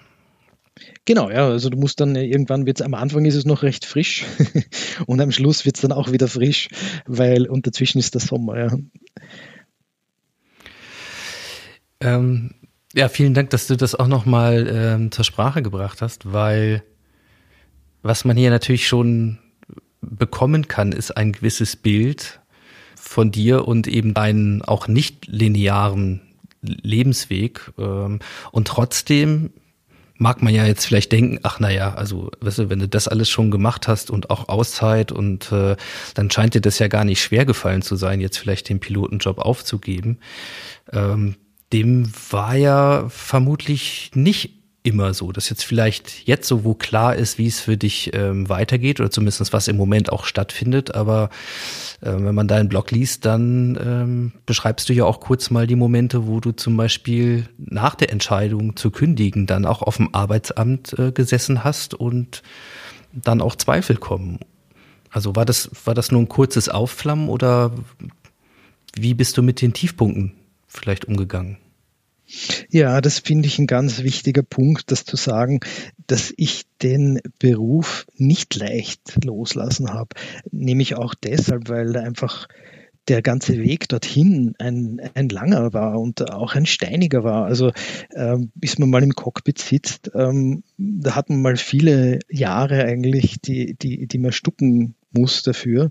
Genau, 1.06 1.30
ja, 1.30 1.48
also 1.48 1.70
du 1.70 1.78
musst 1.78 2.00
dann 2.00 2.16
irgendwann 2.16 2.66
wird's, 2.66 2.82
am 2.82 2.92
Anfang 2.92 3.24
ist 3.24 3.34
es 3.34 3.46
noch 3.46 3.62
recht 3.62 3.86
frisch 3.86 4.26
und 5.06 5.20
am 5.20 5.32
Schluss 5.32 5.64
wird 5.64 5.76
es 5.76 5.82
dann 5.82 5.92
auch 5.92 6.12
wieder 6.12 6.28
frisch, 6.28 6.68
weil 7.06 7.46
und 7.46 7.66
dazwischen 7.66 7.98
ist 7.98 8.12
der 8.12 8.20
Sommer, 8.20 8.58
ja. 8.58 8.78
Ähm, 12.00 12.50
ja, 12.96 13.10
vielen 13.10 13.34
Dank, 13.34 13.50
dass 13.50 13.66
du 13.66 13.76
das 13.76 13.94
auch 13.94 14.08
nochmal 14.08 14.66
ähm, 14.72 15.12
zur 15.12 15.24
Sprache 15.24 15.60
gebracht 15.60 16.00
hast, 16.00 16.32
weil 16.32 16.82
was 18.02 18.24
man 18.24 18.38
hier 18.38 18.48
natürlich 18.48 18.88
schon 18.88 19.38
bekommen 20.00 20.66
kann, 20.66 20.92
ist 20.92 21.14
ein 21.14 21.32
gewisses 21.32 21.76
Bild 21.76 22.40
von 22.96 23.30
dir 23.30 23.68
und 23.68 23.86
eben 23.86 24.14
deinen 24.14 24.62
auch 24.62 24.88
nicht 24.88 25.26
linearen 25.26 26.22
Lebensweg. 26.62 27.70
Ähm, 27.78 28.20
und 28.50 28.66
trotzdem 28.66 29.50
mag 30.16 30.40
man 30.40 30.54
ja 30.54 30.64
jetzt 30.64 30.86
vielleicht 30.86 31.12
denken, 31.12 31.40
ach 31.42 31.60
naja, 31.60 31.92
also 31.92 32.30
weißt 32.40 32.58
du, 32.58 32.70
wenn 32.70 32.78
du 32.78 32.88
das 32.88 33.08
alles 33.08 33.28
schon 33.28 33.50
gemacht 33.50 33.88
hast 33.88 34.10
und 34.10 34.30
auch 34.30 34.48
Auszeit 34.48 35.12
und 35.12 35.52
äh, 35.52 35.76
dann 36.14 36.30
scheint 36.30 36.54
dir 36.54 36.62
das 36.62 36.78
ja 36.78 36.88
gar 36.88 37.04
nicht 37.04 37.22
schwer 37.22 37.44
gefallen 37.44 37.82
zu 37.82 37.96
sein, 37.96 38.22
jetzt 38.22 38.38
vielleicht 38.38 38.70
den 38.70 38.80
Pilotenjob 38.80 39.38
aufzugeben. 39.38 40.18
Ähm, 40.94 41.34
dem 41.72 42.12
war 42.30 42.56
ja 42.56 43.08
vermutlich 43.08 44.10
nicht 44.14 44.56
immer 44.86 45.14
so. 45.14 45.32
Dass 45.32 45.50
jetzt 45.50 45.64
vielleicht 45.64 46.26
jetzt 46.26 46.46
so, 46.46 46.64
wo 46.64 46.74
klar 46.74 47.16
ist, 47.16 47.38
wie 47.38 47.48
es 47.48 47.60
für 47.60 47.76
dich 47.76 48.12
ähm, 48.14 48.48
weitergeht 48.48 49.00
oder 49.00 49.10
zumindest 49.10 49.52
was 49.52 49.68
im 49.68 49.76
Moment 49.76 50.12
auch 50.12 50.24
stattfindet. 50.24 50.94
Aber 50.94 51.28
äh, 52.00 52.12
wenn 52.12 52.34
man 52.34 52.48
deinen 52.48 52.68
Blog 52.68 52.92
liest, 52.92 53.24
dann 53.24 53.76
ähm, 53.84 54.32
beschreibst 54.46 54.88
du 54.88 54.92
ja 54.92 55.04
auch 55.04 55.20
kurz 55.20 55.50
mal 55.50 55.66
die 55.66 55.74
Momente, 55.74 56.26
wo 56.28 56.38
du 56.40 56.52
zum 56.52 56.76
Beispiel 56.76 57.48
nach 57.58 57.96
der 57.96 58.12
Entscheidung 58.12 58.76
zu 58.76 58.90
kündigen 58.90 59.46
dann 59.46 59.66
auch 59.66 59.82
auf 59.82 59.96
dem 59.96 60.14
Arbeitsamt 60.14 60.96
äh, 60.98 61.10
gesessen 61.10 61.64
hast 61.64 61.94
und 61.94 62.42
dann 63.12 63.42
auch 63.42 63.56
Zweifel 63.56 63.96
kommen. 63.96 64.38
Also 65.10 65.34
war 65.34 65.44
das, 65.44 65.70
war 65.84 65.94
das 65.94 66.12
nur 66.12 66.20
ein 66.20 66.28
kurzes 66.28 66.68
Aufflammen 66.68 67.28
oder 67.28 67.72
wie 68.94 69.14
bist 69.14 69.36
du 69.36 69.42
mit 69.42 69.60
den 69.62 69.72
Tiefpunkten 69.72 70.32
vielleicht 70.76 71.06
umgegangen? 71.06 71.58
Ja, 72.70 73.00
das 73.00 73.20
finde 73.20 73.46
ich 73.46 73.58
ein 73.58 73.68
ganz 73.68 74.02
wichtiger 74.02 74.42
Punkt, 74.42 74.90
das 74.90 75.04
zu 75.04 75.16
sagen, 75.16 75.60
dass 76.08 76.34
ich 76.36 76.64
den 76.82 77.20
Beruf 77.38 78.06
nicht 78.16 78.56
leicht 78.56 79.24
loslassen 79.24 79.92
habe. 79.92 80.08
Nämlich 80.50 80.96
auch 80.96 81.14
deshalb, 81.14 81.68
weil 81.68 81.96
einfach 81.96 82.48
der 83.08 83.22
ganze 83.22 83.58
Weg 83.58 83.88
dorthin 83.88 84.54
ein, 84.58 85.00
ein 85.14 85.28
langer 85.28 85.72
war 85.72 86.00
und 86.00 86.28
auch 86.32 86.56
ein 86.56 86.66
steiniger 86.66 87.22
war. 87.22 87.44
Also 87.44 87.70
ähm, 88.14 88.50
bis 88.56 88.78
man 88.78 88.90
mal 88.90 89.04
im 89.04 89.14
Cockpit 89.14 89.58
sitzt, 89.60 90.10
ähm, 90.14 90.64
da 90.76 91.14
hat 91.14 91.30
man 91.30 91.40
mal 91.40 91.56
viele 91.56 92.18
Jahre 92.28 92.84
eigentlich, 92.84 93.40
die, 93.40 93.74
die, 93.74 94.08
die 94.08 94.18
man 94.18 94.32
stucken 94.32 94.95
muss 95.12 95.42
dafür. 95.42 95.90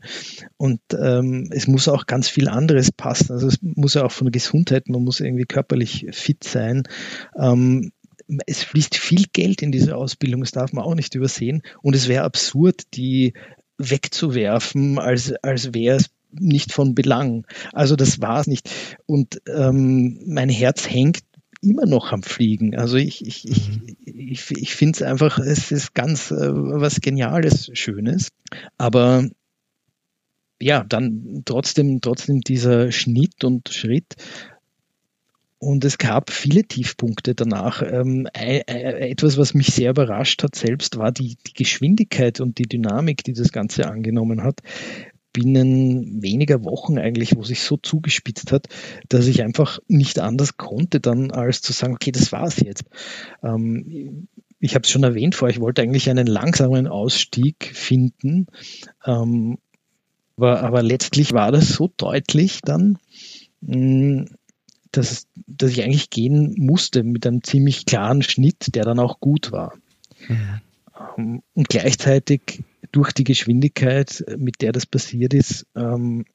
Und 0.57 0.82
ähm, 0.97 1.49
es 1.51 1.68
muss 1.68 1.88
auch 1.88 2.05
ganz 2.05 2.30
viel 2.30 2.47
anderes 2.47 2.91
passen. 2.91 3.32
Also 3.32 3.47
es 3.47 3.59
muss 3.61 3.95
ja 3.95 4.05
auch 4.05 4.11
von 4.11 4.26
der 4.26 4.32
Gesundheit, 4.32 4.89
man 4.89 5.03
muss 5.03 5.20
irgendwie 5.20 5.45
körperlich 5.45 6.07
fit 6.11 6.43
sein. 6.43 6.84
Ähm, 7.38 7.91
es 8.47 8.63
fließt 8.63 8.95
viel 8.97 9.26
Geld 9.34 9.61
in 9.61 9.72
diese 9.72 9.95
Ausbildung, 9.95 10.41
das 10.41 10.51
darf 10.51 10.74
man 10.74 10.84
auch 10.84 10.95
nicht 10.95 11.16
übersehen. 11.16 11.61
Und 11.82 11.95
es 11.95 12.07
wäre 12.07 12.24
absurd, 12.24 12.84
die 12.95 13.34
wegzuwerfen, 13.78 14.99
als, 14.99 15.34
als 15.43 15.74
wäre 15.74 15.97
es 15.97 16.09
nicht 16.32 16.72
von 16.72 16.95
Belang. 16.95 17.45
Also 17.72 17.95
das 17.95 18.22
war 18.22 18.39
es 18.39 18.47
nicht. 18.47 18.70
Und 19.05 19.41
ähm, 19.47 20.20
mein 20.26 20.49
Herz 20.49 20.89
hängt 20.89 21.20
immer 21.62 21.86
noch 21.86 22.12
am 22.12 22.24
Fliegen. 22.24 22.76
Also 22.76 22.97
ich, 22.97 23.26
ich, 23.26 23.47
ich, 23.47 23.70
mhm. 23.70 23.95
ich, 24.06 24.51
ich 24.51 24.76
finde 24.76 24.97
es 24.97 25.01
einfach, 25.01 25.39
es 25.39 25.72
ist 25.72 25.93
ganz 25.93 26.32
äh, 26.32 26.51
was 26.51 27.01
Geniales, 27.01 27.70
Schönes. 27.74 28.30
Aber 28.78 29.28
ja, 30.62 30.84
dann 30.84 31.43
trotzdem, 31.45 32.01
trotzdem 32.01 32.41
dieser 32.41 32.91
Schnitt 32.91 33.43
und 33.43 33.70
Schritt. 33.70 34.16
Und 35.58 35.84
es 35.84 35.97
gab 35.97 36.32
viele 36.32 36.64
Tiefpunkte 36.64 37.34
danach. 37.34 37.82
Ähm, 37.82 38.28
etwas, 38.34 39.38
was 39.38 39.53
mich 39.53 39.68
sehr 39.68 39.91
überrascht 39.91 40.43
hat 40.43 40.56
selbst, 40.56 40.97
war 40.97 41.12
die, 41.12 41.38
die 41.47 41.53
Geschwindigkeit 41.53 42.39
und 42.39 42.60
die 42.60 42.68
Dynamik, 42.68 43.24
die 43.24 43.34
das 43.34 43.51
Ganze 43.51 43.88
angenommen 43.88 44.43
hat 44.43 44.62
binnen 45.36 46.23
weniger 46.23 46.63
Wochen 46.63 46.97
eigentlich, 46.97 47.36
wo 47.36 47.43
sich 47.43 47.59
so 47.59 47.75
zugespitzt 47.75 48.53
hat, 48.53 48.67
dass 49.09 49.27
ich 49.27 49.43
einfach 49.43 49.79
nicht 49.89 50.17
anders 50.19 50.55
konnte, 50.55 51.01
dann 51.01 51.31
als 51.31 51.61
zu 51.61 51.73
sagen, 51.73 51.95
okay, 51.95 52.13
das 52.13 52.31
war's 52.31 52.61
jetzt. 52.61 52.86
Ähm, 53.43 54.29
ich 54.61 54.75
habe 54.75 54.83
es 54.83 54.89
schon 54.89 55.03
erwähnt 55.03 55.36
vorher, 55.36 55.53
ich 55.53 55.61
wollte 55.61 55.81
eigentlich 55.81 56.09
einen 56.09 56.25
langsameren 56.25 56.88
Ausstieg 56.88 57.69
finden, 57.73 58.47
ähm, 59.05 59.57
aber, 60.38 60.63
aber 60.63 60.81
letztlich 60.81 61.33
war 61.33 61.51
das 61.51 61.67
so 61.67 61.91
deutlich 61.97 62.61
dann, 62.63 62.97
mh, 63.59 63.77
mm, 63.77 64.25
dass, 64.93 65.27
dass 65.47 65.71
ich 65.71 65.83
eigentlich 65.83 66.09
gehen 66.09 66.55
musste 66.57 67.03
mit 67.03 67.27
einem 67.27 67.43
ziemlich 67.43 67.86
klaren 67.86 68.23
Schnitt, 68.23 68.73
der 68.73 68.86
dann 68.86 68.99
auch 68.99 69.19
gut 69.19 69.51
war. 69.51 69.73
Mhm. 70.29 70.61
Ähm, 71.17 71.41
und 71.53 71.67
gleichzeitig 71.67 72.63
durch 72.95 73.11
die 73.11 73.25
Geschwindigkeit, 73.25 74.23
mit 74.37 74.61
der 74.61 74.71
das 74.71 74.85
passiert 74.85 75.33
ist, 75.33 75.67
ähm, 75.75 76.25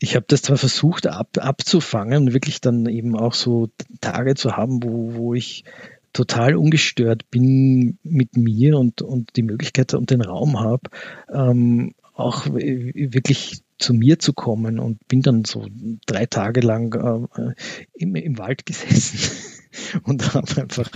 ich 0.00 0.14
habe 0.16 0.24
das 0.28 0.42
zwar 0.42 0.56
versucht 0.56 1.06
ab, 1.06 1.30
abzufangen, 1.38 2.32
wirklich 2.32 2.60
dann 2.60 2.86
eben 2.86 3.16
auch 3.16 3.34
so 3.34 3.68
Tage 4.00 4.34
zu 4.34 4.56
haben, 4.56 4.82
wo, 4.82 5.14
wo 5.14 5.34
ich 5.34 5.64
total 6.12 6.56
ungestört 6.56 7.30
bin 7.30 7.98
mit 8.02 8.36
mir 8.36 8.78
und, 8.78 9.02
und 9.02 9.36
die 9.36 9.42
Möglichkeit 9.42 9.92
und 9.94 10.10
den 10.10 10.22
Raum 10.22 10.58
habe, 10.58 10.88
ähm, 11.32 11.94
auch 12.14 12.46
wirklich 12.46 13.60
zu 13.78 13.92
mir 13.94 14.18
zu 14.18 14.32
kommen 14.32 14.78
und 14.78 15.06
bin 15.06 15.22
dann 15.22 15.44
so 15.44 15.66
drei 16.06 16.26
Tage 16.26 16.60
lang 16.60 17.28
äh, 17.36 17.54
im, 17.94 18.14
im 18.14 18.38
Wald 18.38 18.66
gesessen 18.66 19.18
und 20.04 20.34
habe 20.34 20.62
einfach 20.62 20.90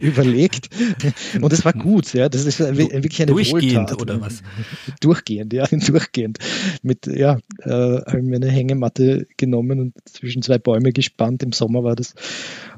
überlegt. 0.00 0.68
Und 1.40 1.52
es 1.52 1.64
war 1.64 1.72
gut, 1.72 2.12
ja. 2.12 2.28
Das 2.28 2.44
ist 2.44 2.58
wirklich 2.58 3.22
eine 3.22 3.32
Durchgehend 3.32 3.90
Wohltat. 3.90 4.00
oder 4.00 4.20
was? 4.20 4.42
Durchgehend, 5.00 5.52
ja, 5.52 5.66
durchgehend. 5.66 6.38
Mit, 6.82 7.06
ja, 7.06 7.38
äh, 7.60 7.70
habe 7.70 8.22
mir 8.22 8.36
eine 8.36 8.50
Hängematte 8.50 9.26
genommen 9.36 9.80
und 9.80 9.94
zwischen 10.04 10.42
zwei 10.42 10.58
Bäume 10.58 10.92
gespannt. 10.92 11.42
Im 11.42 11.52
Sommer 11.52 11.84
war 11.84 11.96
das. 11.96 12.14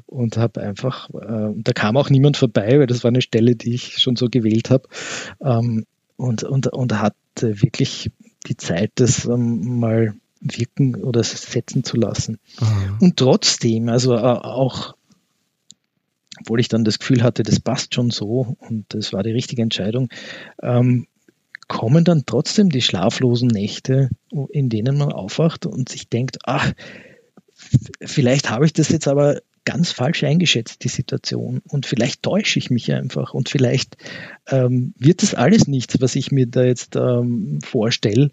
Und 0.05 0.37
habe 0.37 0.61
einfach, 0.61 1.09
äh, 1.09 1.53
da 1.55 1.71
kam 1.73 1.97
auch 1.97 2.09
niemand 2.09 2.37
vorbei, 2.37 2.79
weil 2.79 2.87
das 2.87 3.03
war 3.03 3.09
eine 3.09 3.21
Stelle, 3.21 3.55
die 3.55 3.73
ich 3.73 3.99
schon 3.99 4.15
so 4.15 4.27
gewählt 4.27 4.69
habe. 4.69 4.87
Ähm, 5.41 5.85
und, 6.17 6.43
und, 6.43 6.67
und 6.67 6.99
hatte 6.99 7.61
wirklich 7.61 8.11
die 8.47 8.57
Zeit, 8.57 8.91
das 8.95 9.25
ähm, 9.25 9.79
mal 9.79 10.15
wirken 10.41 10.95
oder 10.95 11.23
setzen 11.23 11.83
zu 11.83 11.97
lassen. 11.97 12.39
Ah. 12.59 12.97
Und 12.99 13.17
trotzdem, 13.17 13.89
also 13.89 14.15
äh, 14.15 14.19
auch, 14.19 14.95
obwohl 16.39 16.59
ich 16.59 16.67
dann 16.67 16.83
das 16.83 16.99
Gefühl 16.99 17.23
hatte, 17.23 17.43
das 17.43 17.59
passt 17.59 17.93
schon 17.93 18.11
so 18.11 18.55
und 18.59 18.85
das 18.89 19.13
war 19.13 19.23
die 19.23 19.31
richtige 19.31 19.61
Entscheidung, 19.61 20.09
ähm, 20.61 21.07
kommen 21.67 22.03
dann 22.03 22.23
trotzdem 22.25 22.69
die 22.69 22.81
schlaflosen 22.81 23.47
Nächte, 23.47 24.09
in 24.49 24.69
denen 24.69 24.97
man 24.97 25.11
aufwacht 25.11 25.65
und 25.65 25.87
sich 25.89 26.09
denkt, 26.09 26.39
ach, 26.43 26.73
vielleicht 28.01 28.49
habe 28.49 28.65
ich 28.65 28.73
das 28.73 28.89
jetzt 28.89 29.07
aber 29.07 29.41
ganz 29.65 29.91
falsch 29.91 30.23
eingeschätzt, 30.23 30.83
die 30.83 30.89
Situation. 30.89 31.61
Und 31.67 31.85
vielleicht 31.85 32.23
täusche 32.23 32.57
ich 32.57 32.71
mich 32.71 32.91
einfach. 32.91 33.35
Und 33.35 33.49
vielleicht 33.49 33.97
ähm, 34.47 34.95
wird 34.97 35.21
das 35.21 35.35
alles 35.35 35.67
nichts, 35.67 36.01
was 36.01 36.15
ich 36.15 36.31
mir 36.31 36.47
da 36.47 36.63
jetzt 36.63 36.95
ähm, 36.95 37.59
vorstelle. 37.63 38.31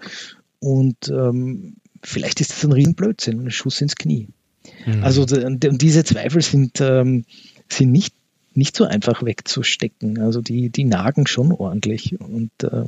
Und 0.61 1.11
ähm, 1.11 1.77
vielleicht 2.03 2.41
ist 2.41 2.53
das 2.53 2.65
ein 2.65 2.73
Riesenblödsinn, 2.73 3.41
ein 3.41 3.51
Schuss 3.51 3.83
ins 3.83 3.97
Knie. 3.97 4.29
Mhm. 4.87 5.05
Also 5.05 5.23
und 5.23 5.83
diese 5.83 6.05
Zweifel 6.05 6.41
sind, 6.41 6.81
ähm, 6.81 7.27
sind 7.69 7.93
nicht, 7.93 8.15
nicht 8.55 8.77
so 8.77 8.85
einfach 8.85 9.23
wegzustecken. 9.23 10.21
Also 10.21 10.41
die, 10.41 10.71
die 10.71 10.85
nagen 10.85 11.27
schon 11.27 11.53
ordentlich. 11.53 12.21
Und 12.21 12.51
äh, 12.63 12.85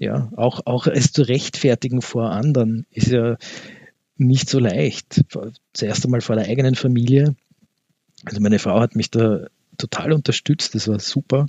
ja, 0.00 0.30
auch, 0.36 0.62
auch 0.66 0.86
es 0.86 1.12
zu 1.12 1.22
rechtfertigen 1.22 2.02
vor 2.02 2.30
anderen 2.30 2.86
ist 2.90 3.08
ja 3.08 3.36
nicht 4.16 4.48
so 4.48 4.58
leicht. 4.58 5.24
Zuerst 5.72 6.04
einmal 6.04 6.20
vor 6.20 6.36
der 6.36 6.46
eigenen 6.46 6.74
Familie. 6.74 7.34
Also 8.24 8.40
meine 8.40 8.58
Frau 8.58 8.80
hat 8.80 8.96
mich 8.96 9.10
da 9.10 9.46
total 9.76 10.12
unterstützt, 10.12 10.74
das 10.74 10.88
war 10.88 11.00
super. 11.00 11.46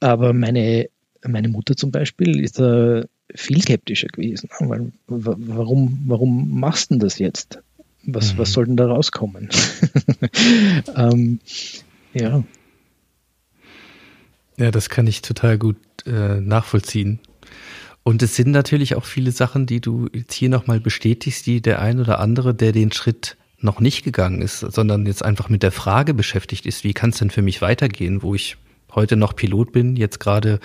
Aber 0.00 0.32
meine, 0.32 0.88
meine 1.24 1.48
Mutter 1.48 1.76
zum 1.76 1.90
Beispiel 1.90 2.40
ist 2.40 2.58
da 2.58 3.04
viel 3.34 3.62
skeptischer 3.62 4.08
gewesen. 4.08 4.50
Weil, 4.60 4.92
warum, 5.06 6.02
warum 6.06 6.58
machst 6.58 6.90
du 6.90 6.94
denn 6.94 7.00
das 7.00 7.18
jetzt? 7.18 7.60
Was, 8.04 8.34
mhm. 8.34 8.38
was 8.38 8.52
soll 8.52 8.66
denn 8.66 8.76
da 8.76 8.86
rauskommen? 8.86 9.48
ähm, 10.96 11.40
ja. 12.14 12.42
Ja, 14.56 14.70
das 14.70 14.88
kann 14.88 15.06
ich 15.06 15.22
total 15.22 15.58
gut 15.58 15.76
äh, 16.06 16.40
nachvollziehen. 16.40 17.20
Und 18.04 18.22
es 18.22 18.34
sind 18.34 18.50
natürlich 18.50 18.96
auch 18.96 19.04
viele 19.04 19.30
Sachen, 19.30 19.66
die 19.66 19.80
du 19.80 20.08
jetzt 20.12 20.34
hier 20.34 20.48
nochmal 20.48 20.80
bestätigst, 20.80 21.46
die 21.46 21.60
der 21.62 21.80
ein 21.80 22.00
oder 22.00 22.18
andere, 22.18 22.54
der 22.54 22.72
den 22.72 22.92
Schritt 22.92 23.36
noch 23.60 23.78
nicht 23.78 24.02
gegangen 24.02 24.42
ist, 24.42 24.60
sondern 24.60 25.06
jetzt 25.06 25.24
einfach 25.24 25.48
mit 25.48 25.62
der 25.62 25.70
Frage 25.70 26.14
beschäftigt 26.14 26.66
ist, 26.66 26.82
wie 26.82 26.94
kann 26.94 27.10
es 27.10 27.18
denn 27.18 27.30
für 27.30 27.42
mich 27.42 27.62
weitergehen, 27.62 28.22
wo 28.22 28.34
ich 28.34 28.56
heute 28.92 29.16
noch 29.16 29.36
Pilot 29.36 29.72
bin, 29.72 29.96
jetzt 29.96 30.18
gerade 30.18 30.58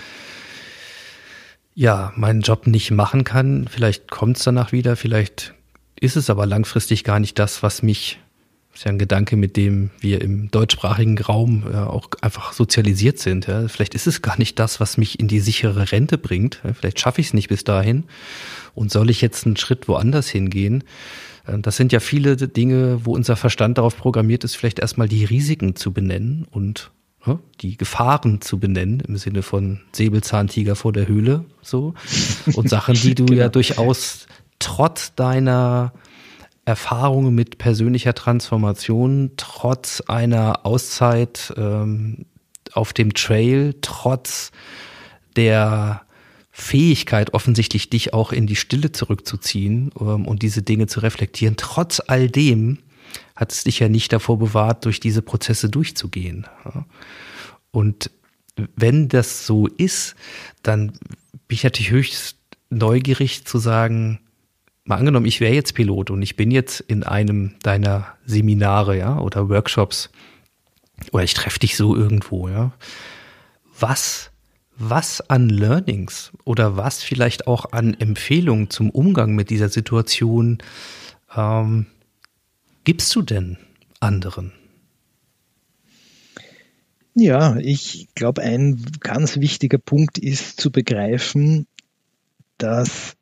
ja, 1.75 2.11
meinen 2.15 2.41
Job 2.41 2.65
nicht 2.65 2.89
machen 2.89 3.23
kann. 3.23 3.67
Vielleicht 3.67 4.09
kommt 4.09 4.37
es 4.37 4.43
danach 4.43 4.71
wieder, 4.71 4.95
vielleicht 4.95 5.53
ist 5.99 6.15
es 6.15 6.29
aber 6.29 6.45
langfristig 6.45 7.03
gar 7.03 7.19
nicht 7.19 7.39
das, 7.39 7.63
was 7.63 7.81
mich, 7.81 8.19
das 8.71 8.81
ist 8.81 8.85
ja 8.85 8.91
ein 8.91 8.99
Gedanke, 8.99 9.35
mit 9.35 9.57
dem 9.57 9.89
wir 9.99 10.21
im 10.21 10.51
deutschsprachigen 10.51 11.17
Raum 11.19 11.63
ja, 11.71 11.87
auch 11.87 12.09
einfach 12.21 12.53
sozialisiert 12.53 13.19
sind. 13.19 13.47
Ja. 13.47 13.67
Vielleicht 13.67 13.95
ist 13.95 14.07
es 14.07 14.21
gar 14.21 14.37
nicht 14.37 14.59
das, 14.59 14.79
was 14.79 14.97
mich 14.97 15.19
in 15.19 15.27
die 15.27 15.39
sichere 15.39 15.91
Rente 15.91 16.17
bringt. 16.17 16.61
Vielleicht 16.73 16.99
schaffe 16.99 17.21
ich 17.21 17.27
es 17.27 17.33
nicht 17.33 17.49
bis 17.49 17.63
dahin. 17.63 18.03
Und 18.75 18.91
soll 18.91 19.09
ich 19.09 19.21
jetzt 19.21 19.45
einen 19.45 19.57
Schritt 19.57 19.87
woanders 19.87 20.29
hingehen? 20.29 20.83
Äh, 21.47 21.59
das 21.59 21.77
sind 21.77 21.91
ja 21.91 21.99
viele 21.99 22.35
Dinge, 22.35 23.05
wo 23.05 23.15
unser 23.15 23.35
Verstand 23.35 23.77
darauf 23.77 23.97
programmiert 23.97 24.43
ist, 24.43 24.55
vielleicht 24.55 24.79
erstmal 24.79 25.07
die 25.07 25.25
Risiken 25.25 25.75
zu 25.75 25.91
benennen 25.91 26.45
und 26.51 26.91
Ne, 27.27 27.39
die 27.59 27.75
Gefahren 27.75 28.39
zu 28.39 28.57
benennen, 28.57 29.01
im 29.01 29.17
Sinne 29.17 29.41
von 29.41 29.81
Säbelzahntiger 29.91 30.77
vor 30.77 30.93
der 30.93 31.09
Höhle, 31.09 31.43
so. 31.61 31.93
Und 32.53 32.69
Sachen, 32.69 32.95
die 32.95 33.15
du 33.15 33.25
genau. 33.25 33.39
ja 33.39 33.49
durchaus 33.49 34.27
trotz 34.59 35.15
deiner 35.15 35.93
Erfahrungen 36.65 37.33
mit 37.33 37.57
persönlicher 37.57 38.13
Transformation, 38.13 39.31
trotz 39.37 40.01
einer 40.01 40.65
Auszeit 40.65 41.53
ähm, 41.55 42.25
auf 42.73 42.93
dem 42.93 43.13
Trail, 43.13 43.75
trotz 43.81 44.51
der 45.35 46.01
Fähigkeit, 46.51 47.33
offensichtlich 47.33 47.89
dich 47.89 48.13
auch 48.13 48.31
in 48.31 48.47
die 48.47 48.55
Stille 48.55 48.91
zurückzuziehen 48.91 49.91
ähm, 49.99 50.27
und 50.27 50.41
diese 50.41 50.63
Dinge 50.63 50.87
zu 50.87 50.99
reflektieren, 50.99 51.55
trotz 51.55 52.01
all 52.05 52.29
dem 52.29 52.79
hat 53.35 53.53
es 53.53 53.63
dich 53.63 53.79
ja 53.79 53.87
nicht 53.87 54.11
davor 54.11 54.37
bewahrt, 54.37 54.85
durch 54.85 54.99
diese 54.99 55.21
Prozesse 55.21 55.69
durchzugehen. 55.69 56.47
Und 57.71 58.11
wenn 58.75 59.07
das 59.07 59.45
so 59.45 59.67
ist, 59.67 60.15
dann 60.63 60.87
bin 60.87 61.55
ich 61.55 61.63
natürlich 61.63 61.91
höchst 61.91 62.37
neugierig 62.69 63.45
zu 63.45 63.59
sagen, 63.59 64.19
mal 64.87 64.97
angenommen, 64.97 65.25
ich 65.25 65.39
wäre 65.39 65.53
jetzt 65.53 65.73
Pilot 65.73 66.11
und 66.11 66.21
ich 66.21 66.35
bin 66.35 66.51
jetzt 66.51 66.79
in 66.79 67.03
einem 67.03 67.55
deiner 67.61 68.07
Seminare, 68.25 68.97
ja, 68.97 69.19
oder 69.19 69.49
Workshops, 69.49 70.09
oder 71.11 71.23
ich 71.23 71.33
treffe 71.33 71.59
dich 71.59 71.75
so 71.75 71.95
irgendwo, 71.95 72.49
ja. 72.49 72.71
Was, 73.79 74.31
was 74.77 75.21
an 75.29 75.49
Learnings 75.49 76.31
oder 76.43 76.77
was 76.77 77.03
vielleicht 77.03 77.47
auch 77.47 77.71
an 77.71 77.93
Empfehlungen 77.93 78.69
zum 78.69 78.89
Umgang 78.89 79.35
mit 79.35 79.49
dieser 79.49 79.69
Situation 79.69 80.59
ähm, 81.35 81.85
gibst 82.83 83.13
du 83.15 83.21
denn 83.21 83.57
anderen? 83.99 84.53
Ja, 87.13 87.57
ich 87.57 88.07
glaube, 88.13 88.43
ein 88.43 88.79
ganz 88.99 89.39
wichtiger 89.39 89.79
Punkt 89.79 90.19
ist 90.19 90.61
zu 90.61 90.71
begreifen, 90.71 91.65
dass 92.59 93.15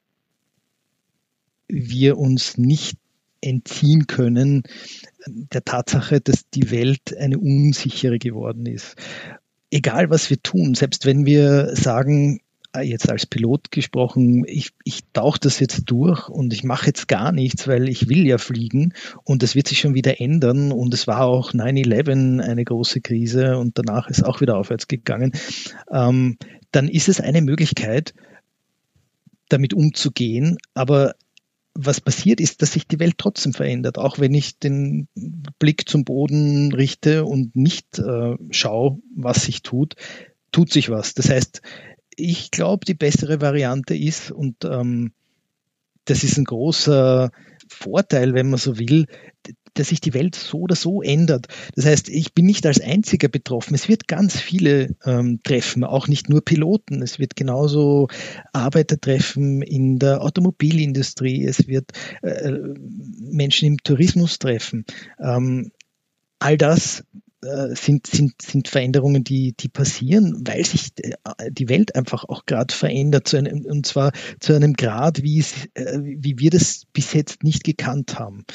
wir 1.68 2.18
uns 2.18 2.58
nicht 2.58 2.98
entziehen 3.42 4.08
können 4.08 4.64
der 5.28 5.64
Tatsache, 5.64 6.22
dass 6.22 6.50
die 6.50 6.72
Welt 6.72 7.16
eine 7.18 7.38
unsichere 7.38 8.20
geworden 8.20 8.66
ist. 8.66 8.96
Egal 9.72 10.10
was 10.10 10.30
wir 10.30 10.42
tun, 10.42 10.76
selbst 10.76 11.06
wenn 11.06 11.26
wir 11.26 11.76
sagen, 11.76 12.40
Ah, 12.76 12.82
jetzt 12.82 13.10
als 13.10 13.26
Pilot 13.26 13.72
gesprochen, 13.72 14.44
ich, 14.46 14.72
ich 14.84 15.00
tauche 15.14 15.40
das 15.40 15.62
jetzt 15.62 15.84
durch 15.86 16.28
und 16.28 16.52
ich 16.52 16.66
mache 16.66 16.88
jetzt 16.88 17.08
gar 17.08 17.32
nichts, 17.32 17.70
weil 17.70 17.88
ich 17.88 18.10
will 18.10 18.28
ja 18.28 18.38
fliegen 18.38 18.94
und 19.24 19.44
es 19.44 19.56
wird 19.56 19.70
sich 19.70 19.80
schon 19.80 19.94
wieder 19.94 20.20
ändern 20.20 20.74
und 20.74 20.94
es 20.94 21.08
war 21.08 21.22
auch 21.22 21.54
9-11 21.54 22.42
eine 22.42 22.66
große 22.66 23.00
Krise 23.00 23.58
und 23.58 23.78
danach 23.78 24.10
ist 24.10 24.26
auch 24.26 24.42
wieder 24.42 24.58
aufwärts 24.58 24.90
gegangen, 24.90 25.32
ähm, 25.90 26.38
dann 26.72 26.90
ist 26.90 27.08
es 27.08 27.22
eine 27.22 27.42
Möglichkeit, 27.42 28.14
damit 29.48 29.74
umzugehen, 29.74 30.58
aber 30.74 31.16
was 31.76 32.00
passiert 32.00 32.40
ist, 32.40 32.62
dass 32.62 32.74
sich 32.74 32.88
die 32.88 33.00
Welt 33.00 33.16
trotzdem 33.18 33.54
verändert, 33.54 33.98
auch 33.98 34.18
wenn 34.18 34.34
ich 34.34 34.58
den 34.58 35.08
Blick 35.60 35.88
zum 35.90 36.06
Boden 36.06 36.74
richte 36.74 37.26
und 37.26 37.56
nicht 37.56 38.00
äh, 38.00 38.36
schaue, 38.50 39.00
was 39.16 39.44
sich 39.44 39.62
tut, 39.62 39.96
tut 40.52 40.72
sich 40.72 40.90
was. 40.90 41.14
Das 41.14 41.30
heißt, 41.30 41.62
ich 42.16 42.50
glaube, 42.50 42.86
die 42.86 42.94
bessere 42.94 43.42
Variante 43.42 43.94
ist, 43.94 44.32
und 44.32 44.64
ähm, 44.64 45.12
das 46.06 46.24
ist 46.24 46.38
ein 46.38 46.46
großer 46.46 47.32
Vorteil, 47.68 48.34
wenn 48.34 48.50
man 48.50 48.60
so 48.60 48.80
will, 48.80 49.08
dass 49.80 49.90
sich 49.90 50.02
die 50.02 50.14
Welt 50.14 50.36
so 50.36 50.62
oder 50.62 50.76
so 50.76 51.02
ändert. 51.02 51.48
Das 51.76 51.86
heißt, 51.86 52.10
ich 52.10 52.34
bin 52.34 52.46
nicht 52.46 52.66
als 52.66 52.82
einziger 52.82 53.28
betroffen. 53.28 53.76
Es 53.76 53.88
wird 53.88 54.08
ganz 54.08 54.40
viele 54.40 54.96
ähm, 55.06 55.40
treffen, 55.44 55.84
auch 55.84 56.08
nicht 56.08 56.30
nur 56.30 56.44
Piloten. 56.44 57.02
Es 57.02 57.20
wird 57.20 57.36
genauso 57.36 58.08
Arbeiter 58.54 59.00
treffen 59.00 59.62
in 59.62 60.00
der 60.00 60.22
Automobilindustrie. 60.22 61.46
Es 61.46 61.68
wird 61.68 61.92
äh, 62.22 62.52
Menschen 63.20 63.68
im 63.68 63.78
Tourismus 63.84 64.40
treffen. 64.40 64.86
Ähm, 65.20 65.72
all 66.40 66.58
das 66.58 67.04
äh, 67.46 67.76
sind, 67.76 68.08
sind, 68.08 68.42
sind 68.42 68.68
Veränderungen, 68.68 69.24
die, 69.24 69.54
die 69.54 69.70
passieren, 69.70 70.42
weil 70.46 70.66
sich 70.66 70.92
äh, 70.98 71.12
die 71.52 71.70
Welt 71.70 71.96
einfach 71.96 72.24
auch 72.26 72.46
gerade 72.46 72.74
verändert, 72.74 73.28
zu 73.28 73.38
einem, 73.38 73.66
und 73.66 73.86
zwar 73.86 74.14
zu 74.40 74.54
einem 74.54 74.74
Grad, 74.74 75.22
wie, 75.22 75.40
es, 75.40 75.54
äh, 75.76 76.00
wie 76.02 76.40
wir 76.40 76.50
das 76.50 76.86
bis 76.92 77.14
jetzt 77.14 77.44
nicht 77.44 77.64
gekannt 77.64 78.18
haben. 78.18 78.46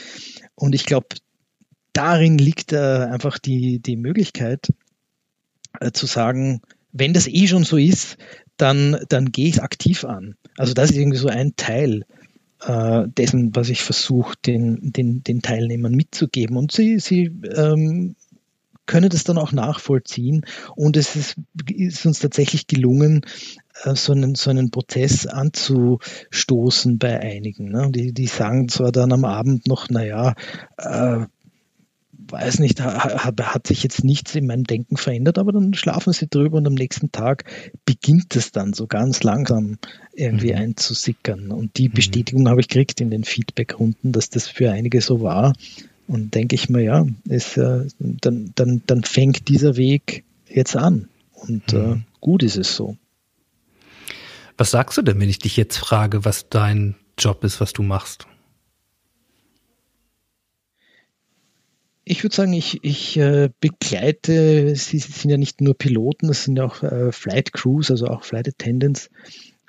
Und 0.61 0.75
ich 0.75 0.85
glaube, 0.85 1.09
darin 1.93 2.39
liegt 2.39 2.75
einfach 2.75 3.39
die, 3.39 3.81
die 3.81 3.97
Möglichkeit 3.97 4.73
zu 5.93 6.07
sagen, 6.07 6.61
wenn 6.93 7.15
das 7.15 7.27
eh 7.27 7.47
schon 7.47 7.65
so 7.65 7.77
ist, 7.77 8.19
dann, 8.57 8.99
dann 9.09 9.33
gehe 9.33 9.49
ich 9.49 9.55
es 9.55 9.61
aktiv 9.61 10.05
an. 10.05 10.35
Also 10.59 10.75
das 10.75 10.91
ist 10.91 10.99
irgendwie 10.99 11.19
so 11.19 11.29
ein 11.29 11.55
Teil 11.57 12.05
dessen, 12.63 13.57
was 13.57 13.71
ich 13.71 13.83
versuche, 13.83 14.35
den, 14.45 14.93
den, 14.93 15.25
den 15.25 15.41
Teilnehmern 15.41 15.95
mitzugeben. 15.95 16.59
Und 16.59 16.73
sie, 16.73 16.99
sie 16.99 17.31
ähm, 17.57 18.17
können 18.91 19.09
das 19.09 19.23
dann 19.23 19.39
auch 19.39 19.53
nachvollziehen 19.53 20.45
und 20.75 20.97
es 20.97 21.15
ist, 21.15 21.37
ist 21.69 22.05
uns 22.07 22.19
tatsächlich 22.19 22.67
gelungen, 22.67 23.21
äh, 23.85 23.95
so 23.95 24.11
einen, 24.11 24.35
so 24.35 24.51
einen 24.51 24.73
Prozess 24.73 25.29
anzustoßen 25.29 26.99
bei 26.99 27.21
einigen. 27.21 27.71
Ne? 27.71 27.93
Die, 27.93 28.13
die 28.13 28.27
sagen 28.27 28.69
zwar 28.69 28.91
dann 28.91 29.13
am 29.13 29.25
Abend 29.25 29.69
noch, 29.69 29.89
naja, 29.91 30.35
äh, 30.77 31.21
weiß 32.33 32.59
nicht, 32.59 32.81
hat, 32.81 33.41
hat 33.41 33.67
sich 33.69 33.85
jetzt 33.85 34.03
nichts 34.03 34.35
in 34.35 34.47
meinem 34.47 34.65
Denken 34.65 34.97
verändert, 34.97 35.39
aber 35.39 35.53
dann 35.53 35.73
schlafen 35.75 36.13
sie 36.13 36.29
drüber 36.29 36.59
und 36.59 36.67
am 36.67 36.75
nächsten 36.75 37.13
Tag 37.13 37.45
beginnt 37.85 38.35
es 38.35 38.51
dann 38.51 38.73
so 38.73 38.89
ganz 38.89 39.23
langsam 39.23 39.79
irgendwie 40.15 40.53
mhm. 40.53 40.59
einzusickern. 40.59 41.53
Und 41.53 41.79
die 41.79 41.91
mhm. 41.91 41.95
Bestätigung 41.95 42.49
habe 42.49 42.61
ich 42.61 42.67
gekriegt 42.67 43.01
in 43.01 43.11
den 43.11 43.23
Feedback-Runden, 43.23 44.11
dass 44.11 44.31
das 44.31 44.49
für 44.49 44.73
einige 44.73 45.01
so 45.01 45.21
war. 45.21 45.53
Und 46.11 46.35
denke 46.35 46.57
ich 46.57 46.69
mir, 46.69 46.83
ja, 46.83 47.07
ist, 47.29 47.57
äh, 47.57 47.87
dann, 48.01 48.51
dann, 48.57 48.83
dann 48.85 49.05
fängt 49.05 49.47
dieser 49.47 49.77
Weg 49.77 50.25
jetzt 50.49 50.75
an. 50.75 51.09
Und 51.31 51.73
äh, 51.73 51.77
mhm. 51.77 51.93
äh, 51.93 51.97
gut 52.19 52.43
ist 52.43 52.57
es 52.57 52.75
so. 52.75 52.97
Was 54.57 54.73
sagst 54.73 54.99
du 54.99 55.03
denn, 55.03 55.21
wenn 55.21 55.29
ich 55.29 55.39
dich 55.39 55.57
jetzt 55.57 55.77
frage, 55.77 56.25
was 56.25 56.49
dein 56.49 56.97
Job 57.17 57.45
ist, 57.45 57.61
was 57.61 57.73
du 57.73 57.85
machst? 57.85 58.27
Ich 62.03 62.25
würde 62.25 62.35
sagen, 62.35 62.55
ich, 62.55 62.83
ich 62.83 63.17
äh, 63.17 63.51
begleite, 63.61 64.75
sie, 64.75 64.99
sind 64.99 65.31
ja 65.31 65.37
nicht 65.37 65.61
nur 65.61 65.79
Piloten, 65.79 66.27
das 66.27 66.43
sind 66.43 66.57
ja 66.57 66.65
auch 66.65 66.83
äh, 66.83 67.13
Flight 67.13 67.53
Crews, 67.53 67.89
also 67.93 68.09
auch 68.09 68.25
Flight 68.25 68.49
Attendants, 68.49 69.11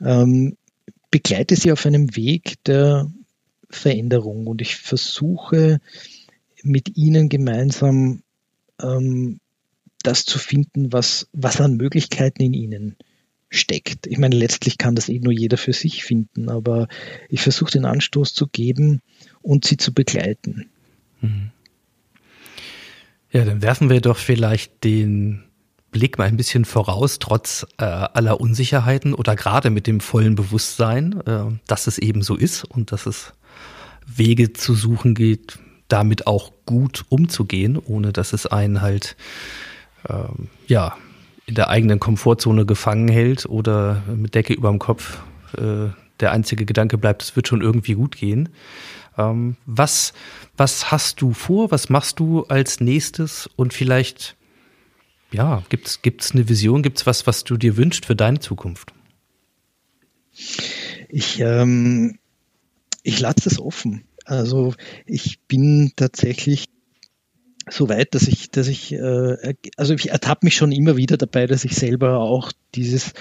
ähm, 0.03 0.57
begleite 1.11 1.55
sie 1.55 1.71
auf 1.71 1.85
einem 1.85 2.15
Weg 2.15 2.55
der 2.63 3.11
Veränderung 3.69 4.47
und 4.47 4.61
ich 4.61 4.77
versuche 4.77 5.79
mit 6.63 6.97
ihnen 6.97 7.29
gemeinsam 7.29 8.23
ähm, 8.81 9.39
das 10.03 10.25
zu 10.25 10.39
finden, 10.39 10.91
was, 10.91 11.27
was 11.33 11.61
an 11.61 11.77
Möglichkeiten 11.77 12.41
in 12.41 12.53
ihnen 12.53 12.95
steckt. 13.49 14.07
Ich 14.07 14.17
meine, 14.17 14.35
letztlich 14.35 14.77
kann 14.77 14.95
das 14.95 15.09
eh 15.09 15.19
nur 15.19 15.33
jeder 15.33 15.57
für 15.57 15.73
sich 15.73 16.03
finden, 16.03 16.49
aber 16.49 16.87
ich 17.29 17.41
versuche 17.41 17.71
den 17.71 17.85
Anstoß 17.85 18.33
zu 18.33 18.47
geben 18.47 19.01
und 19.41 19.65
sie 19.65 19.77
zu 19.77 19.93
begleiten. 19.93 20.69
Mhm. 21.19 21.51
Ja, 23.31 23.45
dann 23.45 23.61
werfen 23.61 23.89
wir 23.89 24.01
doch 24.01 24.17
vielleicht 24.17 24.83
den 24.83 25.43
Blick 25.91 26.17
mal 26.17 26.27
ein 26.27 26.37
bisschen 26.37 26.65
voraus, 26.65 27.19
trotz 27.19 27.65
äh, 27.77 27.83
aller 27.83 28.39
Unsicherheiten 28.39 29.13
oder 29.13 29.35
gerade 29.35 29.69
mit 29.69 29.87
dem 29.87 29.99
vollen 29.99 30.35
Bewusstsein, 30.35 31.19
äh, 31.25 31.43
dass 31.67 31.87
es 31.87 31.97
eben 31.97 32.23
so 32.23 32.35
ist 32.35 32.63
und 32.63 32.91
dass 32.91 33.05
es 33.05 33.33
Wege 34.05 34.53
zu 34.53 34.73
suchen 34.73 35.13
geht, 35.13 35.59
damit 35.91 36.27
auch 36.27 36.51
gut 36.65 37.05
umzugehen, 37.09 37.77
ohne 37.77 38.13
dass 38.13 38.33
es 38.33 38.45
einen 38.45 38.81
halt 38.81 39.15
äh, 40.07 40.13
ja 40.67 40.95
in 41.45 41.55
der 41.55 41.69
eigenen 41.69 41.99
Komfortzone 41.99 42.65
gefangen 42.65 43.09
hält 43.09 43.45
oder 43.45 44.03
mit 44.15 44.35
Decke 44.35 44.53
über 44.53 44.69
dem 44.69 44.79
Kopf 44.79 45.19
äh, 45.57 45.89
der 46.21 46.31
einzige 46.31 46.65
Gedanke 46.65 46.97
bleibt, 46.97 47.23
es 47.23 47.35
wird 47.35 47.47
schon 47.47 47.61
irgendwie 47.61 47.93
gut 47.93 48.15
gehen. 48.15 48.49
Ähm, 49.17 49.57
was, 49.65 50.13
was 50.55 50.91
hast 50.91 51.21
du 51.21 51.33
vor? 51.33 51.71
Was 51.71 51.89
machst 51.89 52.19
du 52.19 52.43
als 52.45 52.79
nächstes? 52.79 53.49
Und 53.55 53.73
vielleicht, 53.73 54.35
ja, 55.31 55.63
gibt 55.69 55.87
es 56.05 56.31
eine 56.31 56.47
Vision? 56.47 56.83
Gibt 56.83 56.99
es 56.99 57.05
was, 57.05 57.27
was 57.27 57.43
du 57.43 57.57
dir 57.57 57.75
wünschst 57.75 58.05
für 58.05 58.15
deine 58.15 58.39
Zukunft? 58.39 58.93
Ich, 61.09 61.39
ähm, 61.39 62.19
ich 63.03 63.19
lasse 63.19 63.49
es 63.49 63.59
offen. 63.59 64.05
Also 64.25 64.73
ich 65.05 65.39
bin 65.47 65.93
tatsächlich 65.95 66.65
so 67.69 67.89
weit, 67.89 68.15
dass 68.15 68.27
ich, 68.27 68.49
dass 68.49 68.67
ich, 68.67 68.93
äh, 68.93 69.53
also 69.77 69.93
ich 69.93 70.09
ertappe 70.09 70.45
mich 70.45 70.55
schon 70.55 70.71
immer 70.71 70.97
wieder 70.97 71.17
dabei, 71.17 71.45
dass 71.45 71.63
ich 71.63 71.75
selber 71.75 72.19
auch 72.19 72.51
dieses 72.75 73.13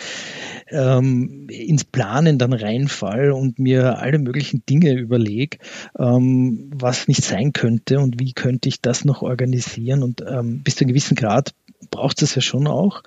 ähm, 0.69 1.49
ins 1.51 1.85
Planen 1.85 2.39
dann 2.39 2.53
reinfall 2.53 3.33
und 3.33 3.59
mir 3.59 3.99
alle 3.99 4.19
möglichen 4.19 4.63
Dinge 4.69 4.93
überlege, 4.95 5.59
ähm, 5.99 6.71
was 6.75 7.09
nicht 7.09 7.25
sein 7.25 7.53
könnte 7.53 7.99
und 7.99 8.19
wie 8.19 8.33
könnte 8.33 8.69
ich 8.69 8.81
das 8.81 9.05
noch 9.05 9.23
organisieren. 9.23 10.03
Und 10.03 10.25
ähm, 10.27 10.63
bis 10.63 10.77
zu 10.77 10.85
einem 10.85 10.91
gewissen 10.91 11.17
Grad 11.17 11.53
braucht 11.91 12.23
es 12.23 12.35
ja 12.35 12.41
schon 12.41 12.67
auch. 12.67 13.03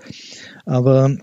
Aber 0.65 1.15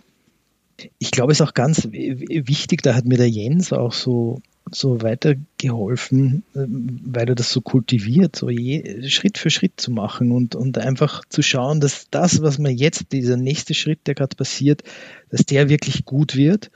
ich 0.98 1.10
glaube, 1.10 1.32
es 1.32 1.40
ist 1.40 1.46
auch 1.46 1.54
ganz 1.54 1.88
wichtig, 1.90 2.82
da 2.82 2.94
hat 2.94 3.04
mir 3.04 3.18
der 3.18 3.28
Jens 3.28 3.72
auch 3.72 3.92
so 3.92 4.40
so 4.70 5.02
weitergeholfen, 5.02 6.44
ähm, 6.54 7.00
weil 7.04 7.28
er 7.28 7.34
das 7.34 7.50
so 7.50 7.60
kultiviert, 7.60 8.36
so 8.36 8.50
je, 8.50 9.08
Schritt 9.08 9.38
für 9.38 9.50
Schritt 9.50 9.80
zu 9.80 9.90
machen 9.90 10.32
und, 10.32 10.54
und 10.54 10.78
einfach 10.78 11.24
zu 11.28 11.42
schauen, 11.42 11.80
dass 11.80 12.08
das, 12.10 12.42
was 12.42 12.58
man 12.58 12.76
jetzt, 12.76 13.12
dieser 13.12 13.36
nächste 13.36 13.74
Schritt, 13.74 14.06
der 14.06 14.14
gerade 14.14 14.36
passiert, 14.36 14.82
dass 15.30 15.44
der 15.44 15.68
wirklich 15.68 16.04
gut 16.04 16.36
wird. 16.36 16.70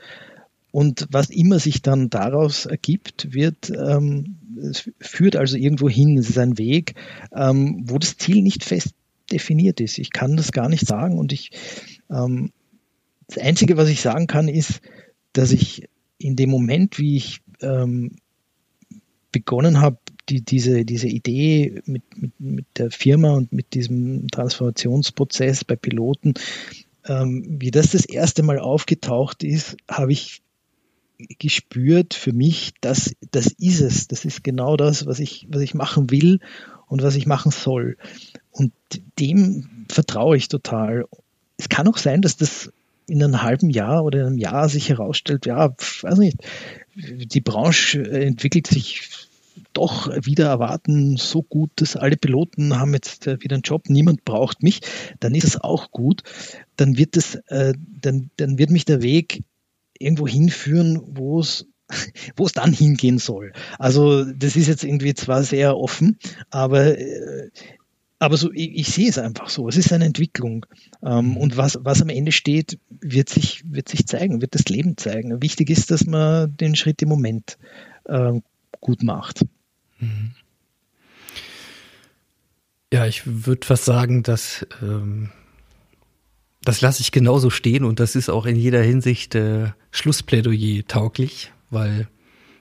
Und 0.71 1.07
was 1.09 1.29
immer 1.29 1.59
sich 1.59 1.81
dann 1.81 2.09
daraus 2.09 2.65
ergibt, 2.65 3.33
wird, 3.33 3.69
ähm, 3.69 4.35
es 4.61 4.89
führt 4.99 5.37
also 5.37 5.55
irgendwo 5.55 5.87
hin. 5.87 6.17
Es 6.17 6.29
ist 6.29 6.37
ein 6.37 6.57
Weg, 6.57 6.95
ähm, 7.33 7.83
wo 7.85 7.97
das 7.97 8.17
Ziel 8.17 8.41
nicht 8.41 8.65
fest 8.65 8.93
definiert 9.31 9.79
ist. 9.79 9.97
Ich 9.97 10.11
kann 10.11 10.35
das 10.35 10.51
gar 10.51 10.67
nicht 10.67 10.85
sagen. 10.85 11.17
Und 11.17 11.31
ich, 11.31 11.51
ähm, 12.09 12.51
das 13.27 13.37
Einzige, 13.37 13.77
was 13.77 13.87
ich 13.87 14.01
sagen 14.01 14.27
kann, 14.27 14.49
ist, 14.49 14.81
dass 15.31 15.53
ich 15.53 15.87
in 16.17 16.35
dem 16.35 16.49
Moment, 16.49 16.99
wie 16.99 17.17
ich 17.17 17.41
ähm, 17.61 18.17
begonnen 19.31 19.81
habe, 19.81 19.97
die, 20.29 20.41
diese, 20.41 20.85
diese 20.85 21.07
Idee 21.07 21.81
mit, 21.85 22.03
mit, 22.17 22.39
mit 22.39 22.65
der 22.77 22.89
Firma 22.91 23.31
und 23.31 23.51
mit 23.51 23.73
diesem 23.73 24.27
Transformationsprozess 24.29 25.63
bei 25.63 25.75
Piloten, 25.75 26.33
ähm, 27.05 27.57
wie 27.59 27.71
das 27.71 27.91
das 27.91 28.05
erste 28.05 28.43
Mal 28.43 28.59
aufgetaucht 28.59 29.43
ist, 29.43 29.77
habe 29.89 30.13
ich 30.13 30.41
gespürt 31.39 32.13
für 32.13 32.33
mich, 32.33 32.73
dass 32.81 33.15
das 33.31 33.47
ist 33.47 33.81
es. 33.81 34.07
Das 34.07 34.25
ist 34.25 34.43
genau 34.43 34.75
das, 34.77 35.05
was 35.05 35.19
ich, 35.19 35.47
was 35.49 35.61
ich 35.61 35.73
machen 35.73 36.11
will 36.11 36.39
und 36.87 37.03
was 37.03 37.15
ich 37.15 37.25
machen 37.25 37.51
soll. 37.51 37.97
Und 38.51 38.73
dem 39.19 39.85
vertraue 39.89 40.37
ich 40.37 40.47
total. 40.47 41.05
Es 41.57 41.69
kann 41.69 41.87
auch 41.87 41.97
sein, 41.97 42.21
dass 42.21 42.37
das 42.37 42.71
in 43.07 43.23
einem 43.23 43.41
halben 43.41 43.69
Jahr 43.69 44.03
oder 44.03 44.21
in 44.21 44.25
einem 44.27 44.37
Jahr 44.37 44.69
sich 44.69 44.89
herausstellt, 44.89 45.45
ja, 45.45 45.75
weiß 46.01 46.17
nicht, 46.17 46.37
die 46.95 47.41
Branche 47.41 48.09
entwickelt 48.09 48.67
sich 48.67 49.09
doch 49.73 50.09
wieder 50.25 50.47
erwarten, 50.47 51.17
so 51.17 51.43
gut, 51.43 51.69
dass 51.75 51.95
alle 51.95 52.17
Piloten 52.17 52.77
haben 52.79 52.93
jetzt 52.93 53.27
äh, 53.27 53.41
wieder 53.41 53.55
einen 53.55 53.63
Job, 53.63 53.89
niemand 53.89 54.25
braucht 54.25 54.63
mich, 54.63 54.81
dann 55.19 55.35
ist 55.35 55.43
es 55.45 55.61
auch 55.61 55.91
gut. 55.91 56.23
Dann 56.75 56.97
wird 56.97 57.17
es, 57.17 57.35
äh, 57.47 57.73
dann, 58.01 58.29
dann 58.37 58.57
wird 58.57 58.69
mich 58.69 58.85
der 58.85 59.01
Weg 59.01 59.43
irgendwo 59.97 60.27
hinführen, 60.27 61.01
wo 61.05 61.39
es 61.39 61.67
wo 62.35 62.45
es 62.45 62.53
dann 62.53 62.73
hingehen 62.73 63.19
soll. 63.19 63.53
Also 63.77 64.25
das 64.25 64.55
ist 64.55 64.67
jetzt 64.67 64.83
irgendwie 64.83 65.13
zwar 65.13 65.43
sehr 65.43 65.77
offen, 65.77 66.17
aber 66.49 66.97
äh, 66.97 67.51
aber 68.19 68.37
so, 68.37 68.51
ich, 68.53 68.75
ich, 68.75 68.87
sehe 68.87 69.09
es 69.09 69.17
einfach 69.17 69.49
so. 69.49 69.67
Es 69.67 69.77
ist 69.77 69.91
eine 69.91 70.05
Entwicklung. 70.05 70.65
Ähm, 71.03 71.37
und 71.37 71.57
was, 71.57 71.77
was 71.81 72.01
am 72.01 72.09
Ende 72.09 72.31
steht, 72.31 72.79
wird 72.89 73.29
sich, 73.29 73.63
wird 73.65 73.89
sich 73.89 74.07
zeigen, 74.07 74.41
wird 74.41 74.55
das 74.55 74.65
Leben 74.65 74.97
zeigen. 74.97 75.41
Wichtig 75.41 75.69
ist, 75.69 75.91
dass 75.91 76.05
man 76.05 76.55
den 76.57 76.75
Schritt 76.75 77.01
im 77.01 77.09
Moment 77.09 77.57
äh, 78.05 78.33
gut 78.79 79.03
macht. 79.03 79.45
Mhm. 79.99 80.31
Ja, 82.93 83.05
ich 83.05 83.23
würde 83.25 83.67
fast 83.67 83.85
sagen, 83.85 84.23
dass 84.23 84.65
ähm, 84.81 85.31
das 86.63 86.81
lasse 86.81 87.01
ich 87.01 87.11
genauso 87.11 87.49
stehen 87.49 87.83
und 87.83 87.99
das 87.99 88.15
ist 88.15 88.29
auch 88.29 88.45
in 88.45 88.55
jeder 88.55 88.81
Hinsicht 88.81 89.35
äh, 89.35 89.71
Schlussplädoyer 89.91 90.83
tauglich, 90.87 91.51
weil 91.69 92.07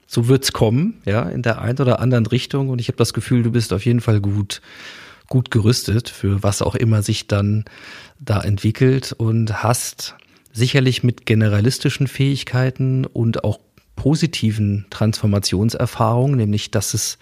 so 0.06 0.28
wird 0.28 0.44
es 0.44 0.52
kommen, 0.52 1.00
ja, 1.04 1.22
in 1.22 1.42
der 1.42 1.60
einen 1.60 1.78
oder 1.78 2.00
anderen 2.00 2.26
Richtung 2.26 2.68
und 2.68 2.80
ich 2.80 2.88
habe 2.88 2.98
das 2.98 3.14
Gefühl, 3.14 3.42
du 3.42 3.52
bist 3.52 3.72
auf 3.72 3.84
jeden 3.84 4.00
Fall 4.00 4.20
gut 4.20 4.60
gut 5.28 5.50
gerüstet 5.50 6.08
für 6.08 6.42
was 6.42 6.62
auch 6.62 6.74
immer 6.74 7.02
sich 7.02 7.26
dann 7.26 7.64
da 8.18 8.40
entwickelt 8.40 9.12
und 9.12 9.62
hast 9.62 10.16
sicherlich 10.52 11.02
mit 11.02 11.26
generalistischen 11.26 12.06
Fähigkeiten 12.06 13.04
und 13.04 13.44
auch 13.44 13.58
positiven 13.96 14.86
Transformationserfahrungen, 14.90 16.36
nämlich 16.36 16.70
dass 16.70 16.94
es 16.94 17.18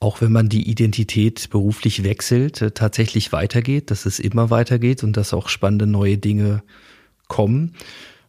auch 0.00 0.20
wenn 0.20 0.30
man 0.30 0.48
die 0.48 0.70
Identität 0.70 1.50
beruflich 1.50 2.04
wechselt, 2.04 2.62
äh, 2.62 2.70
tatsächlich 2.70 3.32
weitergeht, 3.32 3.90
dass 3.90 4.06
es 4.06 4.20
immer 4.20 4.50
weitergeht 4.50 5.02
und 5.02 5.16
dass 5.16 5.34
auch 5.34 5.48
spannende 5.48 5.86
neue 5.86 6.18
Dinge 6.18 6.62
kommen. 7.26 7.74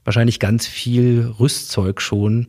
Wahrscheinlich 0.03 0.39
ganz 0.39 0.67
viel 0.67 1.33
Rüstzeug 1.39 2.01
schon 2.01 2.47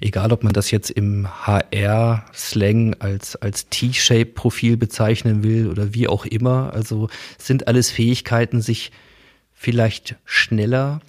egal 0.00 0.32
ob 0.32 0.44
man 0.44 0.52
das 0.52 0.70
jetzt 0.70 0.90
im 0.90 1.28
HR-Slang 1.46 2.94
als, 3.00 3.36
als 3.36 3.68
T-Shape-Profil 3.68 4.76
bezeichnen 4.76 5.42
will 5.42 5.68
oder 5.68 5.94
wie 5.94 6.08
auch 6.08 6.24
immer. 6.24 6.72
Also 6.72 7.08
sind 7.36 7.68
alles 7.68 7.90
Fähigkeiten, 7.90 8.60
sich 8.60 8.92
vielleicht 9.52 10.16
schneller 10.24 11.00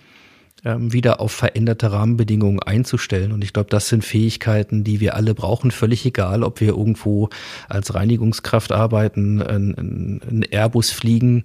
ähm, 0.66 0.92
wieder 0.92 1.20
auf 1.20 1.32
veränderte 1.32 1.92
Rahmenbedingungen 1.92 2.62
einzustellen. 2.62 3.32
Und 3.32 3.44
ich 3.44 3.54
glaube, 3.54 3.70
das 3.70 3.90
sind 3.90 4.04
Fähigkeiten, 4.04 4.84
die 4.84 5.00
wir 5.00 5.16
alle 5.16 5.36
brauchen, 5.36 5.72
völlig 5.72 6.06
egal, 6.06 6.44
ob 6.44 6.60
wir 6.60 6.70
irgendwo 6.70 7.30
als 7.68 7.94
Reinigungskraft 7.94 8.72
arbeiten, 8.72 9.42
einen 9.42 10.44
Airbus 10.50 10.90
fliegen 10.90 11.44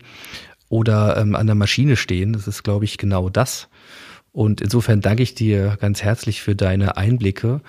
oder 0.71 1.19
ähm, 1.19 1.35
an 1.35 1.47
der 1.47 1.55
Maschine 1.55 1.97
stehen. 1.97 2.33
Das 2.33 2.49
ist, 2.49 2.63
glaube 2.63 2.87
ich, 2.87 2.97
genau 2.97 3.29
das. 3.29 3.69
Und 4.35 4.61
insofern 4.61 5.01
danke 5.01 5.23
ich 5.23 5.35
dir 5.37 5.79
ganz 5.81 6.03
herzlich 6.03 6.43
für 6.43 6.57
deine 6.57 6.97
Einblicke. 6.97 7.61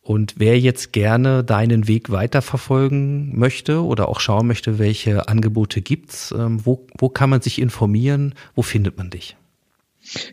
Und 0.00 0.36
wer 0.38 0.58
jetzt 0.58 0.94
gerne 0.94 1.44
deinen 1.44 1.86
Weg 1.86 2.10
weiterverfolgen 2.10 3.38
möchte 3.38 3.84
oder 3.84 4.08
auch 4.08 4.20
schauen 4.20 4.46
möchte, 4.46 4.78
welche 4.78 5.28
Angebote 5.28 5.82
gibt's, 5.82 6.34
ähm, 6.36 6.64
wo, 6.64 6.86
wo 6.98 7.10
kann 7.10 7.28
man 7.28 7.42
sich 7.42 7.60
informieren, 7.60 8.34
wo 8.54 8.62
findet 8.62 8.96
man 8.96 9.10
dich? 9.10 9.36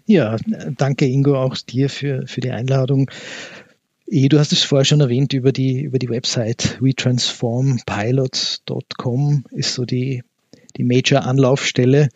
Ja, 0.06 0.38
danke 0.78 1.06
Ingo 1.06 1.36
auch 1.36 1.58
dir 1.58 1.90
für, 1.90 2.26
für 2.26 2.40
die 2.40 2.52
Einladung. 2.52 3.12
Eh, 4.08 4.30
du 4.30 4.40
hast 4.40 4.54
es 4.54 4.64
vorher 4.64 4.86
schon 4.86 5.02
erwähnt 5.02 5.34
über 5.34 5.52
die, 5.52 5.82
über 5.82 6.00
die 6.00 6.10
Website 6.10 6.78
wetransformpilot.com 6.82 9.44
ist 9.52 9.74
so 9.74 9.84
die, 9.84 10.24
die 10.78 10.84
Major-Anlaufstelle 10.84 12.10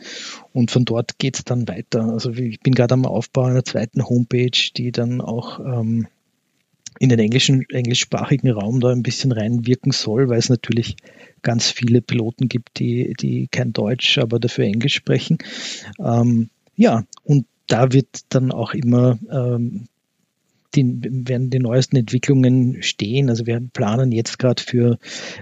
und 0.54 0.72
von 0.72 0.86
dort 0.86 1.18
geht 1.20 1.38
es 1.38 1.46
dann 1.46 1.68
weiter. 1.68 2.06
Also 2.06 2.32
ich 2.32 2.60
bin 2.60 2.74
gerade 2.74 2.94
am 2.94 3.06
Aufbau 3.06 3.44
einer 3.44 3.66
zweiten 3.66 4.08
Homepage, 4.08 4.72
die 4.76 4.92
dann 4.92 5.22
auch 5.22 5.60
ähm, 5.60 6.08
in 7.00 7.10
den 7.10 7.20
englischen, 7.20 7.66
englischsprachigen 7.70 8.50
Raum 8.52 8.80
da 8.80 8.92
ein 8.92 9.04
bisschen 9.04 9.32
reinwirken 9.32 9.92
soll, 9.92 10.30
weil 10.30 10.40
es 10.40 10.50
natürlich 10.50 10.96
ganz 11.42 11.70
viele 11.70 12.02
Piloten 12.02 12.48
gibt, 12.48 12.80
die, 12.80 13.14
die 13.20 13.48
kein 13.52 13.74
Deutsch, 13.74 14.18
aber 14.18 14.40
dafür 14.40 14.66
Englisch 14.66 14.96
sprechen. 14.96 15.38
Ähm, 16.00 16.50
ja, 16.76 17.04
und 17.24 17.46
da 17.68 17.92
wird 17.92 18.22
dann 18.30 18.52
auch 18.52 18.74
immer 18.74 19.18
ähm, 19.32 19.88
die, 20.76 21.28
werden 21.28 21.50
die 21.50 21.60
neuesten 21.60 21.98
Entwicklungen 21.98 22.82
stehen. 22.84 23.30
Also 23.30 23.46
wir 23.46 23.62
planen 23.74 24.12
jetzt 24.12 24.40
gerade 24.40 24.62
für, 24.62 24.98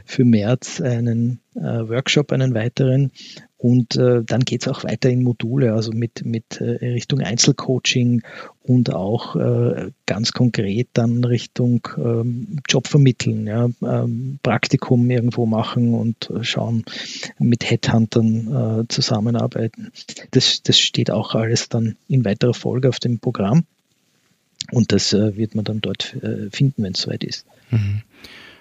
für 0.06 0.26
März 0.26 0.82
einen 0.82 1.40
äh, 1.56 1.62
Workshop, 1.62 2.32
einen 2.32 2.54
weiteren. 2.54 3.12
Und 3.58 3.96
äh, 3.96 4.24
dann 4.26 4.42
geht 4.42 4.64
es 4.64 4.68
auch 4.68 4.84
weiter 4.84 5.10
in 5.10 5.24
Module, 5.24 5.74
also 5.74 5.94
mit, 5.94 6.26
mit 6.26 6.60
äh, 6.60 6.86
Richtung 6.86 7.22
Einzelcoaching 7.22 8.22
und 8.62 8.94
auch 8.94 9.38
äh, 9.38 9.92
ganz 10.06 10.34
konkret 10.34 10.90
dann 10.92 11.24
Richtung 11.24 11.88
ähm, 11.98 12.60
Job 12.68 12.88
vermitteln, 12.88 13.48
ja, 13.48 13.70
ähm, 13.82 14.40
Praktikum 14.44 15.10
irgendwo 15.10 15.46
machen 15.46 15.94
und 15.94 16.30
schauen, 16.42 16.84
mit 17.40 17.70
Headhuntern 17.70 18.82
äh, 18.82 18.88
zusammenarbeiten. 18.90 19.94
Das, 20.32 20.62
das 20.62 20.78
steht 20.78 21.10
auch 21.10 21.34
alles 21.34 21.70
dann 21.70 21.96
in 22.10 22.26
weiterer 22.26 22.54
Folge 22.54 22.90
auf 22.90 23.00
dem 23.00 23.20
Programm. 23.20 23.64
Und 24.72 24.92
das 24.92 25.14
äh, 25.14 25.36
wird 25.38 25.56
man 25.56 25.66
dann 25.66 25.82
dort 25.82 26.16
äh, 26.24 26.50
finden, 26.52 26.84
wenn 26.84 26.94
es 26.94 27.02
soweit 27.02 27.24
ist. 27.24 27.46
Mhm. 27.72 28.02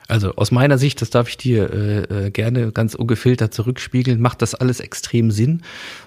Also 0.09 0.35
aus 0.35 0.51
meiner 0.51 0.79
Sicht, 0.79 1.01
das 1.01 1.11
darf 1.11 1.29
ich 1.29 1.37
dir 1.37 1.73
äh, 1.73 2.27
äh, 2.27 2.31
gerne 2.31 2.73
ganz 2.73 2.95
ungefiltert 2.95 3.55
zurückspiegeln, 3.55 4.21
macht 4.21 4.43
das 4.43 4.55
alles 4.55 4.81
extrem 4.81 5.31
Sinn. 5.31 5.63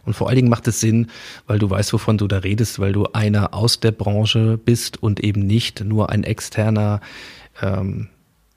Und 0.06 0.14
vor 0.16 0.28
allen 0.28 0.36
Dingen 0.36 0.50
macht 0.50 0.68
es 0.68 0.80
Sinn, 0.80 1.08
weil 1.48 1.60
du 1.60 1.70
weißt, 1.70 1.93
wovon 1.93 2.18
du 2.18 2.28
da 2.28 2.39
redest, 2.39 2.80
weil 2.80 2.93
du 2.93 3.08
einer 3.14 3.54
aus 3.54 3.80
der 3.80 3.91
Branche 3.91 4.60
bist 4.64 5.02
und 5.02 5.22
eben 5.22 5.41
nicht 5.48 5.84
nur 5.84 6.10
ein 6.10 6.24
externer, 6.24 7.02
ähm, 7.62 8.10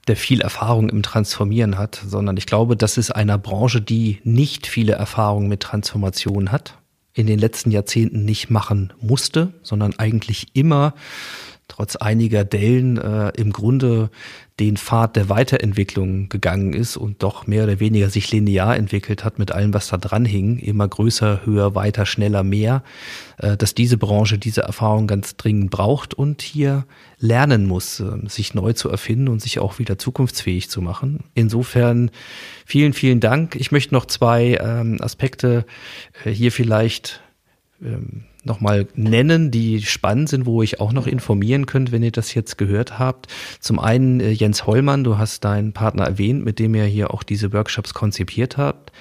der 0.09 0.17
viel 0.17 0.41
Erfahrung 0.41 0.89
im 0.89 1.03
Transformieren 1.03 1.79
hat, 1.79 2.03
sondern 2.07 2.37
ich 2.37 2.47
glaube, 2.47 2.77
das 2.77 2.99
ist 2.99 3.11
einer 3.11 3.39
Branche, 3.39 3.81
die 3.81 4.21
nicht 4.25 4.67
viele 4.67 4.93
Erfahrungen 4.95 5.49
mit 5.49 5.61
Transformation 5.61 6.51
hat 6.51 6.79
in 7.19 7.27
den 7.27 7.41
letzten 7.41 7.73
Jahrzehnten 7.73 8.25
nicht 8.25 8.49
machen 8.49 8.93
musste, 9.01 9.53
sondern 9.65 9.99
eigentlich 9.99 10.47
immer 10.53 10.95
trotz 11.69 11.97
einiger 11.97 12.45
Dellen 12.45 12.97
äh, 12.97 13.31
im 13.37 13.53
Grunde 13.53 14.11
den 14.59 14.77
Pfad 14.77 15.15
der 15.15 15.29
Weiterentwicklung 15.29 16.29
gegangen 16.29 16.73
ist 16.73 16.97
und 16.97 17.23
doch 17.23 17.47
mehr 17.47 17.65
oder 17.65 17.79
weniger 17.79 18.11
sich 18.11 18.33
linear 18.33 18.77
entwickelt 18.77 19.25
hat 19.25 19.39
mit 19.39 19.53
allem, 19.53 19.73
was 19.73 19.89
da 19.89 19.99
dran 19.99 20.25
hing, 20.25 20.59
immer 20.59 20.89
größer, 20.89 21.43
höher, 21.45 21.77
weiter, 21.77 22.07
schneller, 22.07 22.43
mehr, 22.43 22.83
äh, 23.37 23.57
dass 23.57 23.75
diese 23.75 23.99
Branche 23.99 24.39
diese 24.39 24.63
Erfahrung 24.63 25.07
ganz 25.07 25.37
dringend 25.37 25.71
braucht 25.71 26.15
und 26.15 26.43
hier 26.43 26.87
lernen 27.19 27.67
muss, 27.67 28.01
äh, 28.01 28.29
sich 28.29 28.55
neu 28.55 28.73
zu 28.73 28.89
erfinden 28.89 29.29
und 29.29 29.41
sich 29.41 29.61
auch 29.61 29.79
wieder 29.79 29.99
zukunftsfähig 29.99 30.69
zu 30.69 30.83
machen. 30.83 31.25
Insofern 31.35 32.11
vielen, 32.67 32.95
vielen 32.95 33.21
Dank. 33.21 33.55
Ich 33.55 33.71
möchte 33.71 33.95
noch 33.95 34.07
zwei 34.07 34.59
ähm, 34.61 34.99
Aspekte 35.01 35.67
äh, 36.25 36.31
hier 36.31 36.51
vielleicht 36.51 37.21
ähm, 37.81 38.25
nochmal 38.45 38.87
nennen, 38.95 39.51
die 39.51 39.83
spannend 39.83 40.29
sind, 40.29 40.47
wo 40.47 40.63
ich 40.63 40.81
auch 40.81 40.93
noch 40.93 41.07
informieren 41.07 41.67
könnt, 41.67 41.93
wenn 41.93 42.03
ihr 42.03 42.13
das 42.13 42.35
jetzt 42.35 42.59
gehört 42.59 42.99
habt. 42.99 43.27
Zum 43.61 43.79
einen 43.79 44.21
äh, 44.21 44.31
Jens 44.31 44.67
Hollmann, 44.67 45.05
du 45.05 45.19
hast 45.19 45.45
deinen 45.45 45.73
Partner 45.73 46.05
erwähnt, 46.05 46.45
mit 46.45 46.59
dem 46.59 46.75
ihr 46.75 46.85
hier 46.85 47.13
auch 47.13 47.23
diese 47.23 47.53
Workshops 47.53 47.95
konzipiert 47.95 48.57
habt. 48.57 48.93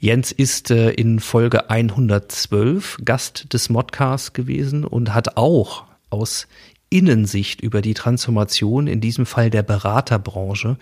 Jens 0.00 0.30
ist 0.30 0.70
äh, 0.70 0.90
in 0.90 1.18
Folge 1.18 1.70
112 1.70 2.98
Gast 3.04 3.52
des 3.52 3.68
Modcasts 3.68 4.32
gewesen 4.32 4.84
und 4.84 5.12
hat 5.12 5.36
auch 5.36 5.84
aus 6.10 6.46
Innensicht 6.90 7.60
über 7.60 7.82
die 7.82 7.92
Transformation, 7.92 8.86
in 8.86 9.00
diesem 9.00 9.26
Fall 9.26 9.50
der 9.50 9.62
Beraterbranche, 9.62 10.78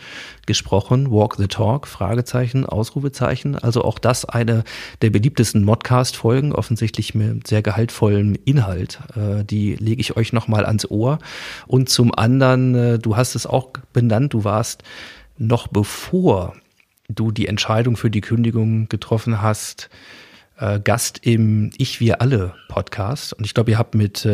gesprochen. 0.46 1.10
Walk 1.10 1.34
the 1.36 1.48
Talk, 1.48 1.88
Fragezeichen, 1.88 2.64
Ausrufezeichen. 2.64 3.56
Also 3.56 3.82
auch 3.82 3.98
das 3.98 4.24
eine 4.24 4.62
der 5.02 5.10
beliebtesten 5.10 5.64
Modcast-Folgen, 5.64 6.52
offensichtlich 6.52 7.14
mit 7.14 7.48
sehr 7.48 7.62
gehaltvollem 7.62 8.36
Inhalt. 8.44 9.00
Äh, 9.16 9.44
die 9.44 9.74
lege 9.74 10.00
ich 10.00 10.16
euch 10.16 10.32
nochmal 10.32 10.64
ans 10.64 10.88
Ohr. 10.88 11.18
Und 11.66 11.88
zum 11.88 12.14
anderen, 12.14 12.74
äh, 12.74 12.98
du 12.98 13.16
hast 13.16 13.34
es 13.34 13.46
auch 13.46 13.70
benannt, 13.92 14.32
du 14.32 14.44
warst 14.44 14.84
noch 15.38 15.66
bevor 15.66 16.54
du 17.08 17.30
die 17.32 17.48
Entscheidung 17.48 17.96
für 17.96 18.10
die 18.10 18.20
Kündigung 18.20 18.88
getroffen 18.88 19.42
hast, 19.42 19.90
äh, 20.58 20.78
Gast 20.78 21.20
im 21.22 21.70
Ich 21.78 21.98
Wir 21.98 22.20
Alle 22.20 22.54
Podcast. 22.68 23.32
Und 23.32 23.44
ich 23.44 23.54
glaube, 23.54 23.72
ihr 23.72 23.78
habt 23.78 23.96
mit 23.96 24.24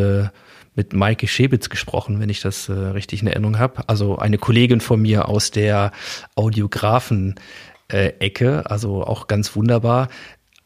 mit 0.75 0.93
Maike 0.93 1.27
Schebitz 1.27 1.69
gesprochen, 1.69 2.19
wenn 2.19 2.29
ich 2.29 2.41
das 2.41 2.69
äh, 2.69 2.73
richtig 2.73 3.21
in 3.21 3.27
Erinnerung 3.27 3.59
habe. 3.59 3.87
Also 3.87 4.17
eine 4.17 4.37
Kollegin 4.37 4.81
von 4.81 5.01
mir 5.01 5.29
aus 5.29 5.51
der 5.51 5.91
Audiografen-Ecke, 6.35 8.69
also 8.69 9.03
auch 9.03 9.27
ganz 9.27 9.55
wunderbar. 9.55 10.09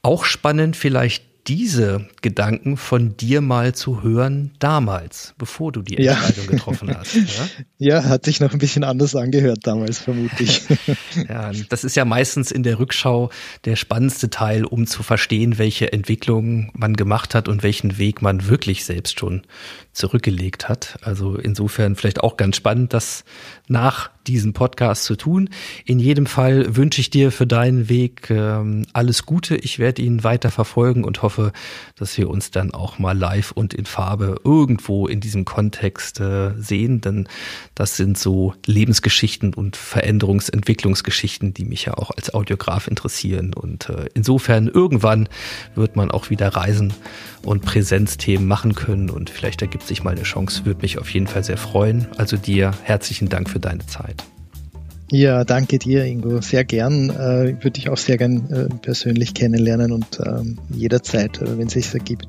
Auch 0.01 0.25
spannend 0.25 0.75
vielleicht 0.75 1.27
diese 1.47 2.05
Gedanken 2.21 2.75
von 2.75 3.15
dir 3.15 3.41
mal 3.41 3.73
zu 3.73 4.03
hören 4.03 4.51
damals, 4.59 5.33
bevor 5.37 5.71
du 5.71 5.81
die 5.81 5.97
Entscheidung 5.97 6.45
ja. 6.45 6.51
getroffen 6.51 6.95
hast. 6.95 7.17
Ja? 7.77 8.01
ja? 8.01 8.03
hat 8.03 8.25
sich 8.25 8.39
noch 8.39 8.51
ein 8.51 8.59
bisschen 8.59 8.83
anders 8.83 9.15
angehört 9.15 9.59
damals, 9.63 9.99
vermute 9.99 10.43
ich. 10.43 10.63
ja, 11.29 11.51
das 11.69 11.83
ist 11.83 11.95
ja 11.95 12.05
meistens 12.05 12.51
in 12.51 12.63
der 12.63 12.79
Rückschau 12.79 13.29
der 13.65 13.75
spannendste 13.75 14.29
Teil, 14.29 14.65
um 14.65 14.87
zu 14.87 15.03
verstehen, 15.03 15.57
welche 15.57 15.93
Entwicklung 15.93 16.71
man 16.73 16.95
gemacht 16.95 17.33
hat 17.33 17.47
und 17.47 17.63
welchen 17.63 17.97
Weg 17.97 18.21
man 18.21 18.47
wirklich 18.47 18.83
selbst 18.83 19.19
schon 19.19 19.43
zurückgelegt 19.97 20.69
hat. 20.69 20.99
Also 21.01 21.35
insofern 21.35 21.95
vielleicht 21.95 22.21
auch 22.21 22.37
ganz 22.37 22.55
spannend, 22.55 22.93
das 22.93 23.25
nach 23.67 24.11
diesem 24.27 24.53
Podcast 24.53 25.05
zu 25.05 25.15
tun. 25.15 25.49
In 25.85 25.99
jedem 25.99 26.25
Fall 26.25 26.75
wünsche 26.75 27.01
ich 27.01 27.09
dir 27.09 27.31
für 27.31 27.47
deinen 27.47 27.89
Weg 27.89 28.29
ähm, 28.29 28.85
alles 28.93 29.25
Gute. 29.25 29.55
Ich 29.55 29.79
werde 29.79 30.01
ihn 30.01 30.23
weiter 30.23 30.51
verfolgen 30.51 31.03
und 31.03 31.21
hoffe, 31.21 31.51
dass 31.95 32.17
wir 32.17 32.29
uns 32.29 32.51
dann 32.51 32.73
auch 32.73 32.99
mal 32.99 33.17
live 33.17 33.51
und 33.51 33.73
in 33.73 33.85
Farbe 33.85 34.39
irgendwo 34.43 35.07
in 35.07 35.19
diesem 35.19 35.45
Kontext 35.45 36.19
äh, 36.19 36.51
sehen, 36.57 37.01
denn 37.01 37.27
das 37.73 37.95
sind 37.97 38.17
so 38.17 38.53
Lebensgeschichten 38.65 39.53
und 39.53 39.75
Veränderungsentwicklungsgeschichten, 39.77 41.53
die 41.53 41.65
mich 41.65 41.85
ja 41.85 41.95
auch 41.95 42.11
als 42.11 42.33
Audiograf 42.33 42.87
interessieren. 42.87 43.53
Und 43.53 43.89
äh, 43.89 44.09
insofern 44.13 44.67
irgendwann 44.67 45.29
wird 45.75 45.95
man 45.95 46.11
auch 46.11 46.29
wieder 46.29 46.49
reisen 46.49 46.93
und 47.43 47.63
Präsenzthemen 47.63 48.47
machen 48.47 48.75
können 48.75 49.09
und 49.09 49.29
vielleicht 49.29 49.61
ergibt 49.61 49.86
sich 49.87 50.03
mal 50.03 50.11
eine 50.11 50.23
Chance, 50.23 50.65
würde 50.65 50.81
mich 50.81 50.97
auf 50.97 51.09
jeden 51.09 51.27
Fall 51.27 51.43
sehr 51.43 51.57
freuen. 51.57 52.07
Also 52.17 52.37
dir 52.37 52.71
herzlichen 52.83 53.29
Dank 53.29 53.49
für 53.49 53.59
deine 53.59 53.85
Zeit. 53.85 54.23
Ja, 55.09 55.45
danke 55.45 55.79
dir, 55.79 56.03
Ingo. 56.03 56.41
Sehr 56.41 56.65
gern. 56.65 57.09
Äh, 57.09 57.63
würde 57.63 57.77
ich 57.77 57.89
auch 57.89 57.97
sehr 57.97 58.17
gern 58.17 58.51
äh, 58.51 58.67
persönlich 58.81 59.33
kennenlernen 59.33 59.93
und 59.93 60.19
ähm, 60.25 60.59
jederzeit, 60.69 61.41
äh, 61.41 61.57
wenn 61.57 61.67
es 61.67 61.73
sich 61.73 61.93
ergibt. 61.93 62.27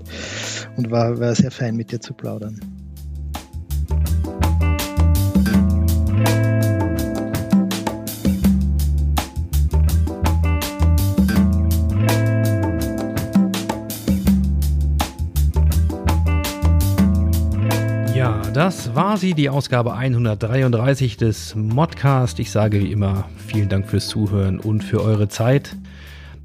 Und 0.76 0.90
war, 0.90 1.18
war 1.18 1.34
sehr 1.34 1.50
fein, 1.50 1.74
mit 1.74 1.90
dir 1.90 2.00
zu 2.00 2.14
plaudern. 2.14 2.78
War 18.99 19.16
sie, 19.16 19.34
die 19.34 19.49
Ausgabe 19.49 19.94
133 19.94 21.16
des 21.16 21.55
Modcast. 21.55 22.40
Ich 22.40 22.51
sage 22.51 22.80
wie 22.80 22.90
immer 22.90 23.28
vielen 23.46 23.68
Dank 23.68 23.86
fürs 23.86 24.09
Zuhören 24.09 24.59
und 24.59 24.82
für 24.82 25.01
eure 25.05 25.28
Zeit. 25.28 25.76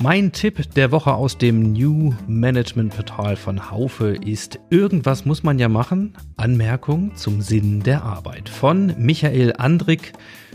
Mein 0.04 0.32
Tipp 0.32 0.72
der 0.76 0.92
Woche 0.92 1.16
aus 1.16 1.40
dem 1.40 1.74
New 1.74 2.14
Management 2.28 2.96
Portal 2.96 3.38
von 3.38 3.72
Haufe 3.72 4.10
ist 4.24 4.60
Irgendwas 4.70 5.26
muss 5.26 5.42
man 5.42 5.58
ja 5.58 5.68
machen. 5.68 6.14
Anmerkung 6.38 7.16
zum 7.16 7.42
Sinn 7.42 7.82
der 7.82 8.04
Arbeit 8.04 8.50
von 8.50 8.94
Michael 9.00 9.54
Andrick, 9.58 10.14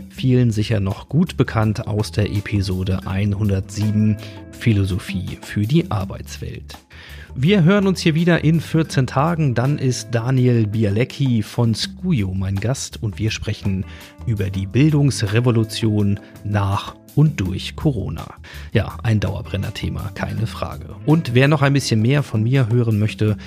vielen 0.09 0.51
sicher 0.51 0.79
noch 0.79 1.09
gut 1.09 1.35
bekannt 1.35 1.85
aus 1.85 2.13
der 2.13 2.31
Episode 2.31 3.01
107 3.07 4.15
Philosophie 4.51 5.37
für 5.41 5.63
die 5.63 5.91
Arbeitswelt. 5.91 6.77
Wir 7.35 7.63
hören 7.63 7.87
uns 7.87 8.01
hier 8.01 8.15
wieder 8.15 8.43
in 8.43 8.59
14 8.59 9.05
Tagen. 9.07 9.53
Dann 9.53 9.77
ist 9.77 10.09
Daniel 10.11 10.67
Bialecki 10.67 11.43
von 11.43 11.75
Skuyo 11.75 12.33
mein 12.33 12.55
Gast 12.55 13.01
und 13.01 13.19
wir 13.19 13.29
sprechen 13.29 13.85
über 14.25 14.49
die 14.49 14.65
Bildungsrevolution 14.65 16.19
nach 16.43 16.95
und 17.15 17.39
durch 17.39 17.75
Corona. 17.75 18.25
Ja, 18.73 18.97
ein 19.03 19.19
Dauerbrenner-Thema, 19.19 20.11
keine 20.15 20.47
Frage. 20.47 20.95
Und 21.05 21.33
wer 21.35 21.47
noch 21.47 21.61
ein 21.61 21.73
bisschen 21.73 22.01
mehr 22.01 22.23
von 22.23 22.43
mir 22.43 22.67
hören 22.69 22.99
möchte, 22.99 23.37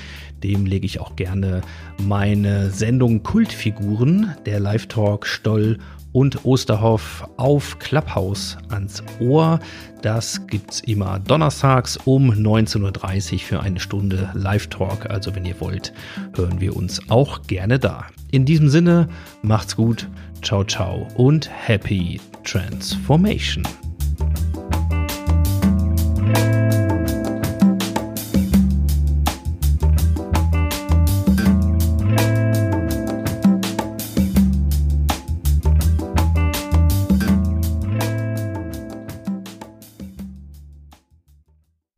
dem 0.42 0.64
lege 0.64 0.86
ich 0.86 1.00
auch 1.00 1.16
gerne 1.16 1.60
meine 1.98 2.70
Sendung 2.70 3.22
Kultfiguren, 3.22 4.34
der 4.46 4.60
Live-Talk 4.60 5.26
Stoll 5.26 5.78
und 6.12 6.44
Osterhoff 6.44 7.28
auf 7.36 7.78
Clubhouse 7.78 8.56
ans 8.70 9.02
Ohr. 9.20 9.58
Das 10.02 10.46
gibt's 10.46 10.80
immer 10.80 11.18
donnerstags 11.18 11.96
um 12.04 12.30
19.30 12.30 13.32
Uhr 13.32 13.38
für 13.40 13.60
eine 13.60 13.80
Stunde 13.80 14.30
Live-Talk. 14.34 15.10
Also 15.10 15.34
wenn 15.34 15.44
ihr 15.44 15.60
wollt, 15.60 15.92
hören 16.34 16.60
wir 16.60 16.76
uns 16.76 17.00
auch 17.10 17.42
gerne 17.46 17.78
da. 17.78 18.06
In 18.30 18.44
diesem 18.44 18.68
Sinne, 18.68 19.08
macht's 19.42 19.76
gut, 19.76 20.08
ciao, 20.42 20.64
ciao 20.64 21.06
und 21.16 21.50
happy 21.50 22.20
transformation. 22.44 23.64